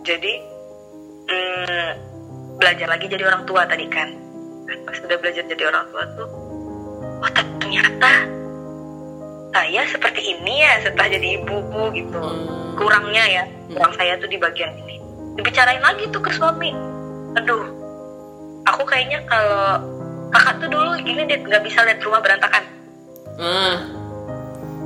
jadi 0.04 0.32
mm, 1.30 1.90
belajar 2.60 2.86
lagi 2.90 3.06
jadi 3.08 3.24
orang 3.24 3.42
tua 3.48 3.64
tadi 3.64 3.88
kan. 3.88 4.12
Pas 4.84 4.96
sudah 5.00 5.16
belajar 5.20 5.44
jadi 5.48 5.64
orang 5.68 5.86
tua 5.92 6.04
tuh 6.16 6.28
oh 7.24 7.30
ternyata 7.32 8.12
saya 9.54 9.82
seperti 9.88 10.20
ini 10.34 10.60
ya 10.60 10.82
setelah 10.84 11.08
jadi 11.08 11.28
ibu 11.40 11.56
gitu. 11.94 12.20
Hmm. 12.20 12.74
kurangnya 12.74 13.24
ya 13.30 13.44
kurang 13.70 13.94
saya 13.94 14.18
tuh 14.18 14.28
di 14.28 14.36
bagian 14.36 14.74
ini. 14.84 14.98
Dibicarain 15.38 15.80
lagi 15.80 16.10
tuh 16.10 16.20
ke 16.20 16.30
suami. 16.36 16.74
Aduh 17.38 17.64
aku 18.66 18.82
kayaknya 18.88 19.22
kalau 19.30 19.78
kakak 20.34 20.54
tuh 20.58 20.68
dulu 20.72 20.90
gini 21.04 21.22
deh 21.28 21.38
nggak 21.38 21.62
bisa 21.62 21.86
lihat 21.86 22.02
rumah 22.02 22.20
berantakan 22.24 22.64
ah. 23.38 23.76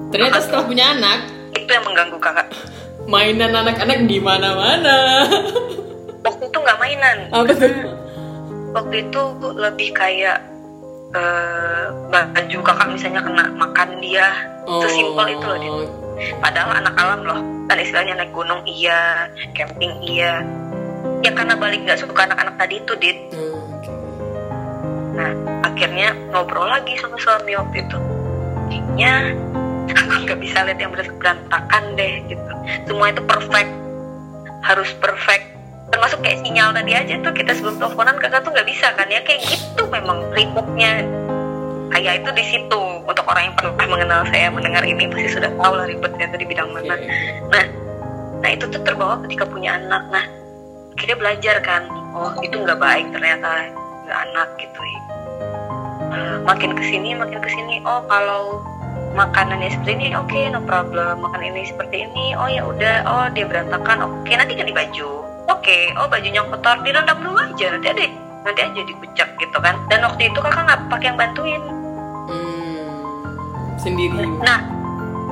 Ternyata 0.08 0.38
setelah 0.40 0.64
punya 0.64 0.96
anak 0.96 1.28
itu 1.52 1.68
yang 1.68 1.84
mengganggu 1.84 2.16
kakak 2.16 2.48
mainan 3.08 3.52
anak-anak 3.56 4.04
di 4.04 4.20
mana-mana. 4.20 5.24
Waktu 6.20 6.44
itu 6.44 6.58
nggak 6.60 6.78
mainan. 6.80 7.18
Apa 7.32 7.52
tuh 7.56 7.72
waktu 8.76 8.96
itu 9.08 9.22
lebih 9.56 9.96
kayak 9.96 10.44
uh, 11.16 11.88
baju 12.12 12.58
kakak 12.60 12.88
misalnya 12.92 13.24
kena 13.24 13.44
makan 13.56 13.88
dia. 14.04 14.28
Oh. 14.68 14.84
sesimpel 14.84 15.32
itu 15.32 15.46
loh 15.48 15.56
dia. 15.56 15.72
padahal 16.44 16.84
anak 16.84 16.94
alam 17.00 17.20
loh. 17.24 17.40
Kan 17.72 17.80
istilahnya 17.80 18.20
naik 18.20 18.32
gunung 18.36 18.60
iya. 18.68 19.32
Camping 19.56 19.92
iya. 20.04 20.44
Ya 21.24 21.32
karena 21.32 21.56
balik 21.56 21.88
nggak 21.88 22.04
suka 22.04 22.28
anak-anak 22.28 22.54
tadi 22.60 22.74
itu 22.76 22.92
dit. 23.00 23.18
Hmm, 23.32 23.56
nah 25.16 25.30
akhirnya 25.64 26.12
ngobrol 26.30 26.68
lagi 26.68 26.94
sama 27.00 27.16
suami 27.16 27.56
waktu 27.56 27.88
itu 27.88 28.17
kayaknya 28.68 29.34
aku 29.92 30.14
nggak 30.28 30.40
bisa 30.40 30.58
lihat 30.68 30.78
yang 30.78 30.92
berantakan 30.92 31.84
deh 31.96 32.14
gitu. 32.28 32.52
Semua 32.84 33.10
itu 33.10 33.22
perfect. 33.24 33.70
Harus 34.64 34.90
perfect. 35.00 35.44
Termasuk 35.88 36.20
kayak 36.20 36.44
sinyal 36.44 36.76
tadi 36.76 36.92
aja 36.92 37.14
tuh 37.24 37.32
kita 37.32 37.56
sebelum 37.56 37.80
teleponan 37.80 38.20
kakak 38.20 38.44
tuh 38.44 38.52
nggak 38.52 38.68
bisa 38.68 38.92
kan 38.94 39.08
ya? 39.08 39.24
Kayak 39.24 39.40
gitu 39.48 39.82
memang 39.88 40.20
ribetnya 40.36 41.02
kayak 41.88 42.20
itu 42.20 42.30
di 42.36 42.44
situ 42.44 42.80
untuk 43.08 43.24
orang 43.24 43.48
yang 43.48 43.56
pernah 43.56 43.86
mengenal 43.88 44.20
saya 44.28 44.52
mendengar 44.52 44.84
ini 44.84 45.08
pasti 45.08 45.40
sudah 45.40 45.50
tahu 45.56 45.72
lah 45.72 45.88
ribetnya 45.88 46.28
itu 46.28 46.36
di 46.36 46.46
bidang 46.46 46.68
mana. 46.76 46.96
Nah 47.48 47.66
nah 48.38 48.50
itu 48.52 48.68
tuh 48.68 48.80
terbawa 48.84 49.18
ketika 49.24 49.48
punya 49.48 49.80
anak. 49.80 50.04
Nah 50.12 50.24
kita 51.00 51.16
belajar 51.16 51.56
kan 51.64 51.88
oh 52.12 52.36
itu 52.44 52.60
nggak 52.60 52.76
baik 52.76 53.08
ternyata 53.16 53.72
nggak 54.04 54.18
anak 54.28 54.48
gitu. 54.60 54.80
ya 54.84 55.07
makin 56.48 56.72
ke 56.72 56.82
sini 56.84 57.12
makin 57.12 57.38
ke 57.40 57.50
sini. 57.52 57.84
Oh 57.84 58.00
kalau 58.08 58.64
makanannya 59.12 59.72
seperti 59.72 59.92
ini 60.00 60.06
oke 60.16 60.30
okay, 60.30 60.48
no 60.48 60.60
problem. 60.64 61.20
Makan 61.20 61.40
ini 61.44 61.68
seperti 61.68 62.08
ini 62.08 62.32
oh 62.36 62.48
ya 62.48 62.62
udah. 62.64 62.96
Oh 63.04 63.26
dia 63.32 63.44
berantakan 63.44 64.04
oke 64.04 64.16
okay, 64.24 64.34
nanti 64.40 64.56
ganti 64.56 64.72
baju. 64.72 65.10
Oke 65.48 65.64
okay, 65.64 65.82
oh 66.00 66.08
bajunya 66.08 66.44
kotor 66.48 66.80
direndam 66.84 67.18
dulu 67.20 67.38
aja 67.40 67.66
nanti 67.76 67.88
ada 67.92 68.06
nanti 68.44 68.60
aja 68.64 68.80
dikucak 68.84 69.28
gitu 69.36 69.58
kan. 69.60 69.74
Dan 69.92 70.04
waktu 70.04 70.32
itu 70.32 70.38
kakak 70.40 70.62
nggak 70.64 70.80
pakai 70.88 71.06
yang 71.12 71.18
bantuin. 71.18 71.62
Hmm, 72.28 72.88
sendiri. 73.80 74.24
Nah 74.40 74.60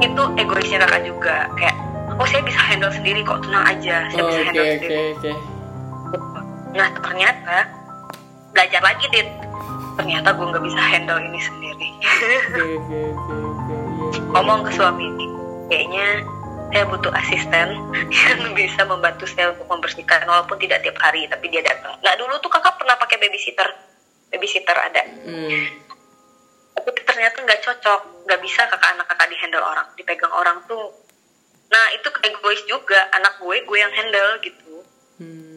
itu 0.05 0.23
egoisnya 0.37 0.85
kakak 0.85 1.03
juga. 1.09 1.49
Kayak 1.57 1.77
oh 2.17 2.27
saya 2.29 2.43
bisa 2.45 2.61
handle 2.61 2.93
sendiri 2.93 3.21
kok 3.25 3.41
tenang 3.45 3.65
aja. 3.65 4.09
Saya 4.13 4.21
oh, 4.21 4.29
bisa 4.29 4.41
okay, 4.41 4.47
handle 4.49 4.65
okay, 4.65 4.77
sendiri. 4.77 5.05
okay. 5.17 5.35
nah 6.77 6.93
ternyata 6.93 7.65
belajar 8.53 8.81
lagi 8.85 9.05
dit 9.13 9.29
ternyata 9.97 10.29
gue 10.37 10.47
nggak 10.47 10.65
bisa 10.65 10.81
handle 10.81 11.21
ini 11.21 11.41
sendiri. 11.41 11.89
Ngomong 14.31 14.69
ke 14.69 14.71
suami 14.77 15.09
kayaknya 15.73 16.23
saya 16.71 16.85
butuh 16.93 17.13
asisten 17.17 17.69
yang 18.13 18.53
bisa 18.53 18.85
membantu 18.85 19.25
saya 19.25 19.57
untuk 19.57 19.67
membersihkan 19.67 20.29
walaupun 20.29 20.61
tidak 20.61 20.85
tiap 20.85 20.97
hari 21.01 21.25
tapi 21.27 21.49
dia 21.49 21.65
datang. 21.65 21.97
Nah 22.05 22.13
dulu 22.21 22.37
tuh 22.45 22.53
kakak 22.53 22.77
pernah 22.77 22.95
pakai 23.01 23.17
babysitter. 23.17 23.69
Babysitter 24.31 24.77
ada. 24.77 25.03
Hmm. 25.25 25.65
tapi 26.77 27.03
ternyata 27.03 27.41
nggak 27.41 27.61
cocok. 27.65 28.01
Nggak 28.29 28.41
bisa 28.45 28.61
kakak 28.69 28.91
anak 28.95 29.07
kakak 29.09 29.29
di 29.33 29.37
handle 29.41 29.65
orang 29.65 29.89
dipegang 29.97 30.35
orang 30.37 30.61
tuh. 30.69 30.93
Nah 31.73 31.85
itu 31.97 32.09
egois 32.21 32.63
juga. 32.69 33.01
Anak 33.17 33.41
gue 33.41 33.57
gue 33.65 33.79
yang 33.81 33.91
handle 33.97 34.31
gitu. 34.45 34.85
Hmm 35.17 35.56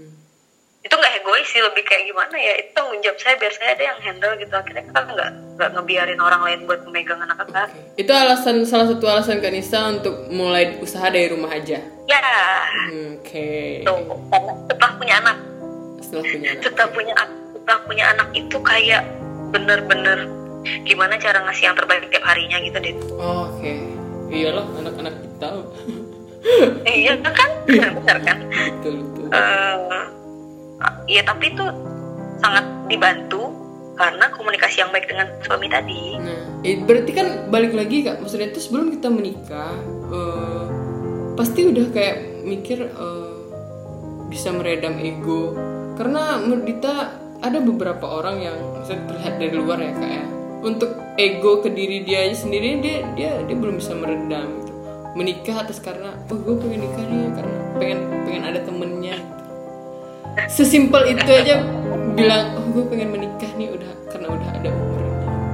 itu 0.89 0.97
nggak 0.97 1.13
egois 1.21 1.45
sih 1.45 1.61
lebih 1.61 1.85
kayak 1.85 2.09
gimana 2.09 2.33
ya 2.33 2.53
itu 2.57 2.73
tanggung 2.73 2.97
jawab 3.05 3.21
saya 3.21 3.37
biar 3.37 3.53
saya 3.53 3.69
ada 3.77 3.83
yang 3.93 3.99
handle 4.01 4.33
gitu. 4.41 4.53
Akhirnya 4.57 4.83
kita 4.89 4.99
nggak 5.05 5.29
nggak 5.53 5.69
ngebiarin 5.77 6.17
orang 6.17 6.41
lain 6.41 6.59
buat 6.65 6.81
memegang 6.89 7.21
anak 7.21 7.37
kakak 7.45 7.69
okay. 7.69 8.01
itu 8.01 8.09
alasan 8.09 8.65
salah 8.65 8.89
satu 8.89 9.05
alasan 9.05 9.37
Kanisa 9.37 9.85
untuk 9.85 10.33
mulai 10.33 10.81
usaha 10.81 11.05
dari 11.13 11.29
rumah 11.29 11.53
aja? 11.53 11.77
Ya. 12.09 12.25
Oke. 13.21 13.85
Okay. 13.85 13.85
setelah 13.85 14.91
punya 14.97 15.15
anak. 15.21 15.37
Setelah 16.01 16.25
punya 16.25 16.49
anak. 16.49 16.63
Setelah 16.65 16.89
punya 16.89 17.13
setelah 17.53 17.79
punya 17.85 18.05
anak 18.09 18.27
itu 18.33 18.57
kayak 18.65 19.03
bener-bener 19.53 20.25
gimana 20.89 21.21
cara 21.21 21.45
ngasih 21.45 21.69
yang 21.69 21.77
terbaik 21.77 22.09
tiap 22.09 22.25
harinya 22.25 22.57
gitu 22.65 22.77
deh 22.81 22.93
oh, 23.15 23.47
oke. 23.47 23.61
Okay. 23.61 23.79
iyalah 24.33 24.65
anak-anak 24.81 25.13
kita 25.21 25.49
iya 26.87 27.13
kan? 27.19 27.49
Benar 27.67 28.17
kan? 28.23 28.37
Betul 28.47 28.95
betul. 29.05 29.27
Uh, 29.29 30.18
ya 31.09 31.21
tapi 31.27 31.51
itu 31.51 31.65
sangat 32.39 32.65
dibantu 32.88 33.51
karena 33.99 34.32
komunikasi 34.32 34.80
yang 34.80 34.95
baik 34.95 35.11
dengan 35.11 35.27
suami 35.43 35.67
tadi. 35.67 36.15
Nah, 36.15 36.63
eh, 36.63 36.80
berarti 36.80 37.11
kan 37.11 37.27
balik 37.51 37.75
lagi 37.75 38.07
kak, 38.07 38.23
maksudnya 38.23 38.47
itu 38.47 38.63
sebelum 38.63 38.95
kita 38.95 39.11
menikah, 39.11 39.75
uh, 40.07 40.65
pasti 41.36 41.67
udah 41.67 41.91
kayak 41.91 42.47
mikir 42.47 42.88
uh, 42.95 43.36
bisa 44.32 44.55
meredam 44.55 44.95
ego, 45.03 45.51
karena 45.99 46.39
menurut 46.39 46.63
kita 46.63 46.93
ada 47.43 47.59
beberapa 47.59 48.07
orang 48.07 48.39
yang 48.39 48.57
maksudnya 48.80 49.03
terlihat 49.11 49.34
dari 49.36 49.53
luar 49.59 49.77
ya 49.84 49.91
kak 49.91 50.11
ya, 50.15 50.25
untuk 50.63 50.91
ego 51.19 51.59
ke 51.59 51.67
diri 51.67 52.07
dia 52.07 52.23
aja 52.23 52.47
sendiri 52.47 52.80
dia 52.80 53.03
dia 53.19 53.32
dia 53.43 53.55
belum 53.59 53.84
bisa 53.84 53.99
meredam 53.99 54.47
gitu. 54.63 54.71
Menikah 55.19 55.67
atas 55.67 55.84
karena, 55.84 56.15
oh 56.32 56.39
gue 56.39 56.55
pengen 56.55 56.88
nikah 56.88 57.03
nih 57.03 57.36
karena 57.36 57.57
pengen 57.75 57.99
pengen 58.23 58.43
ada 58.47 58.59
temennya. 58.63 59.19
Sesimpel 60.49 61.15
itu 61.15 61.30
aja 61.30 61.61
bilang 62.17 62.57
oh 62.57 62.65
gue 62.75 62.84
pengen 62.91 63.09
menikah 63.15 63.51
nih 63.55 63.69
udah 63.71 63.91
karena 64.11 64.27
udah 64.34 64.49
ada 64.51 64.69
umurnya 64.69 65.13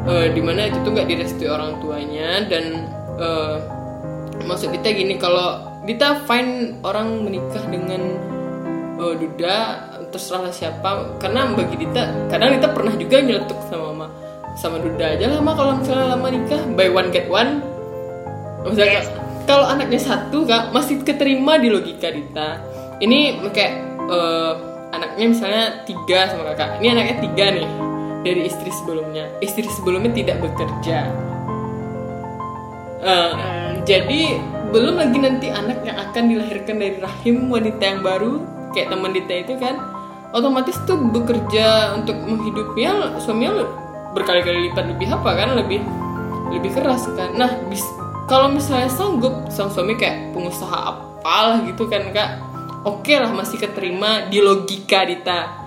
uh, 0.10 0.26
di 0.34 0.42
mana 0.42 0.62
itu 0.70 0.78
tuh 0.82 0.92
nggak 0.94 1.08
direstui 1.10 1.48
orang 1.50 1.78
tuanya 1.84 2.30
dan 2.50 2.90
uh, 3.22 3.62
maksud 4.46 4.74
kita 4.74 4.94
gini 4.94 5.16
kalau 5.22 5.62
kita 5.86 6.26
find 6.26 6.82
orang 6.82 7.22
menikah 7.22 7.62
dengan 7.70 8.02
uh, 8.98 9.14
duda 9.14 9.56
terserah 10.10 10.50
siapa 10.50 11.20
karena 11.22 11.54
bagi 11.54 11.76
kita 11.86 12.32
kadang 12.32 12.58
kita 12.58 12.68
pernah 12.72 12.94
juga 12.96 13.18
nyeletuk 13.22 13.60
sama 13.70 13.94
mama 13.94 14.08
sama 14.56 14.80
duda 14.80 15.20
aja 15.20 15.28
lah 15.28 15.40
mah 15.44 15.54
kalau 15.54 15.74
misalnya 15.78 16.16
lama 16.16 16.28
nikah 16.32 16.62
buy 16.74 16.88
one 16.88 17.10
get 17.12 17.28
one. 17.28 17.60
Misalnya 18.64 19.04
yes. 19.04 19.12
kalau 19.46 19.68
anaknya 19.68 20.00
satu 20.02 20.48
kak 20.48 20.72
masih 20.72 21.04
keterima 21.04 21.60
di 21.60 21.70
logika 21.70 22.10
kita 22.10 22.64
ini 23.04 23.38
kayak 23.52 23.95
uh, 24.10 24.54
anaknya 24.94 25.26
misalnya 25.32 25.66
tiga 25.84 26.30
sama 26.32 26.54
kakak. 26.54 26.80
Ini 26.82 26.88
anaknya 26.96 27.16
tiga 27.24 27.46
nih 27.52 27.70
dari 28.26 28.42
istri 28.50 28.72
sebelumnya. 28.74 29.26
Istri 29.42 29.68
sebelumnya 29.70 30.12
tidak 30.14 30.38
bekerja. 30.42 31.00
Uh, 33.06 33.32
jadi 33.86 34.42
belum 34.74 34.98
lagi 34.98 35.18
nanti 35.22 35.48
anak 35.54 35.86
yang 35.86 35.98
akan 36.10 36.24
dilahirkan 36.26 36.76
dari 36.82 36.98
rahim 36.98 37.54
wanita 37.54 37.84
yang 37.86 38.02
baru 38.02 38.42
kayak 38.74 38.92
teman 38.92 39.14
Dita 39.14 39.36
itu 39.46 39.54
kan 39.62 39.78
otomatis 40.34 40.76
tuh 40.90 40.98
bekerja 41.00 41.96
untuk 41.96 42.18
menghidupnya 42.18 43.22
suaminya 43.22 43.64
berkali-kali 44.12 44.68
lipat 44.68 44.90
lebih 44.90 45.08
apa 45.14 45.32
kan 45.38 45.50
lebih 45.54 45.80
lebih 46.50 46.74
keras 46.74 47.06
kan. 47.14 47.38
Nah 47.38 47.56
bis, 47.70 47.86
kalau 48.26 48.52
misalnya 48.52 48.90
sanggup 48.90 49.48
sang 49.54 49.70
suami 49.70 49.94
kayak 49.96 50.34
pengusaha 50.34 50.76
apalah 50.76 51.62
gitu 51.70 51.86
kan 51.86 52.10
kak 52.10 52.42
oke 52.86 53.02
okay 53.02 53.18
lah 53.18 53.34
masih 53.34 53.58
keterima 53.58 54.30
di 54.30 54.40
logika 54.40 55.04
Dita. 55.04 55.66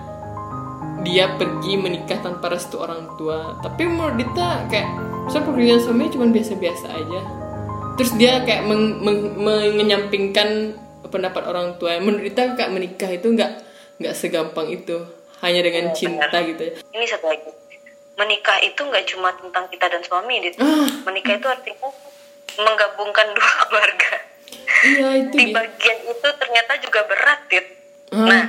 Dia 1.03 1.35
pergi 1.39 1.79
menikah 1.79 2.19
tanpa 2.19 2.51
restu 2.51 2.79
orang 2.79 3.15
tua. 3.19 3.59
Tapi 3.59 3.87
menurut 3.87 4.15
Dita 4.19 4.67
kayak 4.67 4.87
saya 5.27 5.43
pekerjaan 5.43 5.79
suaminya 5.83 6.11
cuma 6.15 6.25
biasa-biasa 6.31 6.87
aja. 6.91 7.21
Terus 7.99 8.11
dia 8.15 8.43
kayak 8.47 8.67
meng, 8.67 9.03
meng, 9.03 9.19
menyampingkan 9.75 10.75
pendapat 11.07 11.43
orang 11.47 11.75
tua. 11.79 11.99
Menurut 11.99 12.23
Dita 12.31 12.55
kayak 12.55 12.71
menikah 12.71 13.11
itu 13.11 13.27
nggak 13.31 13.51
nggak 13.99 14.15
segampang 14.15 14.71
itu. 14.71 15.03
Hanya 15.39 15.63
dengan 15.63 15.91
oh, 15.91 15.95
cinta 15.95 16.27
benar. 16.27 16.47
gitu 16.51 16.61
ya. 16.67 16.73
Ini 16.95 17.05
satu 17.07 17.31
lagi. 17.31 17.47
Menikah 18.19 18.59
itu 18.59 18.81
nggak 18.83 19.05
cuma 19.07 19.31
tentang 19.39 19.71
kita 19.71 19.87
dan 19.87 20.03
suami 20.03 20.43
Dit. 20.43 20.59
Ah. 20.59 20.83
menikah 21.07 21.39
itu 21.39 21.47
artinya 21.47 21.87
menggabungkan 22.59 23.31
dua 23.31 23.51
keluarga 23.71 24.28
iya 24.85 25.09
itu 25.25 25.35
di 25.35 25.45
bagian 25.51 25.97
itu 26.07 26.27
ternyata 26.39 26.71
juga 26.83 26.99
berat 27.07 27.39
dit 27.51 27.65
hmm. 28.13 28.27
nah 28.27 28.43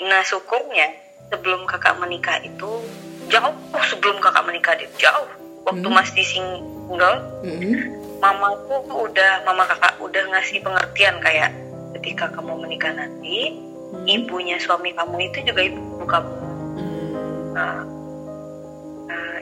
nah 0.00 0.20
syukurnya 0.24 0.88
sebelum 1.28 1.68
kakak 1.68 1.96
menikah 2.00 2.40
itu 2.40 2.70
jauh 3.28 3.54
sebelum 3.86 4.18
kakak 4.18 4.44
menikah 4.48 4.74
dit 4.76 4.90
jauh 4.96 5.28
waktu 5.68 5.86
hmm. 5.86 5.96
masih 5.96 6.24
single 6.24 7.16
hmm. 7.44 7.74
mamaku 8.18 9.04
udah 9.06 9.44
mama 9.44 9.68
kakak 9.68 9.94
udah 10.00 10.22
ngasih 10.32 10.64
pengertian 10.64 11.20
kayak 11.20 11.52
ketika 12.00 12.32
kamu 12.32 12.56
menikah 12.58 12.90
nanti 12.96 13.54
hmm. 13.54 14.04
ibunya 14.08 14.56
suami 14.58 14.96
kamu 14.96 15.30
itu 15.30 15.38
juga 15.44 15.60
ibu 15.68 16.04
kamu 16.08 16.32
hmm. 16.80 17.12
nah, 17.54 17.84
nah 19.06 19.34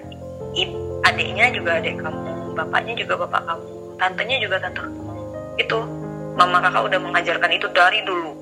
adiknya 1.09 1.51
juga 1.55 1.79
adik 1.81 1.97
kamu 2.03 2.53
bapaknya 2.59 2.95
juga 2.99 3.15
bapak 3.25 3.43
kamu 3.47 3.67
tantenya 3.97 4.37
juga 4.43 4.57
tante 4.61 4.81
kamu 4.83 5.15
itu 5.59 5.79
mama 6.39 6.63
kakak 6.63 6.87
udah 6.87 6.99
mengajarkan 7.03 7.51
itu 7.51 7.67
dari 7.75 8.01
dulu. 8.07 8.33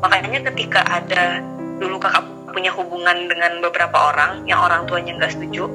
Makanya 0.00 0.48
ketika 0.48 0.80
ada 0.88 1.44
dulu 1.76 2.00
kakak 2.00 2.24
punya 2.48 2.72
hubungan 2.72 3.28
dengan 3.28 3.60
beberapa 3.60 4.10
orang 4.10 4.48
yang 4.48 4.58
orang 4.64 4.88
tuanya 4.88 5.14
nggak 5.20 5.36
setuju 5.36 5.68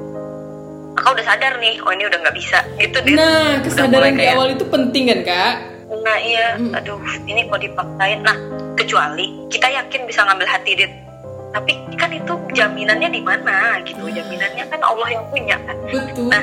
kakak 0.94 1.10
udah 1.20 1.26
sadar 1.26 1.52
nih 1.58 1.74
oh 1.82 1.90
ini 1.94 2.04
udah 2.06 2.18
nggak 2.22 2.36
bisa. 2.36 2.58
Gitu 2.78 2.98
deh 3.02 3.14
nah 3.14 3.62
kesadaran 3.62 4.14
di 4.18 4.26
awal 4.30 4.54
itu 4.54 4.64
penting 4.66 5.10
kan 5.10 5.20
kak? 5.22 5.54
Nah 5.94 6.18
iya. 6.18 6.58
Hmm. 6.58 6.74
aduh 6.74 6.98
ini 7.26 7.46
kok 7.46 7.62
dipaksain. 7.62 8.22
Nah 8.22 8.36
kecuali 8.74 9.46
kita 9.50 9.70
yakin 9.70 10.06
bisa 10.10 10.26
ngambil 10.26 10.50
hati 10.50 10.74
dit 10.74 10.92
tapi 11.54 11.78
kan 11.94 12.10
itu 12.10 12.34
jaminannya 12.50 13.14
di 13.14 13.22
mana 13.22 13.78
gitu? 13.86 14.10
Jaminannya 14.10 14.66
kan 14.66 14.80
Allah 14.82 15.06
yang 15.06 15.24
punya 15.30 15.54
kan? 15.62 15.76
Betul 15.86 16.26
nah, 16.26 16.42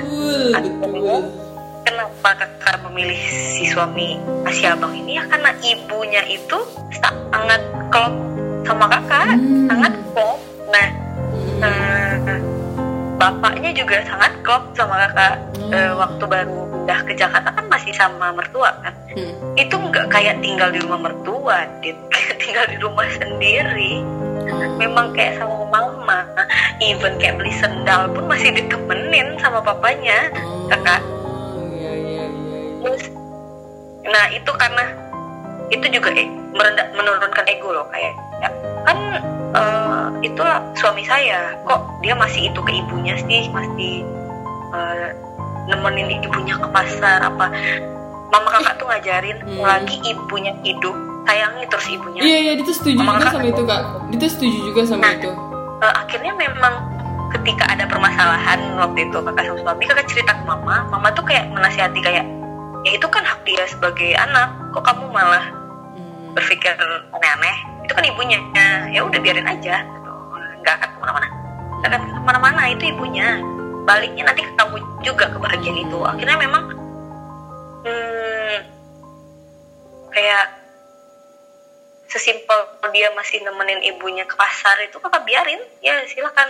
betul 0.56 1.20
kenapa 1.92 2.30
kakak 2.40 2.80
memilih 2.88 3.20
si 3.28 3.68
suami 3.68 4.16
Asia 4.48 4.80
Abang 4.80 4.96
ini 4.96 5.20
ya 5.20 5.28
karena 5.28 5.52
ibunya 5.60 6.24
itu 6.24 6.56
sangat 6.96 7.60
klop 7.92 8.16
sama 8.64 8.88
kakak 8.88 9.36
hmm. 9.36 9.68
sangat 9.68 9.94
klop 10.16 10.40
nah 10.72 10.88
hmm. 11.68 12.40
bapaknya 13.20 13.76
juga 13.76 14.08
sangat 14.08 14.32
klop 14.40 14.72
sama 14.72 14.96
kakak 15.04 15.36
hmm. 15.60 15.72
uh, 15.76 15.92
waktu 16.00 16.24
baru 16.24 16.60
pindah 16.72 17.00
ke 17.04 17.14
Jakarta 17.20 17.50
kan 17.52 17.66
masih 17.68 17.92
sama 17.92 18.32
mertua 18.32 18.72
kan 18.80 18.96
hmm. 19.12 19.60
itu 19.60 19.76
nggak 19.76 20.08
kayak 20.08 20.40
tinggal 20.40 20.72
di 20.72 20.80
rumah 20.80 21.12
mertua 21.12 21.68
dit 21.84 22.00
tinggal 22.42 22.72
di 22.72 22.80
rumah 22.80 23.08
sendiri 23.20 24.00
hmm. 24.48 24.80
memang 24.80 25.12
kayak 25.12 25.44
sama 25.44 25.68
mama 25.68 26.24
even 26.80 27.20
kayak 27.20 27.36
beli 27.36 27.52
sendal 27.60 28.08
pun 28.16 28.32
masih 28.32 28.56
ditemenin 28.56 29.36
sama 29.44 29.60
papanya 29.60 30.32
kakak 30.72 31.04
nah 34.02 34.26
itu 34.34 34.52
karena 34.58 34.86
itu 35.72 35.86
juga 35.88 36.10
eh, 36.18 36.28
merendah, 36.52 36.88
menurunkan 36.98 37.46
ego 37.48 37.72
loh 37.72 37.88
kayak 37.94 38.12
ya, 38.44 38.50
kan 38.84 38.98
uh, 39.56 40.08
itu 40.20 40.42
suami 40.76 41.04
saya. 41.08 41.56
Kok 41.64 42.04
dia 42.04 42.14
masih 42.16 42.52
itu 42.52 42.60
ke 42.60 42.72
ibunya 42.76 43.16
sih? 43.24 43.48
Masih 43.52 44.04
uh, 44.76 45.16
nemenin 45.72 46.20
ibunya 46.20 46.56
ke 46.60 46.68
pasar 46.76 47.24
apa? 47.24 47.48
Mama 48.32 48.48
kakak 48.52 48.80
tuh 48.80 48.88
ngajarin 48.88 49.38
hmm. 49.44 49.64
lagi 49.64 49.96
ibunya 50.08 50.52
hidup 50.64 50.96
sayangi 51.28 51.64
terus 51.72 51.88
ibunya. 51.88 52.22
Iya 52.24 52.38
iya 52.44 52.52
itu 52.60 52.72
setuju 52.76 53.00
mama 53.00 53.20
juga 53.20 53.32
sama 53.32 53.48
itu 53.48 53.64
kak. 53.64 53.82
Itu 54.12 54.26
setuju 54.28 54.58
juga 54.72 54.82
sama 54.88 55.02
nah, 55.08 55.14
itu. 55.16 55.32
uh, 55.84 55.94
akhirnya 56.04 56.34
memang 56.36 56.74
ketika 57.32 57.64
ada 57.72 57.88
permasalahan 57.88 58.60
waktu 58.76 59.08
itu 59.08 59.18
kakak 59.24 59.44
sama 59.48 59.60
suami 59.64 59.84
kakak 59.88 60.08
cerita 60.12 60.36
ke 60.36 60.44
mama 60.44 60.84
mama 60.92 61.08
tuh 61.16 61.24
kayak 61.24 61.48
menasihati 61.56 62.04
kayak 62.04 62.28
ya 62.82 62.92
itu 62.98 63.08
kan 63.10 63.24
hak 63.26 63.42
dia 63.46 63.64
sebagai 63.70 64.18
anak. 64.18 64.50
Kok 64.74 64.84
kamu 64.86 65.06
malah 65.12 65.46
hmm. 65.96 66.34
berpikir 66.34 66.74
aneh-aneh? 67.14 67.56
Itu 67.86 67.94
kan 67.94 68.06
ibunya. 68.06 68.40
Ya 68.90 69.06
udah 69.06 69.20
biarin 69.22 69.48
aja. 69.48 69.86
Nggak 70.62 70.74
akan 70.82 70.90
ke 70.90 71.00
mana-mana. 71.02 71.28
Nggak 71.82 71.90
akan 71.90 72.02
ke 72.02 72.22
mana-mana 72.26 72.62
itu 72.74 72.84
ibunya. 72.90 73.28
Baliknya 73.86 74.24
nanti 74.30 74.46
ke 74.46 74.54
kamu 74.58 74.78
juga 75.02 75.26
kebahagiaan 75.34 75.80
itu. 75.82 75.98
Akhirnya 76.06 76.38
memang 76.38 76.64
hmm, 77.86 78.58
kayak 80.14 80.46
sesimpel 82.12 82.60
dia 82.92 83.08
masih 83.16 83.40
nemenin 83.42 83.80
ibunya 83.96 84.28
ke 84.28 84.36
pasar 84.38 84.78
itu 84.86 84.98
kakak 85.02 85.26
biarin. 85.26 85.62
Ya 85.82 86.02
silakan. 86.10 86.50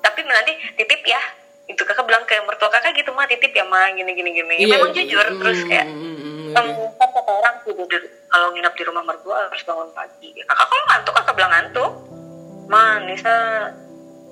Tapi 0.00 0.22
nanti 0.24 0.54
titip 0.78 1.02
ya 1.04 1.18
itu 1.66 1.82
kakak 1.82 2.06
bilang 2.06 2.22
kayak 2.30 2.46
mertua 2.46 2.70
kakak 2.70 2.94
gitu 2.94 3.10
mah 3.10 3.26
titip 3.26 3.50
ya 3.50 3.66
mah 3.66 3.90
gini 3.90 4.14
gini 4.14 4.30
gini. 4.30 4.54
Ya, 4.62 4.78
memang 4.78 4.94
jujur 4.94 5.26
mm, 5.26 5.38
terus 5.42 5.60
kayak 5.66 5.86
mm, 5.90 6.54
kata 6.94 7.20
orang 7.26 7.56
tidur 7.66 8.02
kalau 8.30 8.48
nginap 8.54 8.72
di 8.78 8.82
rumah 8.86 9.02
mertua 9.02 9.50
harus 9.50 9.62
bangun 9.66 9.90
pagi. 9.90 10.30
Kakak 10.46 10.66
kalau 10.70 10.84
ngantuk? 10.94 11.14
Kakak 11.18 11.34
bilang 11.34 11.52
ngantuk. 11.52 11.92
Mah 12.66 13.02
Nisa 13.06 13.34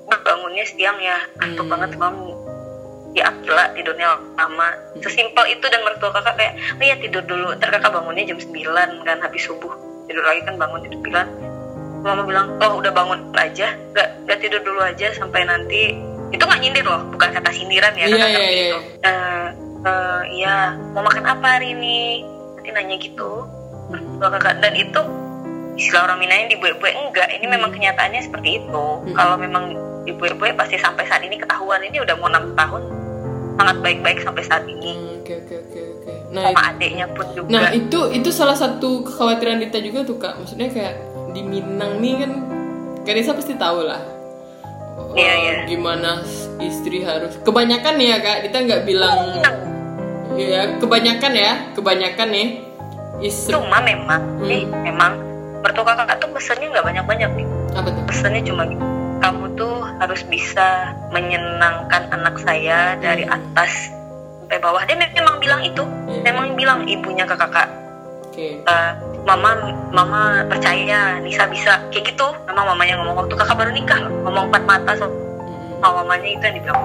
bangunnya 0.06 0.64
siang 0.66 0.98
ya 1.02 1.18
ngantuk 1.42 1.66
mm. 1.66 1.72
banget 1.74 1.90
kamu 1.98 2.30
ya 3.14 3.30
lah 3.50 3.66
tidurnya 3.74 4.08
lama. 4.38 4.68
Sesimpel 5.02 5.44
itu 5.50 5.66
dan 5.66 5.82
mertua 5.82 6.14
kakak 6.14 6.38
kayak 6.38 6.54
oh 6.78 6.84
iya 6.86 6.94
tidur 7.02 7.22
dulu. 7.26 7.50
Ntar 7.58 7.74
kakak 7.74 7.90
bangunnya 7.98 8.30
jam 8.30 8.38
9 8.38 9.02
kan 9.02 9.18
habis 9.18 9.42
subuh. 9.42 9.74
Tidur 10.06 10.22
lagi 10.22 10.46
kan 10.46 10.54
bangun 10.54 10.86
jam 10.86 10.94
9 11.02 11.54
mama 12.04 12.20
bilang 12.28 12.52
oh 12.60 12.84
udah 12.84 12.92
bangun 12.92 13.32
aja 13.32 13.72
gak, 13.96 14.08
gak 14.28 14.38
tidur 14.44 14.60
dulu 14.60 14.76
aja 14.84 15.08
sampai 15.16 15.48
nanti 15.48 15.96
itu 16.34 16.42
nggak 16.42 16.60
nyindir 16.60 16.84
loh 16.84 17.00
bukan 17.14 17.30
kata 17.30 17.50
sindiran 17.54 17.94
ya 17.94 18.10
yeah, 18.10 18.26
yeah, 18.26 18.50
yeah. 18.50 18.80
Uh, 19.06 19.46
uh, 19.86 20.20
iya 20.34 20.74
mau 20.92 21.04
makan 21.06 21.24
apa 21.24 21.46
hari 21.60 21.76
ini? 21.76 22.24
Nanti 22.58 22.70
nanya 22.74 22.96
gitu. 22.98 23.46
Kakak 24.18 24.64
dan 24.64 24.74
itu 24.74 25.00
istilah 25.76 26.08
orang 26.08 26.18
Minangnya 26.22 26.56
di 26.56 26.56
buek 26.58 26.80
enggak. 26.80 27.28
Ini 27.38 27.46
memang 27.46 27.70
hmm. 27.70 27.78
kenyataannya 27.78 28.20
seperti 28.24 28.64
itu. 28.64 28.86
Hmm. 29.04 29.14
kalau 29.14 29.36
memang 29.38 29.76
di 30.04 30.12
buek 30.16 30.56
pasti 30.58 30.80
sampai 30.80 31.04
saat 31.06 31.22
ini 31.22 31.38
ketahuan. 31.38 31.80
Ini 31.84 32.02
udah 32.02 32.14
mau 32.18 32.28
enam 32.32 32.56
tahun 32.56 32.82
sangat 33.54 33.76
baik-baik 33.86 34.18
sampai 34.24 34.42
saat 34.42 34.64
ini. 34.66 34.92
Hmm, 34.98 35.20
oke 35.22 35.32
oke 35.44 35.54
oke 35.54 35.80
oke. 36.00 36.12
Nah 36.34 36.42
sama 36.50 36.62
adiknya 36.74 37.06
pun 37.14 37.26
juga. 37.36 37.50
Nah 37.52 37.70
itu 37.70 38.00
itu 38.10 38.28
salah 38.34 38.58
satu 38.58 39.06
kekhawatiran 39.06 39.62
Dita 39.62 39.78
juga 39.78 40.02
tuh 40.02 40.16
kak. 40.18 40.40
Maksudnya 40.42 40.68
kayak 40.72 40.94
di 41.34 41.42
Minang 41.42 41.98
nih 41.98 42.14
kan 42.26 42.32
Kanisa 43.04 43.36
pasti 43.36 43.52
tahu 43.58 43.84
lah 43.84 44.13
oh, 45.14 45.22
iya, 45.22 45.34
iya. 45.38 45.54
gimana 45.70 46.20
istri 46.58 47.06
harus 47.06 47.38
kebanyakan 47.46 47.94
nih 47.94 48.08
ya 48.10 48.18
kak 48.18 48.38
Dita 48.46 48.58
nggak 48.66 48.82
bilang 48.82 49.18
ya 50.34 50.62
kebanyakan 50.82 51.32
ya 51.32 51.52
kebanyakan 51.78 52.28
nih 52.34 52.48
istri 53.22 53.54
cuma 53.54 53.78
memang 53.80 54.22
hmm. 54.42 54.46
nih 54.50 54.62
memang 54.82 55.12
mertua 55.62 55.94
kakak 55.94 56.18
tuh 56.18 56.30
pesannya 56.34 56.66
nggak 56.74 56.86
banyak 56.86 57.04
banyak 57.06 57.30
nih 57.38 57.46
apa 57.78 57.88
tuh 57.88 58.04
pesannya 58.10 58.42
cuma 58.42 58.62
kamu 59.22 59.44
tuh 59.56 59.74
harus 60.02 60.20
bisa 60.26 60.92
menyenangkan 61.14 62.10
anak 62.10 62.34
saya 62.42 62.98
dari 62.98 63.24
hmm. 63.24 63.34
atas 63.34 63.72
sampai 64.44 64.58
bawah 64.60 64.82
dia 64.84 64.98
memang 64.98 65.38
bilang 65.38 65.62
itu 65.62 65.82
hmm. 65.86 66.20
memang 66.26 66.58
bilang 66.58 66.80
ibunya 66.90 67.24
ke 67.24 67.38
kakak 67.38 67.83
okay. 68.34 68.58
uh, 68.66 68.70
eh, 68.70 68.90
mama 69.22 69.50
mama 69.94 70.42
percaya 70.50 71.22
Nisa 71.22 71.46
bisa. 71.46 71.78
Kayak 71.94 72.14
gitu. 72.14 72.26
Memang 72.50 72.74
mamanya 72.74 72.98
ngomong 73.00 73.24
waktu 73.24 73.34
kakak 73.38 73.56
baru 73.56 73.70
nikah. 73.70 74.02
Ngomong 74.26 74.50
empat 74.50 74.62
mata 74.66 74.92
so 74.98 75.06
sama 75.78 76.02
mamanya 76.02 76.28
itu 76.34 76.42
yang 76.42 76.56
dibilang. 76.58 76.84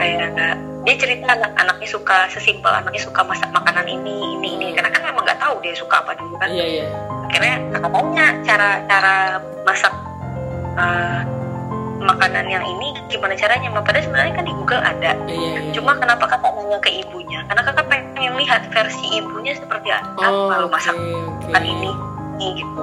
Kayak 0.00 0.56
dia 0.86 0.94
cerita 0.96 1.26
anak 1.36 1.52
anaknya 1.60 1.88
suka 1.90 2.30
sesimpel 2.32 2.72
anaknya 2.72 3.02
suka 3.04 3.20
masak 3.26 3.52
makanan 3.52 3.84
ini 3.84 4.40
ini 4.40 4.48
ini. 4.56 4.66
Karena 4.72 4.88
kan 4.88 5.04
memang 5.04 5.22
nggak 5.28 5.38
tahu 5.38 5.60
dia 5.60 5.76
suka 5.76 6.00
apa 6.00 6.16
dulu 6.16 6.34
kan. 6.40 6.48
Iya, 6.48 6.64
iya. 6.64 6.86
akhirnya 7.28 7.56
kakak 7.76 7.92
tanya 7.92 8.26
cara 8.40 8.70
cara 8.88 9.16
masak 9.68 9.92
uh, 10.80 11.20
makanan 11.98 12.46
yang 12.46 12.64
ini 12.64 12.94
gimana 13.10 13.34
caranya? 13.34 13.68
Padahal 13.74 14.04
sebenarnya 14.04 14.34
kan 14.38 14.44
di 14.46 14.54
Google 14.54 14.82
ada. 14.82 15.10
Iya, 15.26 15.48
iya. 15.58 15.60
cuma 15.74 15.98
kenapa 15.98 16.24
kakak 16.30 16.52
nanya 16.54 16.78
ke 16.78 16.90
ibunya? 17.02 17.40
Karena 17.50 17.62
kakak 17.66 17.86
pengen 17.90 18.34
lihat 18.38 18.62
versi 18.70 19.06
ibunya 19.18 19.54
seperti 19.58 19.88
apa 19.90 20.26
oh, 20.26 20.48
lalu 20.50 20.66
masak 20.70 20.94
okay, 20.94 21.50
okay. 21.50 21.66
ini 21.66 21.92
ini 22.38 22.48
gitu. 22.62 22.82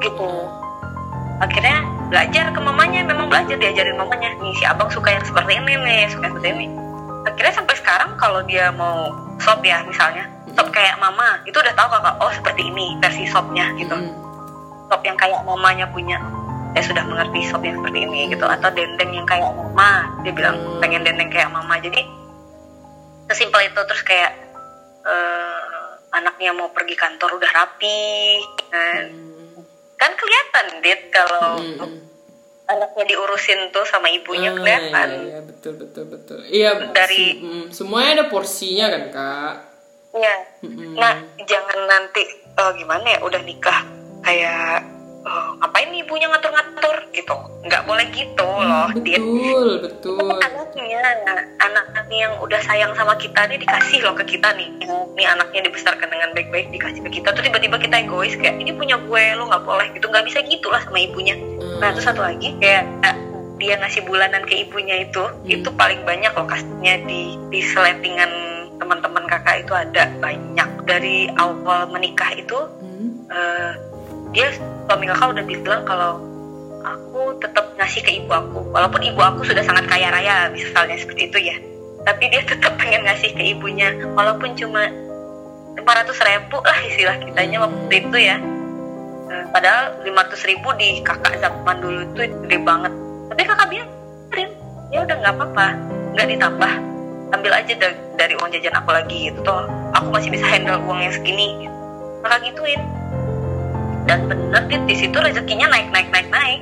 Gitu. 0.00 0.30
Akhirnya 1.36 1.84
belajar 2.08 2.48
ke 2.54 2.60
mamanya 2.60 3.00
memang 3.04 3.28
belajar 3.28 3.56
diajarin 3.60 4.00
mamanya. 4.00 4.32
Nih 4.40 4.54
si 4.56 4.64
abang 4.64 4.88
suka 4.88 5.12
yang 5.12 5.24
seperti 5.24 5.60
ini 5.60 5.72
nih 5.76 6.08
suka 6.08 6.32
seperti 6.32 6.48
ini. 6.56 6.66
Akhirnya 7.28 7.52
sampai 7.52 7.74
sekarang 7.76 8.10
kalau 8.16 8.40
dia 8.46 8.72
mau 8.72 9.12
sop 9.42 9.60
ya 9.60 9.84
misalnya 9.84 10.24
sop 10.56 10.72
kayak 10.72 10.96
mama 10.96 11.36
itu 11.44 11.58
udah 11.60 11.74
tahu 11.76 11.88
kakak 11.92 12.14
oh 12.24 12.32
seperti 12.32 12.62
ini 12.72 12.96
versi 13.04 13.28
sopnya 13.28 13.68
gitu. 13.76 13.92
Hmm. 13.92 14.14
sop 14.86 15.02
yang 15.02 15.18
kayak 15.18 15.42
mamanya 15.42 15.84
punya 15.90 16.22
dia 16.72 16.82
sudah 16.82 17.04
mengerti 17.06 17.40
sop 17.46 17.62
yang 17.62 17.78
seperti 17.80 17.98
ini 18.08 18.32
gitu 18.32 18.46
atau 18.46 18.68
dendeng 18.72 19.10
yang 19.12 19.26
kayak 19.28 19.52
mama 19.54 20.10
dia 20.24 20.32
bilang 20.32 20.56
hmm. 20.56 20.80
pengen 20.82 21.02
dendeng 21.04 21.30
kayak 21.30 21.50
mama 21.52 21.78
jadi 21.78 22.00
sesimpel 23.30 23.66
itu 23.66 23.80
terus 23.86 24.02
kayak 24.06 24.32
uh, 25.04 25.98
anaknya 26.14 26.54
mau 26.54 26.70
pergi 26.72 26.94
kantor 26.94 27.36
udah 27.36 27.50
rapi 27.52 28.40
kan, 28.70 29.04
kan 29.98 30.12
kelihatan 30.14 30.66
dit 30.80 31.00
kalau 31.12 31.60
hmm 31.60 32.06
anaknya 32.66 33.14
diurusin 33.14 33.70
tuh 33.70 33.86
sama 33.86 34.10
ibunya 34.10 34.50
oh, 34.50 34.58
kelihatan. 34.58 35.08
Iya, 35.08 35.22
iya, 35.22 35.38
betul 35.46 35.72
betul 35.78 36.04
betul. 36.10 36.38
Iya 36.50 36.70
dari 36.90 37.38
mm, 37.38 37.64
semuanya 37.70 38.22
ada 38.22 38.26
porsinya 38.26 38.86
kan 38.90 39.02
kak. 39.14 39.54
Iya. 40.16 40.36
Mm-hmm. 40.66 40.92
Nah 40.98 41.14
jangan 41.46 41.78
nanti 41.86 42.22
oh, 42.58 42.70
gimana 42.74 43.06
ya 43.06 43.18
udah 43.22 43.42
nikah 43.46 43.80
kayak 44.26 44.82
oh, 45.26 45.58
ngapain 45.58 45.90
ibunya 45.90 46.26
ngatur-ngatur 46.30 46.96
gitu 47.10 47.36
nggak 47.66 47.82
boleh 47.82 48.06
gitu 48.14 48.46
hmm, 48.46 48.66
loh 48.70 48.86
betul 48.94 49.68
Dit. 49.82 49.82
betul 49.82 50.30
anaknya 50.38 51.02
anak-anaknya 51.58 52.18
yang 52.30 52.34
udah 52.38 52.60
sayang 52.62 52.92
sama 52.94 53.18
kita 53.18 53.40
nih 53.50 53.58
dikasih 53.58 54.00
loh 54.06 54.14
ke 54.14 54.24
kita 54.38 54.54
nih 54.54 54.70
ini 54.86 55.24
anaknya 55.26 55.66
dibesarkan 55.66 56.08
dengan 56.08 56.30
baik-baik 56.32 56.70
dikasih 56.70 57.02
ke 57.02 57.10
kita 57.20 57.34
tuh 57.34 57.42
tiba-tiba 57.42 57.76
kita 57.82 58.06
egois 58.06 58.38
kayak 58.38 58.56
ini 58.62 58.70
punya 58.70 58.96
gue 59.02 59.24
lo 59.34 59.50
nggak 59.50 59.64
boleh 59.66 59.86
gitu 59.98 60.06
nggak 60.06 60.24
bisa 60.30 60.38
gitulah 60.46 60.80
sama 60.86 61.02
ibunya 61.02 61.34
hmm. 61.34 61.82
nah 61.82 61.90
terus 61.90 62.06
satu 62.06 62.22
lagi 62.22 62.54
kayak 62.62 62.86
eh, 63.02 63.16
dia 63.56 63.74
ngasih 63.80 64.04
bulanan 64.06 64.44
ke 64.46 64.68
ibunya 64.68 65.02
itu 65.02 65.22
hmm. 65.26 65.50
itu 65.50 65.68
paling 65.74 66.00
banyak 66.06 66.30
loh 66.36 66.46
kasihnya 66.46 67.02
di 67.08 67.34
di 67.50 67.60
seletingan 67.64 68.30
teman-teman 68.76 69.24
kakak 69.26 69.64
itu 69.64 69.72
ada 69.72 70.12
banyak 70.20 70.70
dari 70.84 71.32
awal 71.40 71.88
menikah 71.90 72.30
itu 72.36 72.58
hmm. 72.84 73.26
uh, 73.32 73.72
dia 74.34 74.50
suami 74.86 75.06
kakak 75.06 75.28
udah 75.36 75.44
bilang 75.44 75.82
kalau 75.86 76.22
aku 76.86 77.34
tetap 77.42 77.66
ngasih 77.76 78.00
ke 78.02 78.10
ibu 78.22 78.30
aku. 78.30 78.60
Walaupun 78.70 79.02
ibu 79.02 79.20
aku 79.20 79.42
sudah 79.42 79.62
sangat 79.66 79.86
kaya 79.90 80.08
raya 80.10 80.48
misalnya 80.50 80.96
seperti 80.98 81.28
itu 81.30 81.38
ya. 81.52 81.56
Tapi 82.06 82.30
dia 82.30 82.42
tetap 82.46 82.74
pengen 82.80 83.06
ngasih 83.06 83.34
ke 83.34 83.42
ibunya. 83.56 83.92
Walaupun 84.14 84.54
cuma 84.54 84.86
500 85.76 86.28
ribu 86.28 86.56
lah 86.64 86.78
istilah 86.86 87.16
kitanya 87.20 87.58
waktu 87.66 87.94
itu 87.94 88.16
ya. 88.16 88.36
Eh, 89.26 89.44
padahal 89.50 89.98
500 90.06 90.48
ribu 90.48 90.68
di 90.78 91.02
kakak 91.02 91.42
zaman 91.42 91.76
dulu 91.82 92.00
itu 92.14 92.30
gede 92.46 92.58
banget. 92.62 92.92
Tapi 93.34 93.42
kakak 93.42 93.68
biarin 93.68 94.50
ya 94.94 94.98
udah 95.02 95.16
nggak 95.18 95.34
apa-apa. 95.34 95.66
Nggak 96.14 96.26
ditambah. 96.32 96.72
Ambil 97.34 97.52
aja 97.58 97.74
dari 98.14 98.34
uang 98.38 98.54
jajan 98.54 98.78
aku 98.78 98.90
lagi 98.94 99.16
gitu 99.28 99.42
toh. 99.42 99.66
Aku 99.98 100.14
masih 100.14 100.30
bisa 100.30 100.46
handle 100.46 100.78
uang 100.86 101.02
yang 101.02 101.12
segini. 101.12 101.66
Kakak 102.22 102.46
gituin 102.46 102.80
dan 104.06 104.30
bener 104.30 104.62
di 104.86 104.94
situ 104.94 105.18
rezekinya 105.18 105.66
naik 105.70 105.90
naik 105.90 106.08
naik 106.14 106.28
naik. 106.30 106.60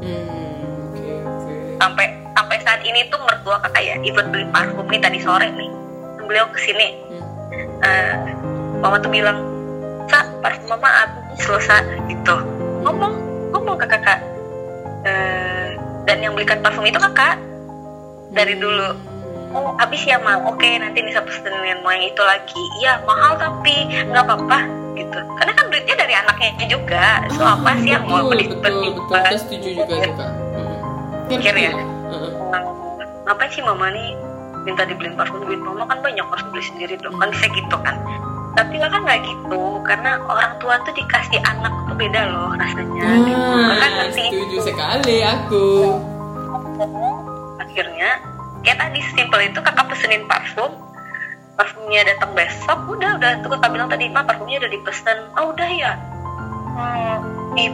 Hmm, 0.00 0.64
okay, 0.92 1.16
okay. 1.20 1.56
sampai 1.80 2.06
sampai 2.32 2.56
saat 2.64 2.80
ini 2.84 3.04
tuh 3.12 3.20
mertua 3.20 3.60
kakak 3.60 3.84
ya 3.84 3.96
even 4.04 4.32
beli 4.32 4.48
parfum 4.50 4.88
nih 4.88 5.00
tadi 5.00 5.20
sore 5.20 5.48
nih 5.52 5.70
beliau 6.24 6.48
ke 6.48 6.58
sini 6.60 6.96
hmm. 7.12 7.24
uh, 7.84 8.16
mama 8.80 8.96
tuh 9.00 9.12
bilang 9.12 9.44
sa 10.08 10.24
parfum 10.40 10.76
mama 10.76 10.88
habis 10.88 11.40
selesai 11.44 11.84
gitu. 12.08 12.36
Ngomong 12.84 13.14
ngomong 13.52 13.76
ke 13.80 13.86
kakak 13.88 14.20
uh, 15.04 15.68
dan 16.08 16.16
yang 16.20 16.32
belikan 16.32 16.64
parfum 16.64 16.84
itu 16.88 16.96
kakak 16.96 17.36
dari 18.32 18.56
dulu. 18.56 18.96
Oh 19.54 19.70
habis 19.78 20.02
ya 20.02 20.18
mal 20.18 20.42
oke 20.42 20.66
nanti 20.66 20.98
bisa 21.04 21.22
pesenin 21.22 21.84
mau 21.84 21.92
yang 21.92 22.08
itu 22.08 22.22
lagi. 22.24 22.62
Iya 22.82 23.04
mahal 23.06 23.38
tapi 23.38 23.88
nggak 24.10 24.24
apa-apa 24.26 24.83
gitu. 24.94 25.18
Karena 25.38 25.52
kan 25.52 25.66
duitnya 25.70 25.96
dari 25.98 26.14
anaknya 26.14 26.66
juga. 26.66 27.06
So 27.34 27.42
ah, 27.42 27.58
apa 27.58 27.76
sih 27.82 27.90
yang 27.92 28.04
mau 28.06 28.26
beli 28.26 28.48
betul, 28.48 28.72
betul, 28.94 29.18
saya 29.18 29.38
setuju 29.38 29.68
juga 29.82 29.94
juga. 30.00 30.26
Mikir 31.28 31.54
ya? 31.56 31.72
ngapain 33.24 33.48
sih 33.48 33.64
mama 33.64 33.88
nih 33.88 34.12
minta 34.68 34.84
dibeliin 34.84 35.16
parfum 35.16 35.40
duit 35.44 35.60
mama? 35.60 35.88
Kan 35.88 36.04
banyak 36.04 36.24
harus 36.24 36.44
beli 36.52 36.64
sendiri 36.64 36.94
dong 37.00 37.16
kan 37.18 37.28
bisa 37.32 37.46
gitu 37.52 37.76
kan. 37.82 37.96
Tapi 38.54 38.78
kan 38.78 39.02
nggak 39.02 39.20
gitu 39.26 39.82
karena 39.82 40.22
orang 40.30 40.54
tua 40.62 40.78
tuh 40.86 40.94
dikasih 40.94 41.42
anak 41.42 41.74
tuh 41.90 41.96
beda 41.98 42.20
loh 42.30 42.54
rasanya. 42.54 43.02
Ah, 43.02 43.18
gitu. 43.18 43.58
kan 43.82 43.90
ngerti 43.98 44.22
setuju 44.30 44.56
sekali 44.62 45.16
aku. 45.26 45.68
Akhirnya 47.58 48.10
kayak 48.62 48.78
tadi 48.78 49.00
simpel 49.12 49.40
itu 49.42 49.58
kakak 49.58 49.86
pesenin 49.90 50.22
parfum 50.30 50.70
parfumnya 51.54 52.02
datang 52.06 52.34
besok 52.34 52.78
udah 52.90 53.10
udah. 53.18 53.30
Tuh 53.42 53.50
kakak 53.54 53.70
bilang 53.70 53.88
tadi 53.90 54.10
mah 54.10 54.26
parfumnya 54.26 54.62
udah 54.62 54.70
dipesan. 54.70 55.18
Oh 55.38 55.54
udah 55.54 55.70
ya. 55.70 55.92
Hmm, 56.74 57.16
di 57.54 57.64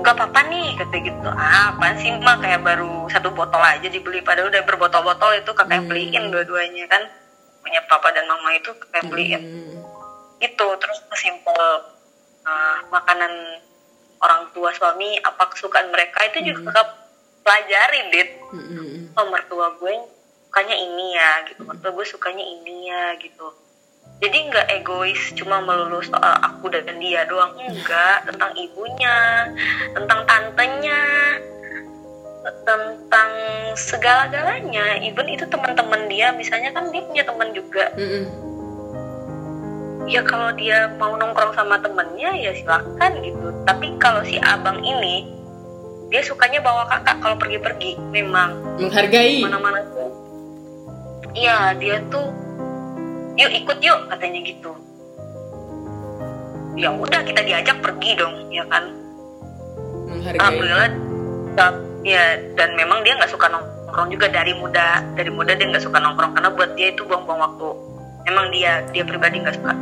gak 0.00 0.14
apa-apa 0.16 0.40
nih 0.48 0.78
kata 0.80 0.96
gitu. 1.02 1.28
Ah 1.28 1.74
apa 1.74 1.98
sih 2.00 2.10
mah 2.22 2.40
kayak 2.40 2.64
baru 2.64 3.10
satu 3.12 3.32
botol 3.32 3.60
aja 3.60 3.86
dibeli. 3.88 4.24
Padahal 4.24 4.48
udah 4.48 4.62
berbotol-botol 4.64 5.30
itu 5.36 5.50
kakak 5.52 5.76
yang 5.82 5.86
beliin 5.88 6.22
hmm. 6.28 6.32
dua-duanya 6.32 6.84
kan? 6.88 7.02
Punya 7.60 7.80
papa 7.90 8.14
dan 8.14 8.24
mama 8.30 8.54
itu 8.56 8.72
kakak 8.72 9.04
yang 9.04 9.10
beliin. 9.12 9.42
Hmm. 9.44 9.74
itu 10.36 10.68
terus 10.76 11.00
simpel 11.16 11.56
uh, 12.44 12.78
makanan 12.92 13.32
orang 14.20 14.44
tua 14.52 14.68
suami 14.76 15.16
apa 15.24 15.48
kesukaan 15.48 15.88
mereka 15.88 16.28
itu 16.28 16.52
juga 16.52 16.60
hmm. 16.60 16.68
kakak 16.68 16.88
pelajari 17.40 18.00
dit. 18.12 18.30
Hmm. 18.52 19.16
oh 19.16 19.26
mertua 19.32 19.72
gue 19.80 20.15
sukanya 20.56 20.76
ini 20.80 21.06
ya 21.12 21.30
gitu. 21.52 21.62
Atau 21.68 21.92
gue 21.92 22.06
sukanya 22.08 22.40
ini 22.40 22.88
ya 22.88 23.12
gitu. 23.20 23.52
Jadi 24.24 24.48
nggak 24.48 24.72
egois 24.80 25.36
cuma 25.36 25.60
melulu 25.60 26.00
soal 26.00 26.32
aku 26.40 26.72
dan 26.72 26.88
dia 26.96 27.28
doang. 27.28 27.52
Enggak 27.60 28.24
tentang 28.24 28.56
ibunya 28.56 29.52
tentang 29.92 30.24
tantenya 30.24 31.04
tentang 32.64 33.30
segala-galanya. 33.76 34.96
Even 35.04 35.28
itu 35.28 35.44
teman-teman 35.44 36.08
dia 36.08 36.32
misalnya 36.32 36.72
kan 36.72 36.88
dia 36.88 37.04
punya 37.04 37.24
teman 37.28 37.52
juga. 37.52 37.92
Mm 38.00 38.08
-hmm. 38.08 38.24
ya 40.08 40.24
kalau 40.24 40.56
dia 40.56 40.88
mau 40.96 41.20
nongkrong 41.20 41.52
sama 41.52 41.76
temennya 41.84 42.32
ya 42.32 42.56
silahkan 42.56 43.12
gitu. 43.20 43.52
Tapi 43.68 43.92
kalau 44.00 44.24
si 44.24 44.40
abang 44.40 44.80
ini 44.80 45.28
dia 46.08 46.24
sukanya 46.24 46.64
bawa 46.64 46.88
kakak 46.88 47.20
kalau 47.20 47.36
pergi-pergi 47.36 48.00
memang. 48.08 48.56
Menghargai. 48.80 49.44
Mana-mana 49.44 49.84
iya 51.36 51.76
dia 51.76 52.00
tuh 52.08 52.32
yuk 53.36 53.52
ikut 53.52 53.78
yuk 53.84 53.98
katanya 54.08 54.40
gitu 54.42 54.72
ya 56.76 56.88
udah 56.92 57.20
kita 57.24 57.40
diajak 57.44 57.76
pergi 57.80 58.16
dong 58.16 58.34
ya 58.48 58.64
kan 58.68 58.84
Menghargai. 60.08 60.40
alhamdulillah 60.40 60.88
ya 62.04 62.24
dan 62.56 62.72
memang 62.76 63.04
dia 63.04 63.16
nggak 63.16 63.32
suka 63.32 63.48
nongkrong 63.48 64.08
juga 64.12 64.28
dari 64.32 64.52
muda 64.56 65.04
dari 65.16 65.28
muda 65.28 65.52
dia 65.56 65.66
nggak 65.68 65.84
suka 65.84 65.98
nongkrong 66.00 66.32
karena 66.36 66.48
buat 66.52 66.70
dia 66.76 66.92
itu 66.92 67.02
buang-buang 67.04 67.40
waktu 67.40 67.68
emang 68.26 68.46
dia 68.52 68.84
dia 68.92 69.04
pribadi 69.04 69.40
nggak 69.40 69.56
suka 69.60 69.72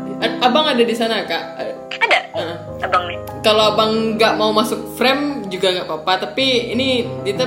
Abang 0.41 0.65
ada 0.69 0.81
di 0.81 0.95
sana 0.97 1.25
kak. 1.25 1.43
Eh, 1.61 1.73
ada 2.01 2.19
Heeh. 2.37 2.57
abang 2.85 3.05
nih 3.09 3.19
Kalau 3.45 3.75
abang 3.75 4.17
nggak 4.17 4.37
mau 4.37 4.53
masuk 4.53 4.97
frame 4.97 5.49
juga 5.53 5.73
nggak 5.73 5.85
apa-apa. 5.89 6.29
Tapi 6.29 6.73
ini 6.73 7.05
Dita 7.25 7.45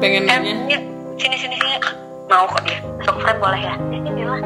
pengen 0.00 0.24
eh, 0.24 0.28
nanya. 0.28 0.54
ya, 0.68 0.78
sini 1.20 1.36
sini 1.36 1.56
sini 1.56 2.03
mau 2.34 2.50
kok 2.50 2.66
dia 2.66 2.78
frame 3.06 3.38
boleh 3.38 3.60
ya 3.62 3.74
sini 3.78 4.22
lah 4.26 4.40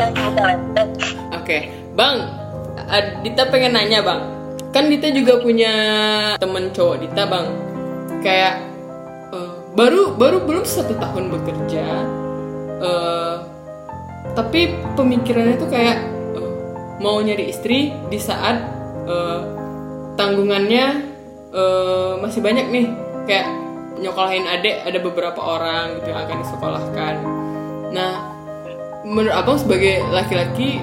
Lanjut, 0.00 0.32
lanjut. 0.40 0.88
Oke, 1.36 1.68
Bang, 1.92 2.16
eh, 2.88 3.04
Dita 3.20 3.44
pengen 3.52 3.76
nanya 3.76 4.00
bang. 4.00 4.20
Kan 4.72 4.88
Dita 4.88 5.12
juga 5.12 5.36
punya 5.36 5.72
temen 6.40 6.72
cowok 6.72 6.96
Dita 7.04 7.28
bang. 7.28 7.46
Kayak 8.24 8.64
eh, 9.36 9.52
baru 9.76 10.16
baru 10.16 10.48
belum 10.48 10.64
satu 10.64 10.96
tahun 10.96 11.28
bekerja, 11.28 11.86
eh, 12.80 13.34
tapi 14.32 14.72
pemikirannya 14.96 15.60
tuh 15.60 15.68
kayak 15.68 15.98
eh, 16.40 16.52
mau 17.04 17.20
nyari 17.20 17.52
istri 17.52 17.92
di 18.08 18.16
saat 18.16 18.64
eh, 19.04 19.40
tanggungannya 20.16 20.86
eh, 21.52 22.12
masih 22.16 22.40
banyak 22.40 22.66
nih. 22.72 22.86
Kayak 23.28 23.59
nyokolahin 23.98 24.46
adik 24.46 24.86
ada 24.86 24.98
beberapa 25.02 25.40
orang 25.40 25.98
gitu 25.98 26.14
yang 26.14 26.20
akan 26.28 26.36
disekolahkan. 26.44 27.14
Nah, 27.90 28.12
menurut 29.02 29.34
abang 29.34 29.58
sebagai 29.58 30.04
laki-laki 30.14 30.78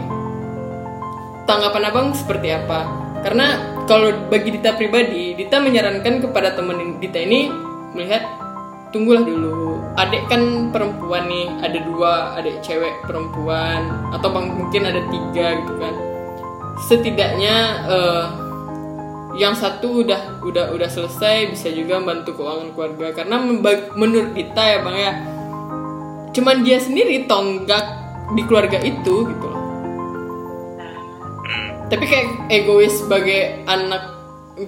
tanggapan 1.47 1.83
abang 1.87 2.07
seperti 2.11 2.51
apa? 2.51 2.83
Karena 3.23 3.77
kalau 3.87 4.11
bagi 4.27 4.59
Dita 4.59 4.75
pribadi, 4.75 5.33
Dita 5.33 5.63
menyarankan 5.63 6.19
kepada 6.27 6.53
temen 6.53 6.99
Dita 6.99 7.17
ini 7.23 7.47
melihat 7.95 8.23
tunggulah 8.91 9.23
dulu. 9.23 9.79
Adik 9.97 10.29
kan 10.29 10.69
perempuan 10.69 11.25
nih, 11.25 11.47
ada 11.63 11.79
dua 11.81 12.37
adik 12.37 12.61
cewek 12.61 12.93
perempuan 13.07 14.11
atau 14.13 14.29
mungkin 14.31 14.85
ada 14.85 15.01
tiga 15.09 15.57
gitu 15.63 15.73
kan. 15.81 15.93
Setidaknya 16.85 17.55
eh, 17.89 18.46
yang 19.35 19.51
satu 19.51 20.07
udah 20.07 20.39
udah 20.39 20.71
udah 20.71 20.89
selesai 20.89 21.51
bisa 21.51 21.67
juga 21.73 21.99
membantu 21.99 22.39
keuangan 22.39 22.71
keluarga. 22.71 23.23
Karena 23.23 23.43
menurut 23.97 24.31
Dita 24.31 24.63
ya 24.63 24.79
bang 24.85 24.97
ya 24.97 25.13
cuman 26.37 26.61
dia 26.61 26.77
sendiri 26.77 27.25
tonggak 27.25 27.81
di 28.37 28.45
keluarga 28.45 28.77
itu 28.85 29.25
gitu 29.25 29.45
loh. 29.49 29.63
Tapi 31.89 32.03
kayak 32.05 32.51
egois 32.53 32.93
sebagai 32.93 33.65
anak 33.65 34.13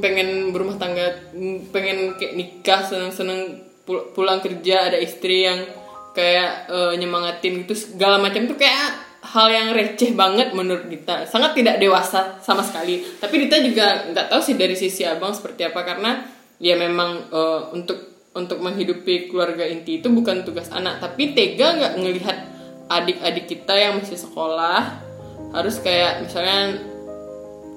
pengen 0.02 0.50
berumah 0.50 0.78
tangga 0.82 1.30
pengen 1.70 2.18
kayak 2.18 2.34
nikah 2.38 2.82
seneng-seneng 2.86 3.66
pul- 3.86 4.14
pulang 4.14 4.42
kerja 4.42 4.90
ada 4.90 4.98
istri 5.02 5.50
yang 5.50 5.66
kayak 6.14 6.70
eh, 6.70 6.94
nyemangatin 6.98 7.66
gitu 7.66 7.74
segala 7.74 8.22
macam 8.22 8.46
tuh 8.46 8.58
kayak 8.58 9.09
hal 9.20 9.48
yang 9.52 9.68
receh 9.76 10.16
banget 10.16 10.56
menurut 10.56 10.88
Dita. 10.88 11.28
Sangat 11.28 11.56
tidak 11.56 11.78
dewasa 11.78 12.40
sama 12.40 12.64
sekali. 12.64 13.04
Tapi 13.20 13.36
Dita 13.46 13.60
juga 13.60 14.08
nggak 14.12 14.28
tahu 14.32 14.42
sih 14.42 14.56
dari 14.56 14.76
sisi 14.80 15.04
abang 15.04 15.36
seperti 15.36 15.68
apa 15.68 15.84
karena 15.84 16.24
ya 16.60 16.80
memang 16.80 17.28
eh, 17.28 17.62
untuk 17.76 18.00
untuk 18.32 18.62
menghidupi 18.62 19.28
keluarga 19.28 19.68
inti 19.68 20.00
itu 20.00 20.08
bukan 20.08 20.48
tugas 20.48 20.72
anak. 20.72 21.04
Tapi 21.04 21.36
tega 21.36 21.76
nggak 21.76 21.94
ngelihat 22.00 22.38
adik-adik 22.90 23.46
kita 23.46 23.76
yang 23.76 24.00
masih 24.02 24.18
sekolah 24.18 25.06
harus 25.50 25.82
kayak 25.82 26.26
misalnya 26.26 26.78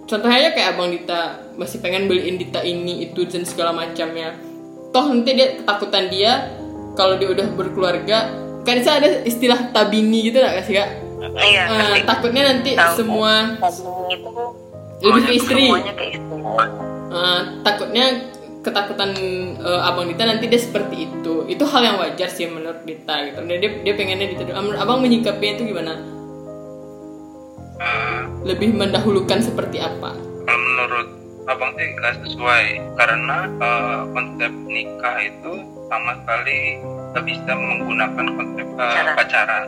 contohnya 0.09 0.37
aja 0.47 0.51
kayak 0.55 0.69
abang 0.77 0.95
Dita 0.95 1.53
masih 1.59 1.83
pengen 1.83 2.07
beliin 2.07 2.39
Dita 2.39 2.63
ini 2.63 3.03
itu 3.11 3.27
dan 3.27 3.43
segala 3.43 3.75
macamnya. 3.75 4.39
Toh 4.95 5.11
nanti 5.11 5.35
dia 5.35 5.59
ketakutan 5.59 6.07
dia 6.13 6.33
kalau 6.95 7.17
dia 7.17 7.33
udah 7.33 7.49
berkeluarga 7.57 8.29
kan 8.63 8.79
bisa 8.79 9.01
ada 9.01 9.27
istilah 9.27 9.75
tabini 9.75 10.31
gitu 10.31 10.39
nggak 10.39 10.65
sih 10.69 10.77
kak 10.77 11.12
iya 11.41 11.63
ngerti. 11.67 12.01
takutnya 12.05 12.43
nanti 12.45 12.71
Tahu. 12.73 12.95
semua 12.95 13.33
Tabung 13.57 14.11
itu 14.11 14.31
lebih 15.05 15.25
ke 15.25 15.33
istri. 15.35 15.65
semuanya 15.67 15.93
ke 15.93 16.05
istri 16.11 16.31
Eh, 17.13 17.41
takutnya 17.61 18.05
ketakutan 18.61 19.13
eh, 19.55 19.81
abang 19.83 20.07
Dita 20.07 20.25
nanti 20.25 20.49
dia 20.49 20.57
seperti 20.57 21.05
itu. 21.05 21.45
Itu 21.45 21.67
hal 21.67 21.83
yang 21.85 21.97
wajar 21.99 22.25
sih 22.27 22.49
menurut 22.49 22.81
Dita 22.83 23.21
gitu. 23.23 23.37
Dan 23.39 23.61
dia 23.61 23.69
dia 23.79 23.93
pengennya 23.93 24.27
Dita 24.27 24.49
menurut 24.51 24.81
abang 24.81 24.99
menyikapinya 24.99 25.53
itu 25.55 25.65
gimana? 25.69 25.93
Eh, 27.77 28.21
lebih 28.45 28.73
mendahulukan 28.73 29.39
seperti 29.41 29.77
apa? 29.79 30.17
Menurut 30.47 31.09
abang 31.45 31.75
sih 31.75 31.85
nggak 31.93 32.15
sesuai. 32.25 32.65
Karena 32.97 33.45
eh, 33.51 34.01
konsep 34.09 34.53
nikah 34.65 35.17
itu 35.21 35.53
sama 35.87 36.17
sekali 36.17 36.81
nggak 37.13 37.25
bisa 37.29 37.53
menggunakan 37.53 38.27
konsep 38.33 38.67
eh, 38.67 38.77
Pacaran. 38.81 39.15
pacaran 39.15 39.63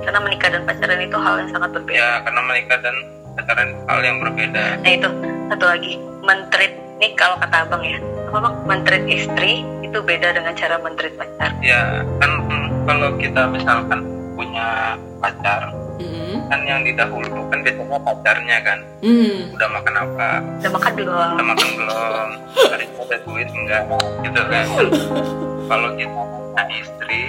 karena 0.00 0.18
menikah 0.20 0.48
dan 0.50 0.62
pacaran 0.64 1.00
itu 1.00 1.16
hal 1.16 1.34
yang 1.40 1.50
sangat 1.52 1.70
berbeda. 1.76 1.98
Ya 1.98 2.10
karena 2.24 2.40
menikah 2.44 2.78
dan 2.80 2.96
pacaran 3.36 3.68
hal 3.86 4.00
yang 4.00 4.16
berbeda. 4.20 4.64
Nah 4.80 4.92
itu. 4.92 5.08
Satu 5.50 5.64
lagi 5.66 5.92
mentreat 6.22 6.74
nih 7.02 7.12
kalau 7.18 7.36
kata 7.38 7.56
abang 7.66 7.82
ya. 7.82 7.98
Apa 8.30 8.38
bang? 8.38 8.54
Mentreat 8.66 9.04
istri 9.06 9.52
itu 9.82 9.98
beda 9.98 10.30
dengan 10.30 10.52
cara 10.54 10.76
mentreat 10.78 11.14
pacar. 11.18 11.50
Ya 11.60 12.06
kan 12.22 12.30
mm, 12.46 12.66
kalau 12.86 13.08
kita 13.18 13.42
misalkan 13.50 14.00
punya 14.34 14.96
pacar 15.20 15.74
Hmm. 16.00 16.48
kan 16.48 16.64
yang 16.64 16.80
didahulukan 16.80 17.60
biasanya 17.60 18.00
pacarnya 18.00 18.56
kan. 18.64 18.78
Hmm. 19.04 19.52
udah 19.52 19.68
makan 19.68 19.94
apa? 20.00 20.28
Udah 20.64 20.72
makan 20.72 20.92
belum? 20.96 21.30
Udah 21.36 21.46
makan 21.52 21.68
belum? 21.76 22.26
Hari 22.72 22.84
ini 22.88 22.96
ada 23.04 23.16
duit 23.28 23.48
enggak? 23.52 23.82
Gitu 24.24 24.40
kan. 24.48 24.64
Kalau 25.70 25.90
kita 26.00 26.20
punya 26.24 26.62
istri 26.72 27.22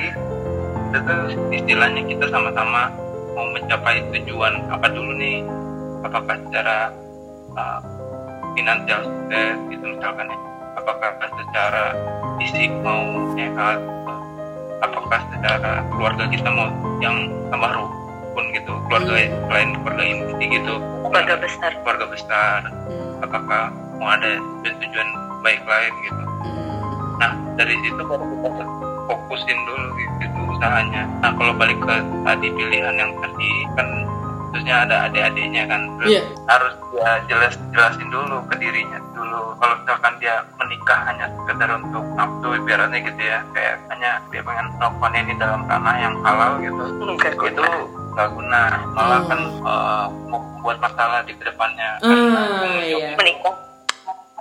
itu 0.92 1.00
tuh 1.08 1.24
istilahnya 1.56 2.04
kita 2.04 2.28
sama-sama 2.28 2.92
mau 3.32 3.48
mencapai 3.56 4.04
tujuan 4.12 4.60
apa 4.68 4.92
dulu 4.92 5.16
nih? 5.16 5.40
Apakah 6.04 6.36
secara 6.36 6.92
uh, 7.56 7.80
finansial 8.60 9.08
sukses 9.08 9.56
gitu 9.72 9.86
misalkan 9.88 10.28
ya? 10.28 10.38
Apakah 10.76 11.16
secara 11.40 11.96
fisik 12.44 12.68
mau 12.84 13.08
sehat 13.40 13.80
apakah 14.84 15.20
secara 15.32 15.80
keluarga 15.96 16.28
kita 16.28 16.50
mau 16.52 16.68
yang 17.00 17.32
tambah 17.48 17.72
rukun 17.72 18.46
gitu? 18.52 18.76
Keluarga 18.92 19.12
lain 19.48 19.70
keluarga 19.80 20.04
inti 20.04 20.46
gitu. 20.60 20.76
Keluarga 21.08 21.40
besar. 21.40 21.72
Keluarga 21.88 22.06
besar. 22.12 22.60
Hmm. 22.68 23.24
apakah 23.24 23.72
mau 23.96 24.12
ada 24.12 24.44
tujuan 24.68 25.10
baik 25.40 25.64
lain 25.64 25.94
gitu? 26.04 26.24
Hmm. 26.44 26.84
nah 27.16 27.32
dari 27.56 27.80
situ 27.80 28.02
baru 28.04 28.28
kita 28.28 28.66
fokusin 29.08 29.60
dulu 29.64 30.01
usahanya 30.52 31.04
nah 31.20 31.32
kalau 31.32 31.54
balik 31.54 31.78
ke 31.78 31.96
tadi 32.22 32.48
pilihan 32.50 32.96
yang 32.96 33.12
tadi 33.18 33.50
kan 33.74 33.88
terusnya 34.52 34.76
ada 34.84 34.96
adik-adiknya 35.08 35.64
kan 35.66 35.82
terus 35.96 36.12
Iya. 36.12 36.24
harus 36.46 36.74
dia 36.92 37.12
jelas 37.26 37.54
jelasin 37.72 38.08
dulu 38.10 38.44
ke 38.46 38.56
dirinya 38.58 39.00
dulu 39.14 39.56
kalau 39.56 39.74
misalkan 39.80 40.14
dia 40.18 40.36
menikah 40.58 41.00
hanya 41.06 41.26
sekedar 41.34 41.70
untuk 41.74 42.04
nafsu 42.14 42.48
ibaratnya 42.54 43.00
gitu 43.02 43.22
ya 43.22 43.40
kayak 43.52 43.80
hanya 43.88 44.20
dia 44.28 44.42
pengen 44.42 44.68
melakukan 44.76 45.12
ini 45.16 45.34
dalam 45.36 45.62
ranah 45.66 45.96
yang 45.98 46.16
halal 46.20 46.52
gitu 46.60 46.84
Enggak 47.02 47.34
itu 47.38 47.64
nggak 48.12 48.28
guna 48.30 48.62
malah 48.92 49.20
Hmm. 49.20 49.30
kan 49.30 49.42
eh, 49.64 50.06
membuat 50.28 50.78
masalah 50.80 51.24
di 51.24 51.32
ke 51.32 51.44
depannya 51.44 51.90
Ah, 52.04 52.76
iya. 52.78 53.16
menikah 53.16 53.56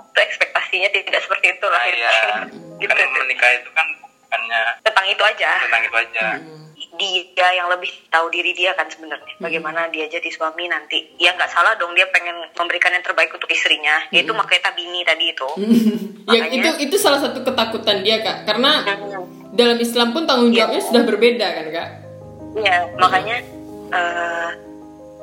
itu 0.03 0.19
ekspektasinya 0.19 0.89
tidak 0.91 1.21
seperti 1.23 1.47
itu 1.49 1.65
lah 1.65 1.79
Nah, 1.79 1.87
iya. 1.89 2.11
gitu 2.83 2.91
kan 2.91 3.07
menikah 3.15 3.49
itu 3.55 3.69
kan 3.71 3.87
bukannya 4.31 4.61
tentang 4.87 5.05
itu 5.11 5.23
aja. 5.27 5.51
Tentang 5.67 5.83
itu 5.83 5.97
aja. 5.99 6.25
Hmm. 6.39 6.59
dia 7.01 7.49
yang 7.57 7.65
lebih 7.71 7.89
tahu 8.13 8.29
diri 8.29 8.53
dia 8.53 8.77
kan 8.77 8.85
sebenarnya. 8.85 9.33
Bagaimana 9.41 9.89
dia 9.89 10.05
jadi 10.05 10.27
suami 10.29 10.69
nanti. 10.69 11.13
Ya 11.17 11.33
nggak 11.33 11.49
salah 11.49 11.73
dong 11.77 11.97
dia 11.97 12.05
pengen 12.13 12.35
memberikan 12.53 12.93
yang 12.93 13.01
terbaik 13.01 13.33
untuk 13.33 13.49
istrinya. 13.49 14.05
Yaitu 14.13 14.31
makanya 14.31 14.71
tabini 14.71 15.01
tadi 15.03 15.25
itu. 15.33 15.49
Ya 16.31 16.47
itu 16.47 16.69
itu 16.85 16.95
salah 17.01 17.17
satu 17.17 17.41
ketakutan 17.41 18.05
dia 18.05 18.21
kak. 18.21 18.45
Karena 18.45 18.85
dalam 19.57 19.75
Islam 19.81 20.13
pun 20.13 20.29
tanggung 20.29 20.53
jawabnya 20.53 20.79
sudah 20.79 21.03
berbeda 21.03 21.47
kan 21.49 21.65
kak? 21.73 21.89
Iya, 22.61 22.77
makanya 23.01 23.37
eh, 23.89 24.49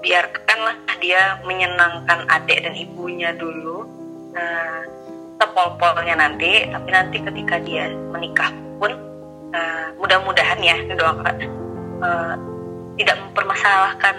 biarkanlah 0.02 0.74
dia 0.98 1.38
menyenangkan 1.46 2.26
adik 2.26 2.66
dan 2.66 2.74
ibunya 2.74 3.30
dulu 3.30 3.86
eh, 4.34 4.82
sepol-polnya 5.38 6.18
nanti 6.18 6.66
tapi 6.66 6.90
nanti 6.90 7.16
ketika 7.22 7.62
dia 7.62 7.86
menikah 8.11 8.50
pun 8.79 8.93
eh, 9.53 9.87
mudah-mudahan 9.99 10.59
ya 10.62 10.76
doakan 10.95 11.37
eh, 12.03 12.35
tidak 12.99 13.16
mempermasalahkan 13.29 14.16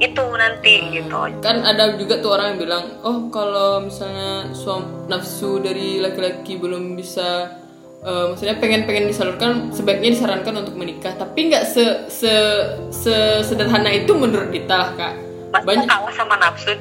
itu 0.00 0.24
nanti 0.32 0.74
gitu. 0.96 1.12
Kan 1.44 1.60
ada 1.60 1.94
juga 2.00 2.24
tuh 2.24 2.32
orang 2.32 2.56
yang 2.56 2.60
bilang 2.64 2.84
oh 3.04 3.28
kalau 3.28 3.84
misalnya 3.84 4.48
suam 4.56 5.04
nafsu 5.06 5.60
dari 5.60 6.00
laki-laki 6.00 6.56
belum 6.56 6.96
bisa 6.96 7.52
uh, 8.00 8.32
maksudnya 8.32 8.56
pengen 8.56 8.88
pengen 8.88 9.12
disalurkan 9.12 9.68
sebaiknya 9.76 10.16
disarankan 10.16 10.64
untuk 10.64 10.72
menikah. 10.80 11.12
Tapi 11.20 11.52
nggak 11.52 11.64
se, 11.68 11.84
se 12.08 12.32
se 12.88 13.44
sederhana 13.44 13.92
itu 13.92 14.16
menurut 14.16 14.48
lah 14.64 14.96
kak 14.96 15.29
Masa 15.50 15.66
banyak. 15.66 15.86
kalah 15.90 16.14
sama 16.14 16.34
nafsu 16.38 16.72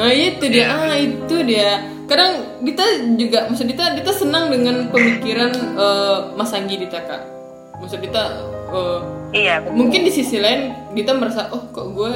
nah 0.00 0.12
itu 0.12 0.44
dia. 0.48 0.64
Ah 0.72 0.96
itu 0.96 1.36
dia. 1.44 1.84
Kadang 2.08 2.60
Dita 2.64 2.84
juga 3.20 3.48
maksud 3.52 3.68
Dita 3.68 3.92
Dita 3.92 4.12
senang 4.12 4.48
dengan 4.48 4.88
pemikiran 4.88 5.52
uh, 5.76 6.32
Mas 6.32 6.52
Anggi 6.56 6.80
Dita 6.80 7.04
kak. 7.04 7.22
Maksud 7.80 8.00
Dita 8.00 8.44
uh, 8.72 9.00
iya 9.36 9.60
betul. 9.60 9.76
mungkin 9.76 10.00
di 10.08 10.12
sisi 10.12 10.40
lain 10.40 10.72
Dita 10.96 11.12
merasa 11.12 11.52
oh 11.52 11.68
kok 11.68 11.92
gue 11.92 12.12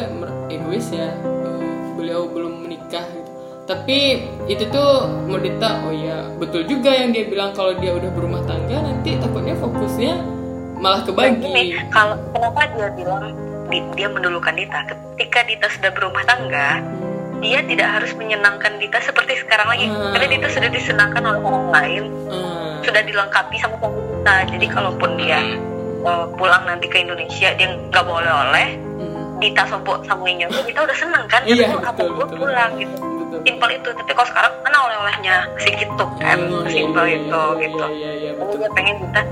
egois 0.48 0.88
ya? 0.92 1.12
Uh, 1.24 1.92
beliau 2.00 2.24
belum 2.28 2.64
menikah. 2.64 3.04
Gitu 3.04 3.28
tapi 3.68 4.24
itu 4.48 4.64
tuh 4.72 5.28
Dita 5.28 5.84
oh 5.84 5.92
ya 5.92 6.24
betul 6.40 6.64
juga 6.64 6.88
yang 6.88 7.12
dia 7.12 7.28
bilang 7.28 7.52
kalau 7.52 7.76
dia 7.76 7.92
udah 7.92 8.10
berumah 8.16 8.40
tangga 8.48 8.80
nanti 8.80 9.20
takutnya 9.20 9.52
fokusnya 9.60 10.16
malah 10.80 11.04
kebagi 11.04 11.76
kalau 11.92 12.16
kenapa 12.32 12.64
dia 12.72 12.88
bilang 12.96 13.36
dia 13.68 14.08
mendulukan 14.08 14.56
Dita. 14.56 14.84
Ketika 14.88 15.44
Dita 15.44 15.66
sudah 15.72 15.90
berumah 15.92 16.24
tangga 16.24 16.80
dia 17.38 17.62
tidak 17.62 17.88
harus 18.00 18.12
menyenangkan 18.18 18.82
Dita 18.82 18.98
seperti 18.98 19.38
sekarang 19.46 19.68
lagi. 19.70 19.86
Hmm. 19.86 20.10
karena 20.14 20.26
Dita 20.36 20.48
sudah 20.50 20.70
disenangkan 20.70 21.22
oleh 21.22 21.40
orang 21.42 21.68
lain. 21.70 22.04
Hmm. 22.28 22.82
sudah 22.82 23.02
dilengkapi 23.04 23.56
sama 23.60 23.76
Dita 23.78 24.36
jadi 24.54 24.66
kalaupun 24.70 25.10
dia 25.20 25.40
uh, 26.02 26.26
pulang 26.34 26.64
nanti 26.66 26.86
ke 26.88 27.02
Indonesia 27.02 27.52
dia 27.54 27.68
nggak 27.68 28.04
boleh 28.04 28.32
oleh 28.32 28.68
hmm. 28.74 29.38
Dita 29.38 29.62
sobok 29.70 30.02
sama 30.06 30.26
itu 30.26 30.58
Dita 30.66 30.82
udah 30.82 30.96
senang 30.98 31.24
kan? 31.30 31.46
Iya, 31.46 31.78
apa 31.78 32.02
gue 32.02 32.26
pulang? 32.26 32.74
Gitu. 32.74 32.96
Simpel 33.46 33.70
itu. 33.70 33.88
Tapi 33.94 34.10
kalau 34.10 34.28
sekarang 34.34 34.52
mana 34.66 34.78
oleh-olehnya. 34.90 35.36
Segitu 35.62 36.04
kan? 36.18 36.38
Oh, 36.50 36.66
simpel 36.66 37.06
iya, 37.06 37.22
itu 37.22 37.38
iya, 37.38 37.62
gitu. 37.62 37.86
iya, 37.86 38.10
iya, 38.18 38.30
iya, 38.34 38.42
gue 38.42 38.68
pengen 38.74 38.98
Dita 38.98 39.22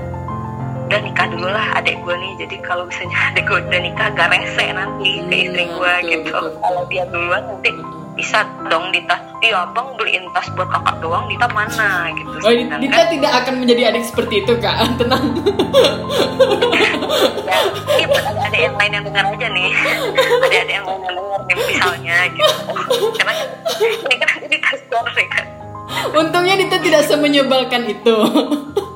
udah 0.87 0.99
nikah 1.03 1.27
dulu 1.27 1.47
lah 1.51 1.67
adik 1.75 1.99
gue 1.99 2.15
nih. 2.15 2.33
Jadi 2.39 2.55
kalau 2.63 2.87
misalnya 2.87 3.17
adik 3.35 3.43
gue 3.43 3.59
udah 3.59 3.81
nikah 3.83 4.07
gak 4.15 4.31
rese 4.31 4.65
nanti 4.71 5.11
ke 5.19 5.35
hmm, 5.35 5.43
istri 5.43 5.63
gue 5.67 5.93
gitu. 6.07 6.31
kalau 6.63 6.83
dia 6.87 7.03
duluan 7.11 7.43
nanti 7.43 7.69
bisa 8.17 8.41
dong 8.65 8.89
Dita 8.89 9.13
iya 9.45 9.61
abang 9.61 9.93
beliin 9.93 10.25
tas 10.33 10.49
buat 10.57 10.65
kakak 10.73 10.97
doang 11.05 11.29
Dita 11.29 11.45
mana 11.53 12.09
gitu 12.17 12.33
oh, 12.41 12.53
Dita 12.81 13.01
tidak 13.13 13.31
akan 13.45 13.53
menjadi 13.61 13.93
adik 13.93 14.03
seperti 14.07 14.47
itu 14.47 14.53
kak. 14.63 14.75
Tenang. 14.99 15.23
Ya 17.45 17.57
ini 17.99 18.05
buat 18.07 18.25
ada 18.25 18.57
yang 18.57 18.75
lain 18.79 18.91
yang 18.95 19.03
dengar 19.05 19.25
aja 19.27 19.47
nih. 19.51 19.69
Ada 20.47 20.57
ada 20.63 20.73
yang 20.73 20.85
lain 20.87 21.01
yang 21.03 21.15
dengar 21.19 21.41
nih 21.45 21.55
misalnya 21.67 22.17
gitu. 22.31 22.55
Karena 23.19 23.33
ini 23.77 24.15
kan 24.17 24.29
jadi 24.39 24.57
tas 24.63 24.79
story 24.87 25.25
kan 25.27 25.45
untungnya 26.15 26.55
Dita 26.59 26.77
tidak 26.81 27.03
semenyebalkan 27.07 27.87
itu 27.87 28.15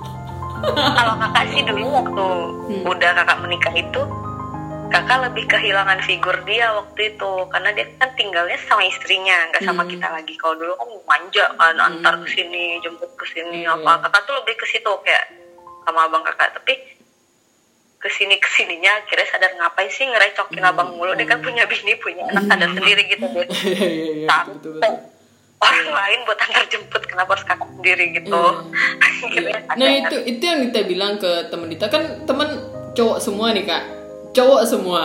kalau 0.97 1.13
kakak 1.17 1.45
sih 1.53 1.61
dulu 1.65 1.87
waktu 1.89 2.27
hmm. 2.71 2.83
udah 2.85 3.09
kakak 3.17 3.37
menikah 3.41 3.73
itu 3.73 4.01
kakak 4.91 5.17
lebih 5.31 5.45
kehilangan 5.47 5.99
figur 6.03 6.35
dia 6.43 6.67
waktu 6.75 7.15
itu 7.15 7.31
karena 7.47 7.69
dia 7.71 7.87
kan 7.95 8.11
tinggalnya 8.19 8.59
sama 8.67 8.83
istrinya 8.83 9.47
nggak 9.49 9.63
sama 9.63 9.83
hmm. 9.87 9.91
kita 9.95 10.07
lagi 10.11 10.33
kalau 10.35 10.55
dulu 10.59 10.73
kan 10.75 10.89
manja 11.07 11.45
kan 11.55 11.75
hmm. 11.79 11.87
antar 11.87 12.13
ke 12.21 12.27
sini 12.35 12.77
jemput 12.83 13.11
ke 13.15 13.25
sini 13.31 13.63
hmm. 13.63 13.73
apa 13.79 14.07
kakak 14.07 14.21
tuh 14.27 14.35
lebih 14.43 14.55
ke 14.59 14.65
situ 14.67 14.91
kayak 15.07 15.25
sama 15.87 16.05
abang 16.11 16.23
kakak 16.27 16.51
tapi 16.53 16.75
ke 18.01 18.09
sini 18.09 18.35
ke 18.41 18.49
sininya 18.57 18.97
akhirnya 19.05 19.27
sadar 19.29 19.51
ngapain 19.55 19.89
sih 19.93 20.09
ngerecokin 20.09 20.59
hmm. 20.59 20.71
abang 20.73 20.89
mulu 20.97 21.13
dia 21.15 21.29
kan 21.29 21.39
punya 21.39 21.63
bini 21.69 21.93
punya 22.01 22.27
anak 22.27 22.43
sadar 22.51 22.67
hmm. 22.67 22.77
sendiri 22.81 23.01
gitu 23.07 23.25
deh 23.31 23.47
iya, 23.47 24.27
iya, 24.27 25.10
orang 25.61 25.89
lain 25.93 26.19
buat 26.25 26.39
antar 26.41 26.65
jemput 26.67 27.03
kenapa 27.05 27.37
harus 27.37 27.45
kakak 27.45 27.69
sendiri 27.77 28.05
gitu? 28.17 28.33
Yeah. 28.33 29.61
nah 29.79 29.89
itu 29.89 30.15
itu 30.25 30.43
yang 30.43 30.59
kita 30.69 30.81
bilang 30.89 31.21
ke 31.21 31.47
teman 31.53 31.69
kita 31.69 31.85
kan 31.87 32.03
teman 32.25 32.49
cowok 32.97 33.17
semua 33.21 33.53
nih 33.53 33.65
kak. 33.69 33.83
Cowok 34.33 34.61
semua. 34.65 35.03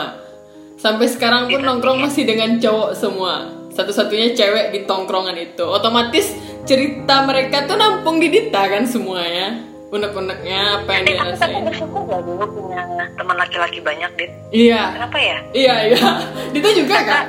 Sampai 0.76 1.08
sekarang 1.08 1.48
pun 1.48 1.60
nongkrong 1.60 2.00
masih 2.00 2.24
dengan 2.24 2.56
cowok 2.56 2.92
semua. 2.96 3.52
Satu-satunya 3.72 4.32
cewek 4.32 4.72
di 4.72 4.80
tongkrongan 4.88 5.36
itu. 5.36 5.64
Otomatis 5.64 6.32
cerita 6.64 7.28
mereka 7.28 7.68
tuh 7.68 7.76
nampung 7.76 8.16
di 8.16 8.32
Dita 8.32 8.64
kan 8.64 8.88
semuanya. 8.88 9.60
Unek-uneknya 9.86 10.82
apa 10.82 10.90
yang 10.98 11.04
dia 11.06 11.16
rasain 11.22 11.62
dulu 11.62 12.44
punya 12.50 12.82
teman 13.14 13.36
laki-laki 13.38 13.78
banyak 13.84 14.10
dit. 14.18 14.32
Iya. 14.50 14.98
Kenapa 14.98 15.18
ya? 15.20 15.38
Iya 15.52 15.74
iya. 15.92 16.06
Dita 16.50 16.70
juga 16.72 16.96
kak. 17.04 17.24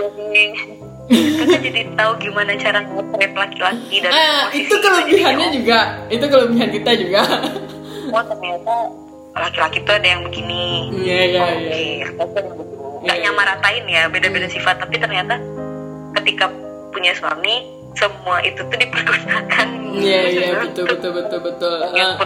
jadi 0.00 0.44
kakak 1.10 1.60
jadi 1.66 1.80
tahu 1.98 2.12
gimana 2.22 2.54
cara 2.54 2.78
nge 2.86 3.28
laki-laki 3.34 3.96
dan 3.98 4.12
ah, 4.14 4.46
itu 4.54 4.74
kelebihannya 4.78 5.48
juga. 5.50 5.80
Itu 6.06 6.24
kelebihan 6.30 6.68
kita 6.70 6.90
juga. 6.94 7.22
Oh 8.14 8.22
ternyata 8.22 8.74
laki-laki 9.34 9.78
tuh 9.82 9.94
ada 9.98 10.06
yang 10.06 10.22
begini. 10.26 10.90
Iya 10.94 11.20
iya 11.26 11.44
iya. 11.58 12.06
Nggak 13.00 13.16
yeah. 13.16 13.24
nyamaratain 13.26 13.84
ya 13.90 14.02
beda-beda 14.06 14.46
hmm. 14.46 14.54
sifat. 14.54 14.76
Tapi 14.78 14.96
ternyata 15.02 15.34
ketika 16.22 16.46
punya 16.94 17.12
suami 17.18 17.66
semua 17.98 18.38
itu 18.46 18.62
tuh 18.62 18.78
dipergunakan. 18.78 19.68
Iya 19.90 20.20
iya. 20.30 20.46
Betul 20.62 20.84
betul 20.94 21.10
betul 21.18 21.40
betul. 21.42 21.74
Uh, 21.90 22.22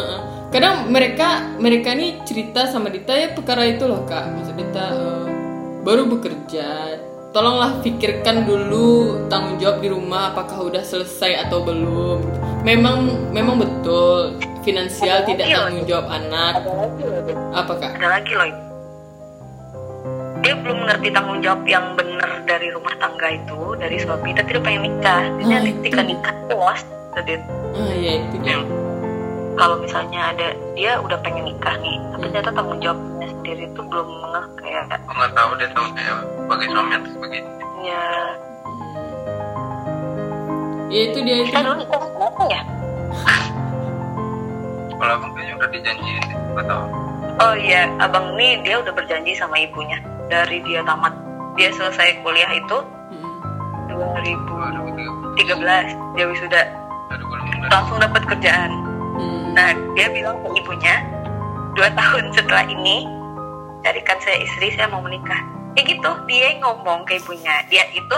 uh, 0.00 0.18
kadang 0.48 0.88
mereka 0.88 1.56
mereka 1.60 1.92
nih 1.92 2.24
cerita 2.24 2.70
sama 2.72 2.88
Dita 2.88 3.12
ya 3.12 3.36
perkara 3.36 3.68
itu 3.68 3.84
loh 3.84 4.08
kak. 4.08 4.32
Maksud 4.32 4.56
Dita 4.56 4.84
uh, 4.92 5.26
baru 5.84 6.08
bekerja 6.08 6.96
tolonglah 7.34 7.82
pikirkan 7.82 8.46
dulu 8.46 9.26
tanggung 9.26 9.58
jawab 9.58 9.82
di 9.82 9.90
rumah 9.90 10.30
apakah 10.30 10.70
udah 10.70 10.86
selesai 10.86 11.50
atau 11.50 11.66
belum. 11.66 12.22
Memang 12.62 13.10
memang 13.34 13.58
betul 13.58 14.38
finansial 14.62 15.26
ada 15.26 15.28
tidak 15.28 15.50
tanggung 15.50 15.84
jawab 15.84 16.06
anak. 16.14 16.62
Apa 17.50 17.72
kak? 17.82 17.98
Ada 17.98 18.06
lagi 18.22 18.32
loh. 18.38 18.46
Dia 20.46 20.54
belum 20.62 20.86
mengerti 20.86 21.08
tanggung 21.10 21.42
jawab 21.42 21.66
yang 21.66 21.98
benar 21.98 22.30
dari 22.46 22.70
rumah 22.70 22.94
tangga 23.02 23.28
itu 23.34 23.60
dari 23.82 23.96
suami. 23.98 24.30
Kita 24.30 24.42
tidak 24.46 24.62
pengen 24.62 24.82
nikah. 24.86 25.22
Jadi 25.42 25.44
nah, 25.50 25.60
ketika 25.82 26.02
nikah 26.06 26.34
puas 26.46 26.80
tadi 27.18 27.34
ah 27.74 27.92
iya 27.98 28.22
itu 28.22 28.36
dia. 28.46 28.62
Kalau 29.58 29.76
misalnya 29.82 30.30
ada 30.30 30.54
dia 30.78 31.02
udah 31.02 31.18
pengen 31.18 31.50
nikah 31.50 31.74
nih 31.82 31.98
tapi 32.14 32.30
ternyata 32.30 32.50
tanggung 32.54 32.78
jawabnya 32.78 33.13
sendiri 33.44 33.68
itu 33.68 33.82
belum 33.84 34.08
ngeh 34.08 34.46
kayak 34.56 34.84
nggak 35.04 35.32
tahu 35.36 35.50
dia 35.60 35.68
tahu 35.76 35.84
kayak 35.92 36.16
sebagai 36.32 36.66
suami 36.72 36.92
atau 36.96 37.10
sebagai 37.12 37.40
ya 37.84 38.04
ya 40.88 41.00
itu 41.12 41.18
dia 41.20 41.44
itu 41.44 41.52
kita 41.52 41.60
dulu 41.60 41.76
nikah 41.84 42.00
ya? 42.48 42.64
Kalau 44.96 45.12
abang 45.20 45.36
kayaknya 45.36 45.60
udah 45.60 45.68
dijanjiin 45.76 46.24
nggak 46.56 46.64
tahu. 46.64 46.84
Oh 47.44 47.54
iya 47.60 47.92
abang 48.00 48.32
ini 48.40 48.64
dia 48.64 48.80
udah 48.80 48.96
berjanji 48.96 49.36
sama 49.36 49.60
ibunya 49.60 50.00
dari 50.32 50.64
dia 50.64 50.80
tamat. 50.88 51.12
Dia 51.60 51.68
selesai 51.76 52.24
kuliah 52.24 52.48
itu 52.48 52.80
hmm. 53.12 53.92
2013 53.92 56.16
dia 56.16 56.24
wisuda. 56.32 56.62
Langsung 57.68 58.00
dapat 58.00 58.24
kerjaan. 58.24 58.72
Hmm. 59.14 59.54
nah 59.54 59.70
dia 59.94 60.10
bilang 60.10 60.42
ke 60.42 60.58
ibunya 60.58 60.98
dua 61.78 61.86
tahun 61.94 62.34
setelah 62.34 62.66
ini 62.66 63.06
carikan 63.84 64.18
saya 64.24 64.40
istri 64.40 64.72
saya 64.72 64.88
mau 64.88 65.04
menikah. 65.04 65.38
Kayak 65.76 65.86
gitu 65.94 66.10
dia 66.26 66.56
ngomong 66.64 67.04
ke 67.04 67.20
ibunya. 67.20 67.54
Dia 67.68 67.84
itu 67.92 68.16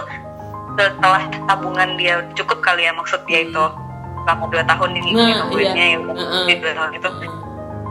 setelah 0.79 1.27
tabungan 1.51 1.99
dia 1.99 2.23
cukup 2.39 2.63
kali 2.63 2.87
ya 2.87 2.95
maksud 2.95 3.21
dia 3.27 3.43
itu. 3.43 3.65
Selama 4.27 4.45
dua 4.51 4.63
tahun 4.67 4.91
ini 4.99 5.11
nah, 5.15 5.47
nungguinnya 5.47 5.85
iya. 5.87 5.95
ya 5.95 5.99
udah 6.03 6.15
uh, 6.19 6.59
dua 6.59 6.73
tahun 6.75 6.93
itu 6.99 7.11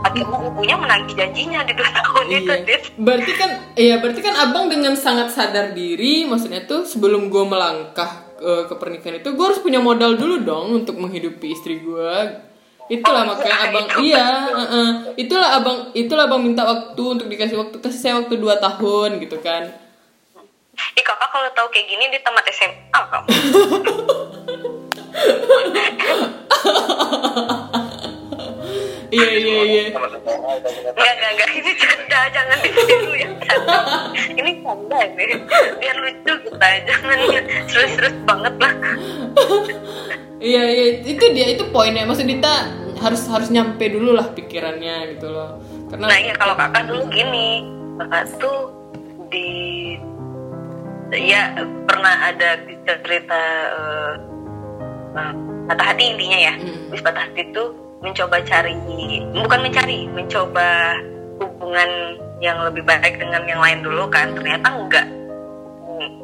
akhirnya 0.06 0.38
ibunya 0.52 0.76
menagih 0.78 1.14
janjinya 1.16 1.60
di 1.66 1.72
dua 1.74 1.90
tahun 1.90 2.24
iya. 2.28 2.38
itu 2.38 2.52
Dit. 2.68 2.82
berarti 3.00 3.32
kan 3.34 3.50
iya 3.74 3.94
berarti 3.98 4.20
kan 4.22 4.34
abang 4.36 4.66
dengan 4.70 4.94
sangat 4.94 5.32
sadar 5.34 5.72
diri 5.74 6.28
maksudnya 6.28 6.68
tuh 6.68 6.86
sebelum 6.86 7.32
gue 7.32 7.44
melangkah 7.48 8.36
ke, 8.36 8.70
ke 8.70 8.74
pernikahan 8.76 9.24
itu 9.24 9.32
gue 9.32 9.44
harus 9.44 9.60
punya 9.60 9.80
modal 9.80 10.14
dulu 10.14 10.44
dong 10.44 10.84
untuk 10.84 11.00
menghidupi 11.00 11.56
istri 11.56 11.80
gue 11.82 12.12
itulah 12.86 13.22
makanya 13.26 13.56
abang 13.66 13.86
iya 13.98 14.26
uh, 14.46 14.62
uh, 14.62 14.88
itulah 15.18 15.58
abang 15.58 15.78
itulah 15.90 16.30
abang 16.30 16.42
minta 16.42 16.62
waktu 16.62 17.02
untuk 17.02 17.26
dikasih 17.26 17.58
waktu. 17.58 17.76
Kasih 17.82 18.00
saya 18.00 18.14
waktu 18.22 18.38
dua 18.38 18.58
tahun 18.62 19.18
gitu 19.22 19.38
kan. 19.42 19.70
Ih 20.96 21.04
kakak 21.04 21.28
kalau 21.32 21.48
tahu 21.56 21.68
kayak 21.72 21.86
gini 21.88 22.04
di 22.12 22.18
tamat 22.20 22.44
SMA 22.52 23.00
kamu. 23.10 23.28
Iya 29.06 29.28
iya 29.38 29.60
iya. 29.64 29.82
Nggak 29.94 31.12
nggak 31.14 31.30
nggak 31.38 31.50
ini 31.54 31.72
canda 31.78 32.20
jangan 32.34 32.58
ditiru 32.58 33.12
ya. 33.14 33.30
Ini 34.34 34.52
canda 34.66 34.98
ini 35.14 35.34
biar 35.78 35.96
lucu 36.02 36.32
kita. 36.42 36.66
Jangan 36.84 37.18
serius-serius 37.70 38.16
banget 38.26 38.54
lah. 38.58 38.74
Iya 40.36 40.62
poinnya 41.76 42.08
maksud 42.08 42.24
Dita 42.24 42.72
harus 43.04 43.28
harus 43.28 43.52
nyampe 43.52 43.84
dulu 43.92 44.16
lah 44.16 44.32
pikirannya 44.32 45.12
gitu 45.12 45.28
loh. 45.28 45.60
Karena 45.92 46.08
nah 46.08 46.16
iya 46.16 46.32
kalau 46.32 46.56
kakak 46.56 46.88
dulu 46.88 47.04
gini 47.12 47.68
kakak 48.00 48.24
tuh 48.40 48.72
di 49.28 49.48
ya 51.12 51.52
pernah 51.84 52.32
ada 52.32 52.56
cerita 53.04 53.40
uh, 53.76 54.12
patah 55.68 55.86
hati 55.92 56.16
intinya 56.16 56.38
ya. 56.40 56.54
Hmm. 56.56 56.96
patah 57.04 57.28
hati 57.28 57.44
itu 57.44 57.64
mencoba 58.00 58.40
cari 58.48 58.72
bukan 59.36 59.60
mencari 59.60 60.08
mencoba 60.16 60.96
hubungan 61.36 61.90
yang 62.40 62.56
lebih 62.64 62.84
baik 62.88 63.20
dengan 63.20 63.44
yang 63.44 63.60
lain 63.60 63.84
dulu 63.84 64.08
kan. 64.08 64.32
Ternyata 64.32 64.72
enggak 64.72 65.06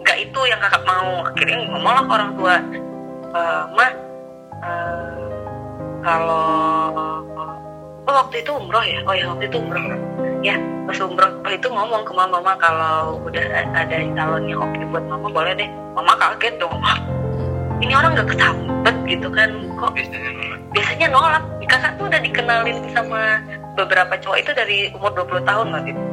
enggak 0.01 0.17
itu 0.17 0.41
yang 0.49 0.61
kakak 0.65 0.85
mau. 0.89 1.29
Akhirnya 1.29 1.69
ngomong 1.69 1.93
lah 1.93 2.05
orang 2.09 2.31
tua 2.41 2.57
e, 3.33 3.41
mah 3.77 3.93
e, 4.65 4.71
kalau 6.03 6.91
oh 8.07 8.15
waktu 8.27 8.43
itu 8.43 8.51
umroh 8.51 8.83
ya? 8.83 9.01
Oh 9.07 9.15
ya 9.15 9.25
waktu 9.31 9.47
itu 9.47 9.57
umroh. 9.63 9.83
Ya 10.43 10.59
pas 10.91 10.99
umroh. 10.99 11.31
Itu 11.47 11.71
ngomong 11.71 12.03
ke 12.03 12.13
mama. 12.13 12.43
Mama 12.43 12.59
kalau 12.59 13.23
udah 13.23 13.45
ada 13.71 13.97
calon 14.19 14.51
yang 14.51 14.59
oke 14.59 14.83
buat 14.91 15.05
mama 15.07 15.31
boleh 15.31 15.55
deh. 15.55 15.71
Mama 15.95 16.19
kaget 16.19 16.59
dong. 16.59 16.75
Ini 17.83 17.93
orang 17.99 18.15
gak 18.19 18.35
kesambet 18.35 18.97
gitu 19.07 19.29
kan? 19.31 19.51
Kok 19.79 19.95
biasanya 20.75 21.07
nolak. 21.11 21.45
kakak 21.73 21.97
tuh 21.97 22.05
udah 22.05 22.21
dikenalin 22.21 22.85
sama 22.93 23.41
beberapa 23.81 24.13
cowok 24.21 24.45
itu 24.45 24.51
dari 24.53 24.79
umur 24.93 25.09
20 25.17 25.49
tahun 25.49 25.67
loh 25.73 25.83
gitu. 25.87 26.03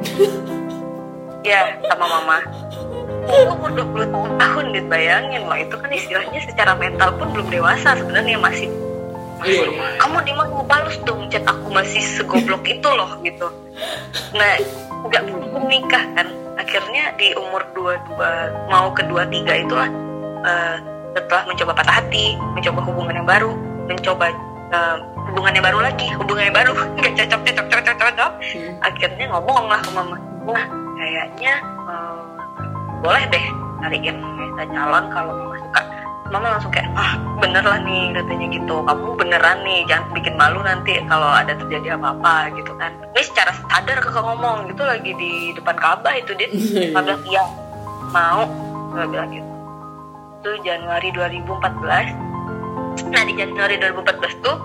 Ya 1.39 1.71
sama 1.87 2.03
mama. 2.03 2.43
Umur 3.27 3.71
20 3.71 4.11
tahun 4.11 4.65
gitu. 4.75 4.87
Bayangin 4.91 5.47
loh 5.47 5.55
itu 5.55 5.75
kan 5.75 5.87
istilahnya 5.87 6.39
secara 6.43 6.75
mental 6.75 7.15
pun 7.15 7.31
belum 7.31 7.47
dewasa 7.47 7.95
sebenarnya 7.95 8.35
masih 8.39 8.67
masih 9.39 9.71
iya. 9.71 9.87
kamu 10.03 10.17
di 10.27 10.33
mana 10.35 10.59
balas 10.67 10.95
dong 11.07 11.31
chat 11.31 11.43
aku 11.47 11.67
masih 11.71 12.03
segoblok 12.03 12.63
itu 12.67 12.89
loh 12.91 13.09
gitu 13.23 13.47
nah 14.35 14.53
nggak 15.07 15.23
belum 15.31 15.63
nikah 15.71 16.03
kan 16.13 16.27
akhirnya 16.59 17.15
di 17.15 17.31
umur 17.39 17.63
dua 17.71 17.95
dua 18.11 18.51
mau 18.67 18.91
ke 18.91 19.07
dua 19.07 19.23
tiga 19.31 19.63
itulah 19.63 19.89
uh, 20.43 20.75
setelah 21.15 21.43
mencoba 21.47 21.71
patah 21.71 21.95
hati 22.03 22.35
mencoba 22.53 22.79
hubungan 22.83 23.15
yang 23.23 23.27
baru 23.27 23.51
mencoba 23.87 24.25
uh, 24.75 24.97
hubungan 25.31 25.55
yang 25.55 25.65
baru 25.65 25.79
lagi 25.87 26.07
hubungan 26.19 26.43
yang 26.51 26.57
baru 26.59 26.71
nggak 26.99 27.13
cocok 27.15 27.41
cocok 27.47 27.65
cocok 27.71 27.95
cocok 27.95 28.31
hmm. 28.43 28.73
akhirnya 28.83 29.25
ngomong 29.31 29.65
lah 29.71 29.79
ke 29.79 29.91
mama 29.95 30.17
nah 30.49 30.65
kayaknya 30.99 31.53
uh, 31.87 32.21
boleh 32.99 33.23
deh 33.31 33.45
cariin 33.79 34.17
kita 34.19 34.63
calon 34.75 35.05
kalau 35.15 35.31
mama 35.31 35.55
suka 35.63 35.81
mama 36.30 36.57
langsung 36.57 36.69
kayak 36.69 36.89
ah 36.93 37.17
bener 37.41 37.65
lah 37.65 37.80
nih 37.82 38.13
katanya 38.13 38.47
gitu. 38.53 38.75
Kamu 38.86 39.17
beneran 39.17 39.57
nih 39.65 39.80
jangan 39.89 40.05
bikin 40.13 40.34
malu 40.38 40.59
nanti 40.61 41.01
kalau 41.09 41.30
ada 41.30 41.53
terjadi 41.57 41.97
apa-apa 41.97 42.53
gitu 42.53 42.71
kan. 42.77 42.93
Ini 43.17 43.23
secara 43.25 43.51
sadar 43.53 43.97
kakak 44.01 44.23
ngomong 44.23 44.69
gitu 44.69 44.84
lagi 44.86 45.11
di 45.17 45.32
depan 45.57 45.75
Ka'bah 45.77 46.13
itu 46.17 46.32
dia 46.38 46.47
bilang 46.53 47.21
iya. 47.25 47.43
Mau 48.13 48.45
gue 48.93 49.05
bilang 49.09 49.30
gitu. 49.34 49.49
Itu 50.39 50.51
Januari 50.63 51.09
2014 51.13 52.30
nah 52.99 53.23
di 53.23 53.32
Januari 53.32 53.80
2014 53.80 54.43
tuh 54.43 54.57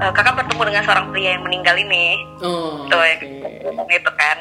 uh, 0.00 0.12
kakak 0.14 0.34
bertemu 0.40 0.62
dengan 0.72 0.82
seorang 0.82 1.06
pria 1.14 1.30
yang 1.38 1.44
meninggal 1.46 1.76
ini. 1.78 2.18
Oh, 2.42 2.86
tuh 2.90 2.98
okay. 2.98 3.42
yang 3.70 3.86
itu 3.88 4.12
kan. 4.18 4.36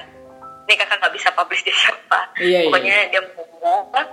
Ini 0.64 0.74
kakak 0.80 0.98
nggak 1.04 1.14
bisa 1.14 1.28
publish 1.36 1.62
dia 1.68 1.76
siapa. 1.76 2.20
Iya, 2.40 2.66
iya. 2.66 2.68
pokoknya 2.72 2.98
iya. 2.98 3.12
dia 3.12 3.22
meninggal 3.22 4.06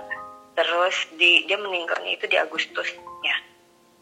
terus 0.57 0.95
di 1.15 1.47
dia 1.47 1.55
meninggalnya 1.55 2.11
itu 2.15 2.25
di 2.27 2.35
Agustus 2.35 2.87
ya 3.23 3.37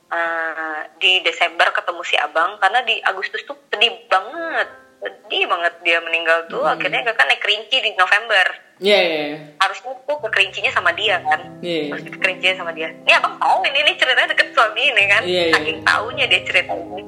uh, 0.10 0.82
di 0.98 1.22
Desember 1.22 1.70
ketemu 1.72 2.02
si 2.06 2.16
abang 2.18 2.58
karena 2.60 2.82
di 2.84 2.98
Agustus 3.06 3.46
tuh 3.46 3.58
sedih 3.70 3.94
banget. 4.10 4.68
Sedih 5.00 5.48
banget 5.48 5.74
dia 5.86 6.04
meninggal 6.04 6.50
tuh. 6.52 6.66
Hmm. 6.66 6.76
akhirnya 6.76 7.08
kakak 7.08 7.26
naik 7.30 7.42
kerinci 7.42 7.78
di 7.80 7.92
November. 7.96 8.46
Iya, 8.80 8.96
yeah, 8.96 9.04
yeah, 9.04 9.26
yeah. 9.36 9.40
harusnya 9.60 9.92
tuh 10.08 10.18
ke 10.24 10.28
kerincinya 10.32 10.72
sama 10.72 10.92
dia 10.96 11.20
kan. 11.24 11.40
Yeah. 11.60 11.92
harus 11.92 12.04
ke 12.08 12.20
kerincinya 12.20 12.56
sama 12.64 12.72
dia. 12.76 12.92
Ini 12.92 13.12
abang 13.20 13.36
tahu 13.40 13.60
ini 13.68 13.80
ini 13.84 13.92
ceritanya 14.00 14.30
deket 14.32 14.48
suami 14.56 14.84
ini 14.92 15.04
kan. 15.08 15.24
Yeah, 15.24 15.46
yeah. 15.52 15.56
saking 15.56 15.80
tahunya 15.84 16.26
dia 16.28 16.42
cerita 16.48 16.74
ini. 16.76 17.04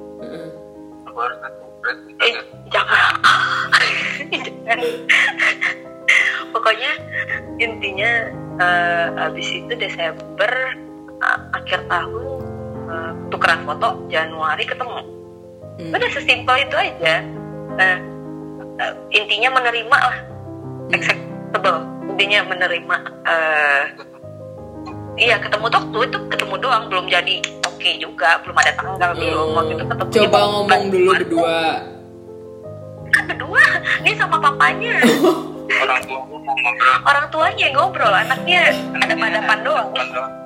Eh, 2.21 2.33
jangan. 2.69 3.17
Jangan. 4.31 4.79
Pokoknya 6.53 6.91
intinya 7.57 8.29
uh, 8.61 9.25
abis 9.29 9.47
itu 9.49 9.73
Desember 9.73 10.51
uh, 11.21 11.39
akhir 11.57 11.81
tahun 11.89 12.25
uh, 12.87 13.11
tukeran 13.33 13.65
foto 13.65 13.97
Januari 14.07 14.63
ketemu. 14.63 15.01
Hmm. 15.81 15.97
udah 15.97 16.09
sesimpel 16.13 16.55
itu 16.61 16.75
aja. 16.77 17.25
Nah 17.79 17.95
uh, 18.77 18.93
intinya 19.09 19.57
menerima 19.57 19.97
lah. 19.97 20.17
Hmm. 20.21 20.93
acceptable. 20.93 21.79
Intinya 22.11 22.39
menerima 22.45 22.95
uh, 23.25 23.83
iya 25.17 25.39
ketemu 25.41 25.65
tuh 25.71 25.81
waktu 25.81 25.97
itu 26.11 26.19
ketemu 26.29 26.55
doang. 26.61 26.83
Belum 26.91 27.05
jadi 27.09 27.35
oke 27.65 27.81
okay 27.81 27.97
juga 27.97 28.37
belum 28.45 28.57
ada 28.61 28.71
tanggal 28.77 29.11
hmm. 29.15 29.19
belum. 29.19 29.47
Waktu 29.57 29.71
itu 29.73 29.85
ketemu 29.89 30.11
coba 30.11 30.39
ngomong 30.53 30.83
dulu 30.93 31.09
berdua. 31.17 31.59
Kan 33.11 33.23
berdua? 33.27 33.63
Ini 34.05 34.11
sama 34.15 34.37
papanya 34.39 34.95
orang 35.79 36.01
tua 36.03 36.19
ngobrol. 36.27 36.57
Orang 37.07 37.25
tuanya 37.31 37.63
yang 37.69 37.75
ngobrol 37.79 38.13
anaknya 38.13 38.61
ada 38.99 39.15
padapan 39.15 39.57
doang. 39.63 39.89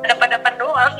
ada 0.06 0.16
padapan 0.22 0.54
doang. 0.62 0.94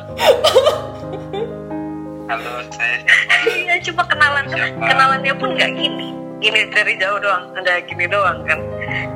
Halo 2.26 2.54
saya 2.74 2.98
iya 3.46 3.78
cuma 3.86 4.02
kenalan 4.10 4.50
kenalannya 4.82 5.34
pun 5.38 5.54
nggak 5.54 5.72
gini. 5.78 6.10
Gini 6.42 6.60
dari 6.74 6.98
jauh 6.98 7.22
doang 7.22 7.54
ada 7.54 7.78
gini 7.86 8.10
doang 8.10 8.42
kan. 8.50 8.60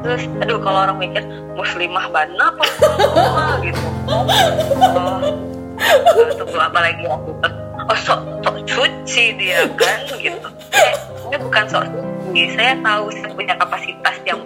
Terus 0.05 0.29
aduh 0.45 0.61
kalau 0.61 0.85
orang 0.85 0.97
mikir 1.01 1.25
muslimah 1.57 2.05
bana 2.13 2.53
apa 2.53 2.65
gitu. 3.65 3.81
Oh, 4.09 4.25
tunggu 6.37 6.59
apa 6.61 6.79
lagi 6.85 7.03
aku. 7.09 7.33
Oh 7.89 7.97
sok 7.97 8.21
sok 8.45 8.55
suci 8.69 9.33
dia 9.41 9.65
kan 9.73 10.05
gitu. 10.21 10.49
Eh, 10.77 10.93
ini 11.25 11.37
bukan 11.41 11.65
sok 11.65 11.89
suci. 11.89 12.53
Saya 12.53 12.77
tahu 12.85 13.09
saya 13.09 13.33
punya 13.33 13.57
kapasitas 13.57 14.15
yang 14.21 14.37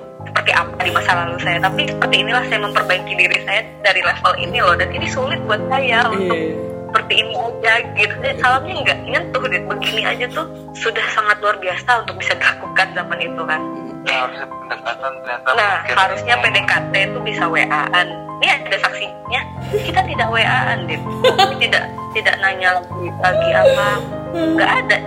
seperti 0.44 0.60
apa 0.60 0.76
di 0.84 0.91
masa 0.91 1.12
lalu 1.16 1.38
saya. 1.39 1.58
Tapi 1.64 1.82
seperti 1.88 2.16
inilah 2.20 2.44
saya 2.52 2.60
memperbaiki 2.68 3.14
diri 3.16 3.39
saya 3.48 3.64
dari 3.80 4.04
level 4.04 4.34
ini 4.36 4.60
loh. 4.60 4.76
Dan 4.76 4.91
ini 4.91 5.08
sulit 5.08 5.39
buat 5.48 5.64
saya 5.72 6.12
untuk 6.12 6.36
iya 6.36 6.72
seperti 6.94 7.26
ini 7.26 7.34
aja 7.34 7.74
gitu. 7.98 8.16
Salamnya 8.38 8.74
nggak 8.86 9.00
nyentuh 9.08 9.44
deh. 9.48 9.62
Begini 9.66 10.04
aja 10.04 10.30
tuh 10.30 10.46
sudah 10.76 11.02
sangat 11.16 11.39
luar 11.39 11.56
biasa 11.58 12.06
untuk 12.06 12.20
bisa 12.20 12.36
dilakukan 12.36 12.88
zaman 12.91 13.18
itu 13.24 13.41
kan. 13.48 13.62
Nah, 14.04 14.28
harusnya 14.28 14.46
pendekatan 14.52 15.12
ternyata 15.24 15.50
nah 15.56 15.74
harusnya 15.88 16.36
PDKT 16.44 16.94
itu 17.08 17.20
bisa 17.24 17.48
WA-an 17.48 18.08
ini 18.44 18.48
ada 18.52 18.78
saksinya. 18.84 19.41
Kita 19.72 20.02
tidak 20.04 20.28
WA-an 20.28 20.86
deh 20.91 21.00
tidak 21.64 21.88
tidak 22.12 22.36
nanya 22.44 22.78
lagi, 22.78 23.08
lagi 23.24 23.50
apa. 23.56 23.88
Nggak 24.36 24.72
ada. 24.86 24.98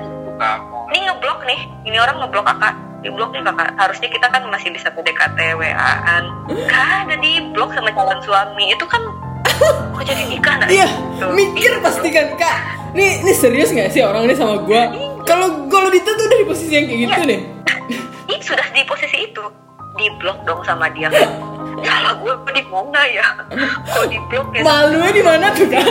Ini 0.91 0.99
ngeblok 1.07 1.41
nih. 1.45 1.61
Ini 1.87 1.97
orang 2.03 2.25
ngeblok 2.25 2.51
kakak 2.51 2.86
di 3.05 3.09
blok 3.13 3.31
nih 3.37 3.43
kakak 3.45 3.77
harusnya 3.77 4.09
kita 4.09 4.27
kan 4.33 4.43
masih 4.49 4.73
bisa 4.73 4.89
PDKT 4.89 5.39
WA-an 5.61 6.25
nggak 6.49 6.87
ada 7.07 7.15
di 7.21 7.33
blok 7.53 7.71
sama 7.77 7.93
calon 7.93 8.19
suami. 8.25 8.73
Itu 8.73 8.85
kan 8.89 9.03
kok 9.95 10.05
jadi 10.05 10.25
nikah 10.29 10.55
nah? 10.61 10.69
iya 10.69 10.89
mikir 11.33 11.81
pasti 11.85 12.09
kan 12.09 12.33
kak. 12.41 12.59
Ini 12.97 13.27
ini 13.27 13.33
serius 13.37 13.71
nggak 13.73 13.93
sih 13.93 14.01
orang 14.01 14.25
ini 14.25 14.35
sama 14.37 14.65
gue 14.65 14.83
kalau 15.29 15.69
kalau 15.69 15.89
Dita 15.93 16.17
tuh 16.17 16.25
udah 16.25 16.39
di 16.41 16.47
posisi 16.49 16.73
yang 16.73 16.87
kayak 16.89 17.01
gitu 17.05 17.21
iya. 17.21 17.29
nih 17.29 17.41
ini 18.33 18.43
sudah 18.43 18.67
di 18.73 18.83
posisi 18.89 19.17
itu. 19.29 19.45
Di 19.97 20.13
blok 20.21 20.45
dong 20.45 20.61
sama 20.61 20.93
dia. 20.93 21.09
Salah 21.81 22.21
gue 22.21 22.33
di 22.53 22.65
mana 22.69 23.01
ya? 23.09 23.27
Kok 23.89 24.05
di 24.13 24.19
blok 24.29 24.53
ya? 24.53 24.61
Malunya 24.61 25.11
di 25.13 25.23
mana 25.25 25.47
tuh 25.57 25.69
kak? 25.69 25.89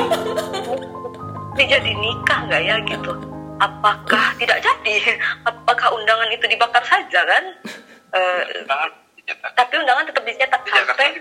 Ini 1.58 1.64
jadi 1.66 1.92
nikah 1.98 2.40
nggak 2.46 2.62
ya 2.62 2.76
gitu 2.86 3.35
apakah 3.60 4.36
tidak 4.40 4.60
jadi? 4.60 4.96
Apakah 5.48 5.96
undangan 5.96 6.30
itu 6.32 6.46
dibakar 6.50 6.84
saja 6.84 7.22
kan? 7.24 7.46
Uh, 8.16 8.48
tapi 9.60 9.76
undangan 9.76 10.08
tetap 10.08 10.24
dicetak 10.24 10.64
sampai 10.64 11.20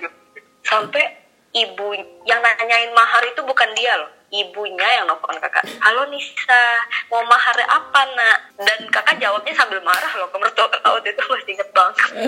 sampai 0.63 1.03
ibu 1.51 1.91
yang 2.23 2.39
nanyain 2.39 2.95
mahar 2.95 3.19
itu 3.27 3.43
bukan 3.43 3.67
dia 3.75 3.99
loh. 3.99 4.07
Ibunya 4.31 5.03
yang 5.03 5.11
nelfon 5.11 5.35
kakak 5.43 5.67
halo 5.83 6.07
Nisa 6.07 6.87
mau 7.11 7.19
mahar 7.27 7.59
apa 7.67 8.01
nak? 8.15 8.39
Dan 8.63 8.87
kakak 8.95 9.19
jawabnya 9.19 9.51
sambil 9.59 9.83
marah 9.83 10.13
loh 10.23 10.31
ke 10.31 10.39
mertua 10.39 10.71
kakak 10.71 10.87
waktu 10.87 11.11
itu 11.11 11.23
masih 11.27 11.51
inget 11.51 11.71
banget. 11.75 12.11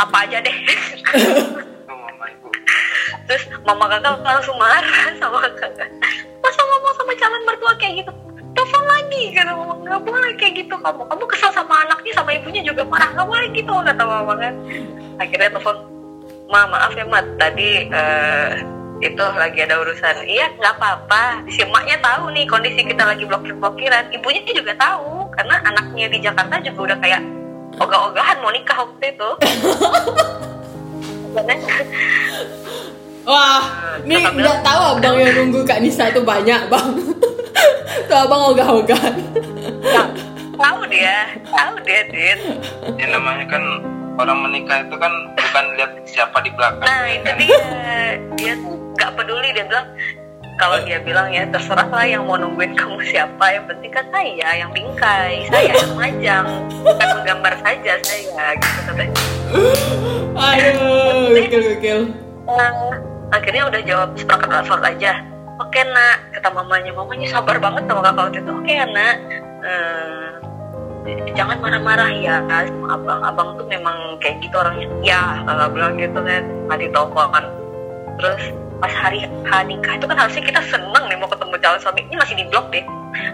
Apa 0.00 0.16
aja 0.24 0.40
deh. 0.40 0.56
Terus 3.28 3.42
mama 3.68 3.84
kakak 3.84 4.16
langsung 4.24 4.56
marah 4.56 5.12
sama 5.20 5.44
kakak 5.44 5.92
masa 6.46 6.62
ngomong 6.62 6.94
sama 6.94 7.12
calon 7.18 7.42
mertua 7.42 7.74
kayak 7.82 8.06
gitu? 8.06 8.12
Telepon 8.54 8.84
lagi 8.86 9.22
kata 9.34 9.52
mama. 9.52 9.74
Nggak 9.82 10.00
boleh 10.06 10.30
kayak 10.38 10.54
gitu. 10.62 10.74
Kamu 10.78 11.02
kamu 11.10 11.24
kesal 11.26 11.50
sama 11.50 11.74
anaknya 11.82 12.12
sama 12.14 12.30
ibunya 12.32 12.62
juga 12.62 12.86
marah. 12.86 13.10
Nggak 13.12 13.26
boleh 13.26 13.46
gitu 13.52 13.72
kata 13.74 14.02
mama 14.06 14.32
kan. 14.38 14.54
Akhirnya 15.18 15.50
telepon 15.50 15.76
ma 16.46 16.62
maaf 16.70 16.94
ya 16.94 17.02
mat 17.10 17.26
tadi 17.42 17.90
uh, 17.90 18.54
itu 19.02 19.24
lagi 19.34 19.58
ada 19.66 19.82
urusan. 19.82 20.14
Iya 20.24 20.54
nggak 20.56 20.74
apa-apa. 20.78 21.42
Si 21.50 21.66
emaknya 21.66 21.98
tahu 21.98 22.30
nih 22.30 22.46
kondisi 22.46 22.86
kita 22.86 23.02
lagi 23.02 23.26
blokir-blokiran 23.26 24.14
ibunya 24.14 24.46
juga 24.46 24.78
tahu 24.78 25.26
karena 25.34 25.58
anaknya 25.66 26.06
di 26.08 26.18
Jakarta 26.22 26.62
juga 26.62 26.94
udah 26.94 26.98
kayak 27.02 27.22
ogah-ogahan 27.76 28.40
mau 28.40 28.48
nikah 28.48 28.88
waktu 28.88 29.12
itu 29.12 29.30
Wah, 33.26 33.58
ini 34.06 34.22
nggak 34.22 34.62
tahu 34.62 34.80
abang 34.94 35.18
yang 35.18 35.34
nunggu 35.34 35.66
Kak 35.66 35.82
Nisa 35.82 36.14
tuh 36.14 36.22
banyak 36.22 36.70
bang. 36.70 36.90
tuh 38.08 38.16
abang 38.22 38.54
ogah-ogahan. 38.54 39.18
Tahu 40.54 40.80
dia 40.86 41.34
tahu 41.50 41.74
dia 41.82 42.06
Dit 42.06 42.40
ya 42.94 43.06
namanya 43.10 43.44
kan 43.50 43.62
orang 44.14 44.46
menikah 44.46 44.86
itu 44.86 44.94
kan 44.94 45.10
bukan 45.34 45.64
lihat 45.74 45.90
siapa 46.06 46.38
di 46.38 46.54
belakang. 46.54 46.86
Nah 46.86 47.06
itu 47.10 47.30
dia. 47.34 47.58
Dia 48.38 48.54
nggak 48.94 49.10
peduli 49.18 49.50
dia 49.50 49.66
bilang 49.66 49.90
kalau 50.56 50.78
dia 50.86 51.02
bilang 51.02 51.26
ya 51.34 51.50
terserah 51.50 51.90
lah 51.90 52.06
yang 52.06 52.30
mau 52.30 52.38
nungguin 52.38 52.78
kamu 52.78 53.02
siapa. 53.10 53.58
Yang 53.58 53.74
penting 53.74 53.90
kan 53.90 54.06
saya 54.14 54.48
yang 54.54 54.70
bingkai 54.70 55.50
saya 55.50 55.74
yang 55.74 55.94
majang. 55.98 56.46
Bukan 56.78 57.08
menggambar 57.10 57.54
saja 57.58 57.92
saya 58.06 58.54
gitu 58.54 58.80
katanya. 58.86 59.14
Aduh 60.46 61.34
gokil 61.34 61.60
gokil. 61.74 62.00
Uh, 62.46 63.15
akhirnya 63.32 63.62
udah 63.70 63.80
jawab 63.82 64.08
seperangkat 64.18 64.48
telepon 64.52 64.82
aja. 64.84 65.12
Oke 65.56 65.80
nak 65.88 66.16
kata 66.36 66.48
mamanya. 66.52 66.92
Mamanya 66.92 67.26
sabar 67.32 67.56
banget 67.56 67.88
sama 67.88 68.00
kakak 68.04 68.22
waktu 68.28 68.38
itu. 68.44 68.52
Oke 68.52 68.74
nak. 68.92 69.16
Uh, 69.66 70.28
jangan 71.38 71.62
marah-marah 71.62 72.10
ya 72.18 72.42
abang 72.90 73.22
abang 73.22 73.48
tuh 73.58 73.66
memang 73.66 74.18
kayak 74.20 74.42
gitu 74.44 74.54
orangnya. 74.58 74.86
Ya 75.00 75.42
kakak 75.48 75.68
bilang 75.72 75.94
gitu 75.96 76.18
kan 76.20 76.42
tadi 76.68 76.86
telepon. 76.92 77.44
Terus 78.20 78.42
pas 78.76 78.92
hari 78.92 79.24
H 79.24 79.50
nikah 79.64 79.96
itu 79.96 80.04
kan 80.04 80.16
harusnya 80.20 80.42
kita 80.44 80.60
seneng 80.68 81.04
nih 81.08 81.16
mau 81.16 81.30
ketemu 81.30 81.54
calon 81.62 81.80
suami. 81.80 82.00
Ini 82.04 82.16
masih 82.20 82.34
di 82.36 82.44
blok 82.52 82.68
deh 82.68 82.84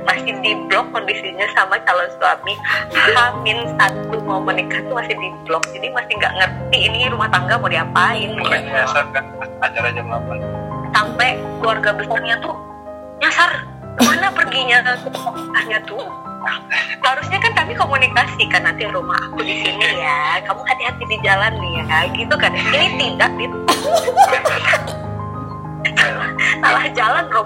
masih 0.05 0.33
di 0.43 0.53
blok 0.69 0.91
kondisinya 0.93 1.47
sama 1.57 1.79
calon 1.83 2.09
suami. 2.19 2.55
Hamin 2.93 3.59
satu 3.79 4.17
mau 4.25 4.41
menikah 4.43 4.81
tuh 4.87 4.97
masih 4.97 5.15
di 5.17 5.29
blok. 5.47 5.65
Jadi 5.73 5.89
masih 5.93 6.13
nggak 6.19 6.35
ngerti 6.39 6.79
ini 6.91 7.09
rumah 7.09 7.29
tangga 7.31 7.59
mau 7.59 7.71
diapain. 7.71 8.37
Makanya 8.39 8.85
nyasar 8.85 9.05
kan? 9.15 9.25
Acara 9.63 9.89
jam 9.95 10.11
8 10.11 10.63
sampai 10.93 11.41
keluarga 11.59 11.91
besarnya 11.97 12.37
tuh 12.45 12.55
nyasar. 13.19 13.51
Ke 13.93 14.03
mana 14.09 14.33
perginya? 14.33 14.81
Keluarganya 15.05 15.79
tuh. 15.85 16.05
Harusnya 17.05 17.39
kan 17.39 17.53
kami 17.55 17.73
komunikasi 17.79 18.49
kan 18.51 18.67
nanti 18.67 18.89
rumah 18.89 19.15
aku 19.31 19.45
di 19.45 19.63
sini 19.63 20.01
ya. 20.01 20.41
Kamu 20.43 20.65
hati-hati 20.65 21.05
di 21.07 21.17
jalan 21.23 21.53
nih 21.61 21.73
ya. 21.87 21.99
Gitu 22.11 22.35
kan. 22.35 22.51
Ini 22.57 22.89
tidak 22.99 23.31
gitu 23.39 23.59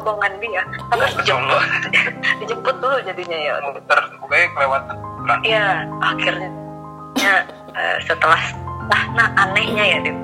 rombongan 0.06 0.38
dia. 0.38 0.62
Terus 0.94 1.12
dijemput. 1.18 1.62
Dijemput 2.46 2.76
dulu 2.78 2.96
jadinya 3.02 3.38
ya. 3.42 3.52
Muter 3.58 3.98
pokoknya 4.22 4.46
kelewatan. 4.54 4.96
Iya 5.42 5.66
akhirnya. 5.98 6.50
Uh, 7.74 7.98
setelah 8.06 8.38
nah, 8.86 9.02
nah 9.18 9.28
anehnya 9.34 9.98
ya 9.98 9.98
Dim 10.06 10.14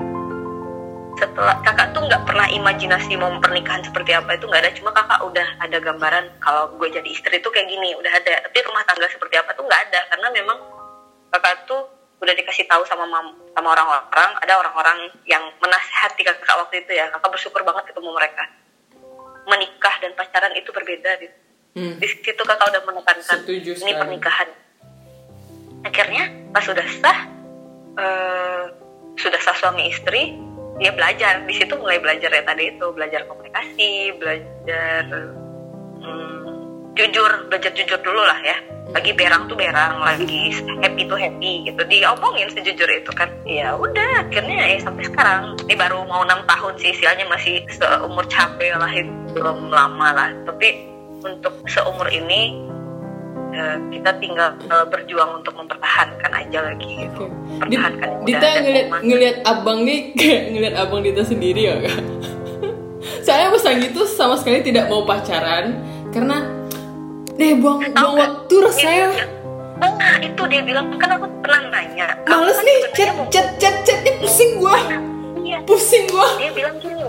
setelah 1.13 1.55
kakak 1.61 1.93
tuh 1.93 2.03
nggak 2.09 2.25
pernah 2.25 2.47
imajinasi 2.49 3.13
mau 3.19 3.29
pernikahan 3.43 3.83
seperti 3.83 4.15
apa. 4.15 4.39
Itu 4.39 4.47
nggak 4.47 4.63
ada 4.63 4.71
cuma 4.73 4.95
kakak 4.95 5.19
udah 5.21 5.47
ada 5.59 5.77
gambaran 5.83 6.25
kalau 6.39 6.71
gue 6.79 6.87
jadi 6.89 7.05
istri 7.05 7.43
tuh 7.43 7.51
kayak 7.51 7.67
gini 7.67 7.91
udah 7.99 8.11
ada. 8.11 8.47
Tapi 8.47 8.57
rumah 8.63 8.87
tangga 8.87 9.11
seperti 9.11 9.35
apa 9.35 9.51
tuh 9.53 9.67
nggak 9.67 9.81
ada 9.91 9.99
karena 10.15 10.27
memang 10.31 10.57
kakak 11.35 11.67
tuh 11.67 11.91
udah 12.23 12.33
dikasih 12.39 12.63
tahu 12.71 12.87
sama 12.87 13.03
mam, 13.03 13.35
sama 13.51 13.75
orang-orang. 13.75 14.31
Ada 14.47 14.53
orang-orang 14.57 15.11
yang 15.27 15.43
menasehati 15.59 16.23
kakak 16.23 16.55
waktu 16.55 16.81
itu 16.81 16.91
ya. 16.95 17.11
Kakak 17.13 17.29
bersyukur 17.35 17.61
banget 17.67 17.93
ketemu 17.93 18.09
mereka 18.15 18.43
menikah 19.47 19.95
dan 19.99 20.11
pacaran 20.15 20.53
itu 20.55 20.69
berbeda 20.71 21.11
gitu. 21.19 21.37
Hmm. 21.73 21.97
Di 21.97 22.05
situ 22.05 22.37
kakak 22.37 22.69
udah 22.69 22.83
menekankan 22.85 23.39
Setuju 23.43 23.71
ini 23.81 23.91
pernikahan. 23.97 24.49
Akhirnya 25.83 26.29
pas 26.53 26.63
sudah 26.63 26.85
sah, 27.01 27.19
uh, 27.97 28.63
sudah 29.17 29.39
sah 29.41 29.57
suami 29.57 29.89
istri, 29.89 30.37
dia 30.77 30.93
belajar. 30.93 31.41
Di 31.49 31.53
situ 31.57 31.73
mulai 31.75 31.97
belajar 31.97 32.29
ya 32.29 32.45
tadi 32.45 32.77
itu 32.77 32.85
belajar 32.93 33.25
komunikasi, 33.25 34.13
belajar 34.21 35.01
hmm, 35.97 36.52
jujur, 36.93 37.49
belajar 37.49 37.71
jujur 37.73 37.99
dulu 38.01 38.21
lah 38.21 38.39
ya. 38.45 38.57
Lagi 38.93 39.09
berang 39.17 39.49
tuh 39.49 39.57
berang, 39.57 40.01
lagi 40.03 40.53
happy 40.85 41.09
tuh 41.09 41.17
happy 41.17 41.65
gitu. 41.65 41.81
Diomongin 41.89 42.49
sejujur 42.53 42.89
itu 42.89 43.11
kan. 43.13 43.29
Ya 43.43 43.73
udah, 43.73 44.27
akhirnya 44.27 44.77
ya 44.77 44.77
sampai 44.81 45.09
sekarang. 45.09 45.57
Ini 45.65 45.75
baru 45.77 46.05
mau 46.05 46.21
enam 46.21 46.45
tahun 46.45 46.77
sih, 46.77 46.93
istilahnya 46.93 47.25
masih 47.29 47.65
seumur 47.73 48.25
capek 48.29 48.77
lah 48.77 48.91
itu 48.93 49.23
belum 49.33 49.73
lama 49.73 50.07
lah 50.13 50.29
tapi 50.45 50.85
untuk 51.25 51.53
seumur 51.65 52.05
ini 52.13 52.53
uh, 53.57 53.77
kita 53.89 54.11
tinggal 54.21 54.53
berjuang 54.93 55.41
untuk 55.41 55.57
mempertahankan 55.57 56.31
aja 56.31 56.59
lagi 56.61 57.09
gitu. 57.09 57.25
Pertahankan 57.57 58.07
Dita 58.27 58.49
ngeliat, 58.61 58.87
ngeliat 59.01 59.37
abang 59.47 59.81
nih 59.83 59.99
kayak 60.19 60.41
ngeliat 60.53 60.75
abang 60.77 61.01
Dita 61.01 61.23
sendiri 61.25 61.61
ya 61.65 61.75
kak 61.81 61.97
saya 63.27 63.51
pas 63.51 63.63
lagi 63.67 63.91
itu 63.91 64.03
sama 64.07 64.35
sekali 64.39 64.63
tidak 64.63 64.87
mau 64.87 65.03
pacaran 65.03 65.79
karena 66.11 66.62
deh 67.37 67.51
buang 67.57 67.81
buang 67.93 68.13
waktu 68.17 68.55
rasanya 68.61 69.25
nah 69.83 70.15
itu 70.23 70.41
dia 70.47 70.61
bilang 70.63 70.95
kan 70.95 71.19
aku 71.19 71.27
pernah 71.43 71.67
nanya. 71.75 72.15
Males 72.23 72.55
nih 72.63 72.77
chat 72.95 73.11
chat 73.27 73.47
chat 73.59 73.75
chatnya 73.83 74.15
pusing 74.21 74.55
gua. 74.55 74.79
Iya. 75.43 75.59
pusing 75.67 76.07
gua. 76.07 76.39
Dia 76.39 76.51
bilang 76.55 76.79
gini 76.79 77.03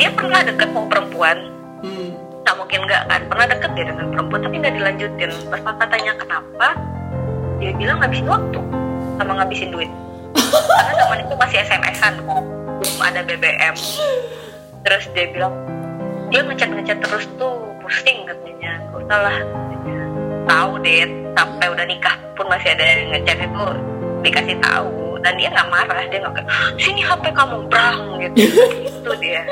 dia 0.00 0.10
pernah 0.10 0.40
deket 0.42 0.68
sama 0.74 0.88
perempuan. 0.90 1.36
Hmm. 1.84 2.10
mungkin 2.56 2.88
nggak 2.88 3.02
kan? 3.06 3.20
Pernah 3.30 3.46
deket 3.52 3.70
dia 3.78 3.84
dengan 3.94 4.06
perempuan 4.10 4.40
tapi 4.42 4.54
nggak 4.58 4.74
dilanjutin. 4.74 5.30
Pas 5.52 5.60
kakak 5.62 5.88
tanya 5.92 6.12
kenapa 6.18 6.68
dia 7.62 7.70
bilang 7.78 7.96
ngabisin 8.02 8.26
waktu 8.26 8.60
sama 9.20 9.32
ngabisin 9.38 9.70
duit. 9.70 9.90
Karena 10.34 10.92
zaman 10.98 11.18
itu 11.22 11.34
masih 11.38 11.58
SMS-an 11.62 12.14
belum 12.80 12.98
ada 13.02 13.20
BBM 13.24 13.74
terus 14.86 15.04
dia 15.10 15.26
bilang 15.34 15.54
dia 16.30 16.46
ngechat 16.46 16.70
ngechat 16.70 16.98
terus 17.02 17.26
tuh 17.34 17.65
pusing 17.86 18.26
katanya. 18.26 18.82
Kok 18.90 19.02
salah 19.06 19.38
tahu 20.50 20.70
deh 20.82 21.06
sampai 21.38 21.66
udah 21.70 21.86
nikah 21.86 22.18
pun 22.34 22.50
masih 22.50 22.74
ada 22.74 22.82
yang 22.82 23.14
ngechat 23.14 23.38
itu 23.46 23.64
dikasih 24.26 24.56
tahu. 24.58 25.22
Dan 25.22 25.38
dia 25.38 25.48
nggak 25.54 25.70
marah 25.70 26.02
dia 26.10 26.18
nggak 26.18 26.34
kayak 26.34 26.50
sini 26.82 27.06
HP 27.06 27.30
kamu 27.30 27.62
brang 27.70 28.18
gitu. 28.18 28.36
Itu 28.90 29.12
dia. 29.22 29.46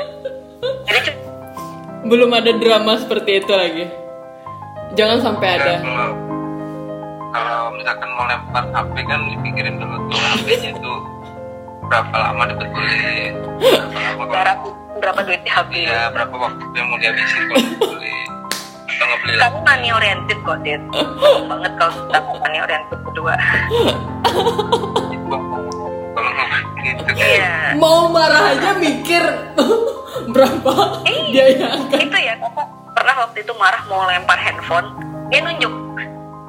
Jadi 0.91 1.11
belum 2.11 2.35
ada 2.35 2.51
drama 2.59 2.99
seperti 2.99 3.39
itu 3.39 3.53
lagi. 3.55 3.87
Jangan 4.99 5.23
sampai 5.23 5.47
ada. 5.59 5.75
kalau, 5.79 6.11
kalau 7.31 7.59
misalkan 7.75 8.09
mau 8.15 8.27
lempar 8.27 8.63
HP 8.71 8.95
kan 9.07 9.19
dipikirin 9.31 9.75
dulu 9.79 9.95
tuh 10.11 10.19
HP-nya 10.19 10.71
tuh 10.79 10.99
berapa 11.87 12.15
lama 12.15 12.43
dibetulin 12.49 13.33
berapa 13.59 13.91
lama 13.91 14.23
berapa, 14.27 14.67
berapa 15.03 15.19
duit 15.27 15.41
di 15.45 15.51
HP 15.51 15.71
ya 15.85 16.09
berapa 16.11 16.35
waktu 16.35 16.63
yang 16.73 16.87
mau 16.89 16.97
dihabisin 16.97 17.41
kalau 17.49 17.65
dibeli 17.75 18.24
nggak 19.03 19.19
beli 19.23 19.35
kamu 19.39 19.57
money 19.65 19.89
oriented 19.91 20.39
kok 20.45 20.57
Dit. 20.63 20.81
Banget 21.49 21.73
kalau 21.75 21.93
kita 21.93 22.19
money 22.23 22.59
oriented 22.61 22.97
berdua. 23.03 23.35
Gitu. 26.85 27.01
Iya. 27.17 27.75
Mau 27.81 28.07
marah 28.13 28.53
aja 28.53 28.77
mikir 28.77 29.23
berapa 30.33 30.73
eh, 31.05 31.19
dia 31.33 31.45
yang 31.59 31.85
akan 31.85 31.99
itu 32.01 32.17
ya 32.17 32.33
kakak 32.39 32.67
pernah 32.95 33.15
waktu 33.25 33.37
itu 33.43 33.53
marah 33.57 33.81
mau 33.89 34.05
lempar 34.05 34.37
handphone. 34.37 34.87
Dia 35.33 35.41
nunjuk 35.41 35.73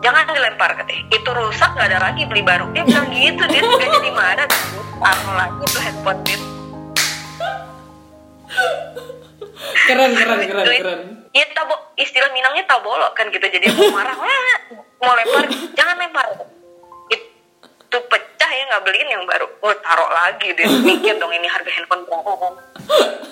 jangan 0.04 0.28
dilempar 0.30 0.76
katanya. 0.76 1.02
Itu 1.10 1.30
rusak 1.32 1.72
nggak 1.74 1.88
ada 1.90 1.98
lagi 2.12 2.22
beli 2.28 2.44
baru. 2.44 2.68
Dia 2.76 2.84
bilang 2.84 3.08
gitu 3.10 3.42
dia 3.48 3.60
nggak 3.64 3.90
jadi 4.00 4.10
marah 4.12 4.48
taruh 5.00 5.34
lagi 5.36 5.64
tuh 5.72 5.82
handphone 5.84 6.20
dia 6.24 6.38
keren 9.86 10.12
keren 10.18 10.40
keren 10.48 10.66
keren 10.80 11.00
Iya 11.36 11.52
tabo 11.52 11.76
istilah 12.00 12.32
Minangnya 12.32 12.64
tabolok 12.64 13.12
kan 13.12 13.28
gitu. 13.28 13.44
Jadi 13.44 13.68
mau 13.76 13.92
marah 13.92 14.16
wah 14.16 14.56
mau 15.04 15.12
lempar 15.12 15.44
jangan 15.76 15.96
lempar. 16.00 16.24
Itu 17.12 17.98
pecah 18.08 18.50
ya 18.50 18.62
nggak 18.72 18.82
beliin 18.88 19.08
yang 19.12 19.24
baru. 19.28 19.44
Oh 19.60 19.76
taruh 19.84 20.08
lagi 20.08 20.56
deh. 20.56 20.64
Mikir 20.80 21.20
dong 21.20 21.32
ini 21.36 21.44
harga 21.44 21.68
handphone 21.76 22.08
berapa? 22.08 22.56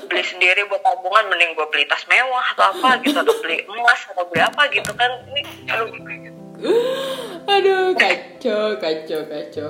Beli 0.04 0.20
sendiri 0.20 0.68
buat 0.68 0.84
tabungan 0.84 1.32
mending 1.32 1.56
gue 1.56 1.66
beli 1.72 1.88
tas 1.88 2.04
mewah 2.04 2.44
atau 2.52 2.76
apa 2.76 3.00
gitu 3.00 3.16
atau 3.24 3.34
beli 3.40 3.64
emas 3.64 4.00
atau 4.12 4.24
beli 4.28 4.42
apa 4.44 4.62
gitu 4.68 4.90
kan. 4.92 5.10
Ini 5.32 5.40
aduh. 5.72 5.88
Aduh 7.48 7.84
kacau 7.96 8.76
kacau 8.76 9.20
kacau. 9.32 9.68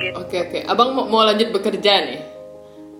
Gitu. 0.00 0.16
oke 0.16 0.36
oke. 0.48 0.58
Abang 0.64 0.96
mau, 0.96 1.04
mau 1.04 1.22
lanjut 1.28 1.52
bekerja 1.52 1.92
nih? 2.08 2.20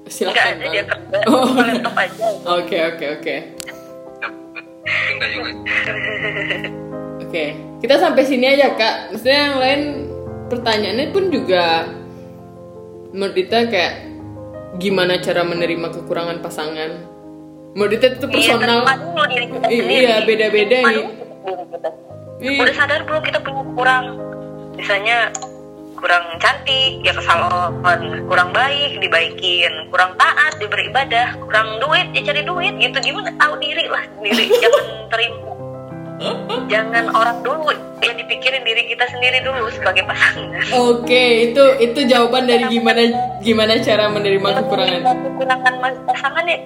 Enggak 0.04 0.12
silakan 0.12 0.56
dia 0.60 0.84
kerja. 0.84 1.18
Oh. 1.28 1.48
oh. 1.48 1.64
laptop 1.64 1.96
aja. 1.96 2.26
Oke 2.60 2.76
oke 2.92 3.06
oke 3.20 3.36
enggak 5.14 5.28
juga 5.32 5.50
oke 7.22 7.44
kita 7.78 7.94
sampai 7.96 8.22
sini 8.24 8.46
aja 8.48 8.74
kak 8.74 8.94
maksudnya 9.14 9.38
yang 9.38 9.58
lain 9.60 9.82
pertanyaannya 10.48 11.06
pun 11.12 11.24
juga 11.28 11.64
menurut 13.12 13.34
Dita 13.36 13.68
kayak 13.68 13.94
gimana 14.78 15.20
cara 15.20 15.42
menerima 15.44 15.88
kekurangan 15.92 16.38
pasangan 16.40 16.90
menurut 17.72 17.90
Dita 17.96 18.16
itu 18.16 18.26
personal 18.28 18.84
Iya, 18.84 19.42
kita 19.48 19.66
iya, 19.68 20.16
beda-beda 20.24 20.76
nih. 20.84 21.04
kita. 21.04 21.90
Iya. 22.38 22.60
Udah 22.62 22.74
sadar 22.74 23.00
belum 23.04 23.22
kita 23.24 23.38
punya 23.42 23.62
kurang? 23.74 24.04
Misalnya 24.76 25.18
kurang 25.98 26.24
cantik, 26.38 27.02
ya 27.02 27.12
ke 27.12 27.22
salon, 27.22 27.82
kurang 28.26 28.50
baik, 28.54 29.02
dibaikin, 29.02 29.70
kurang 29.90 30.14
taat, 30.16 30.54
diberi 30.62 30.88
ibadah, 30.90 31.34
kurang 31.42 31.82
duit, 31.82 32.06
ya 32.14 32.22
cari 32.24 32.42
duit, 32.46 32.74
gitu. 32.78 32.98
Gimana? 33.02 33.30
Tahu 33.36 33.54
diri 33.58 33.84
lah 33.90 34.04
sendiri, 34.16 34.44
jangan 34.62 34.84
terima. 35.10 35.48
Jangan 36.66 37.04
orang 37.14 37.38
dulu 37.46 37.70
yang 38.02 38.14
dipikirin 38.18 38.66
diri 38.66 38.90
kita 38.90 39.06
sendiri 39.06 39.38
dulu 39.46 39.70
sebagai 39.70 40.02
pasangan. 40.02 40.50
Oke 40.74 41.46
itu 41.46 41.62
itu 41.78 42.10
jawaban 42.10 42.50
dari 42.50 42.66
gimana 42.66 43.06
gimana 43.38 43.78
cara 43.78 44.10
menerima 44.10 44.48
kekurangan. 44.66 45.02
kekurangan 45.14 45.74
pasangan 46.10 46.44
ya. 46.50 46.58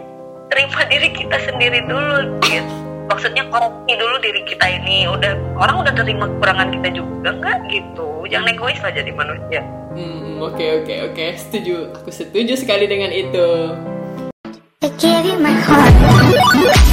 Terima 0.49 0.81
diri 0.89 1.09
kita 1.13 1.37
sendiri 1.45 1.85
dulu 1.85 2.41
gitu 2.49 2.82
maksudnya 3.11 3.43
koreksi 3.51 3.93
dulu 3.99 4.17
diri 4.23 4.43
kita 4.47 4.67
ini 4.67 5.09
udah 5.09 5.33
orang 5.59 5.77
udah 5.87 5.93
terima 5.95 6.27
kekurangan 6.29 6.69
kita 6.71 6.89
juga 6.95 7.31
enggak 7.35 7.59
gitu. 7.71 8.09
Jangan 8.31 8.53
egois 8.55 8.81
lah 8.83 8.93
jadi 8.95 9.11
manusia. 9.13 9.63
Hmm 9.93 10.41
oke 10.41 10.57
okay, 10.57 10.69
oke 10.79 10.85
okay, 10.85 10.99
oke. 11.07 11.15
Okay. 11.15 11.31
setuju 11.39 11.75
aku 11.97 12.11
setuju 12.11 12.55
sekali 12.59 12.85
dengan 12.87 13.11
itu. 13.11 13.49
I 14.83 14.91
you 15.23 15.39
my 15.39 15.55
heart 15.63 16.91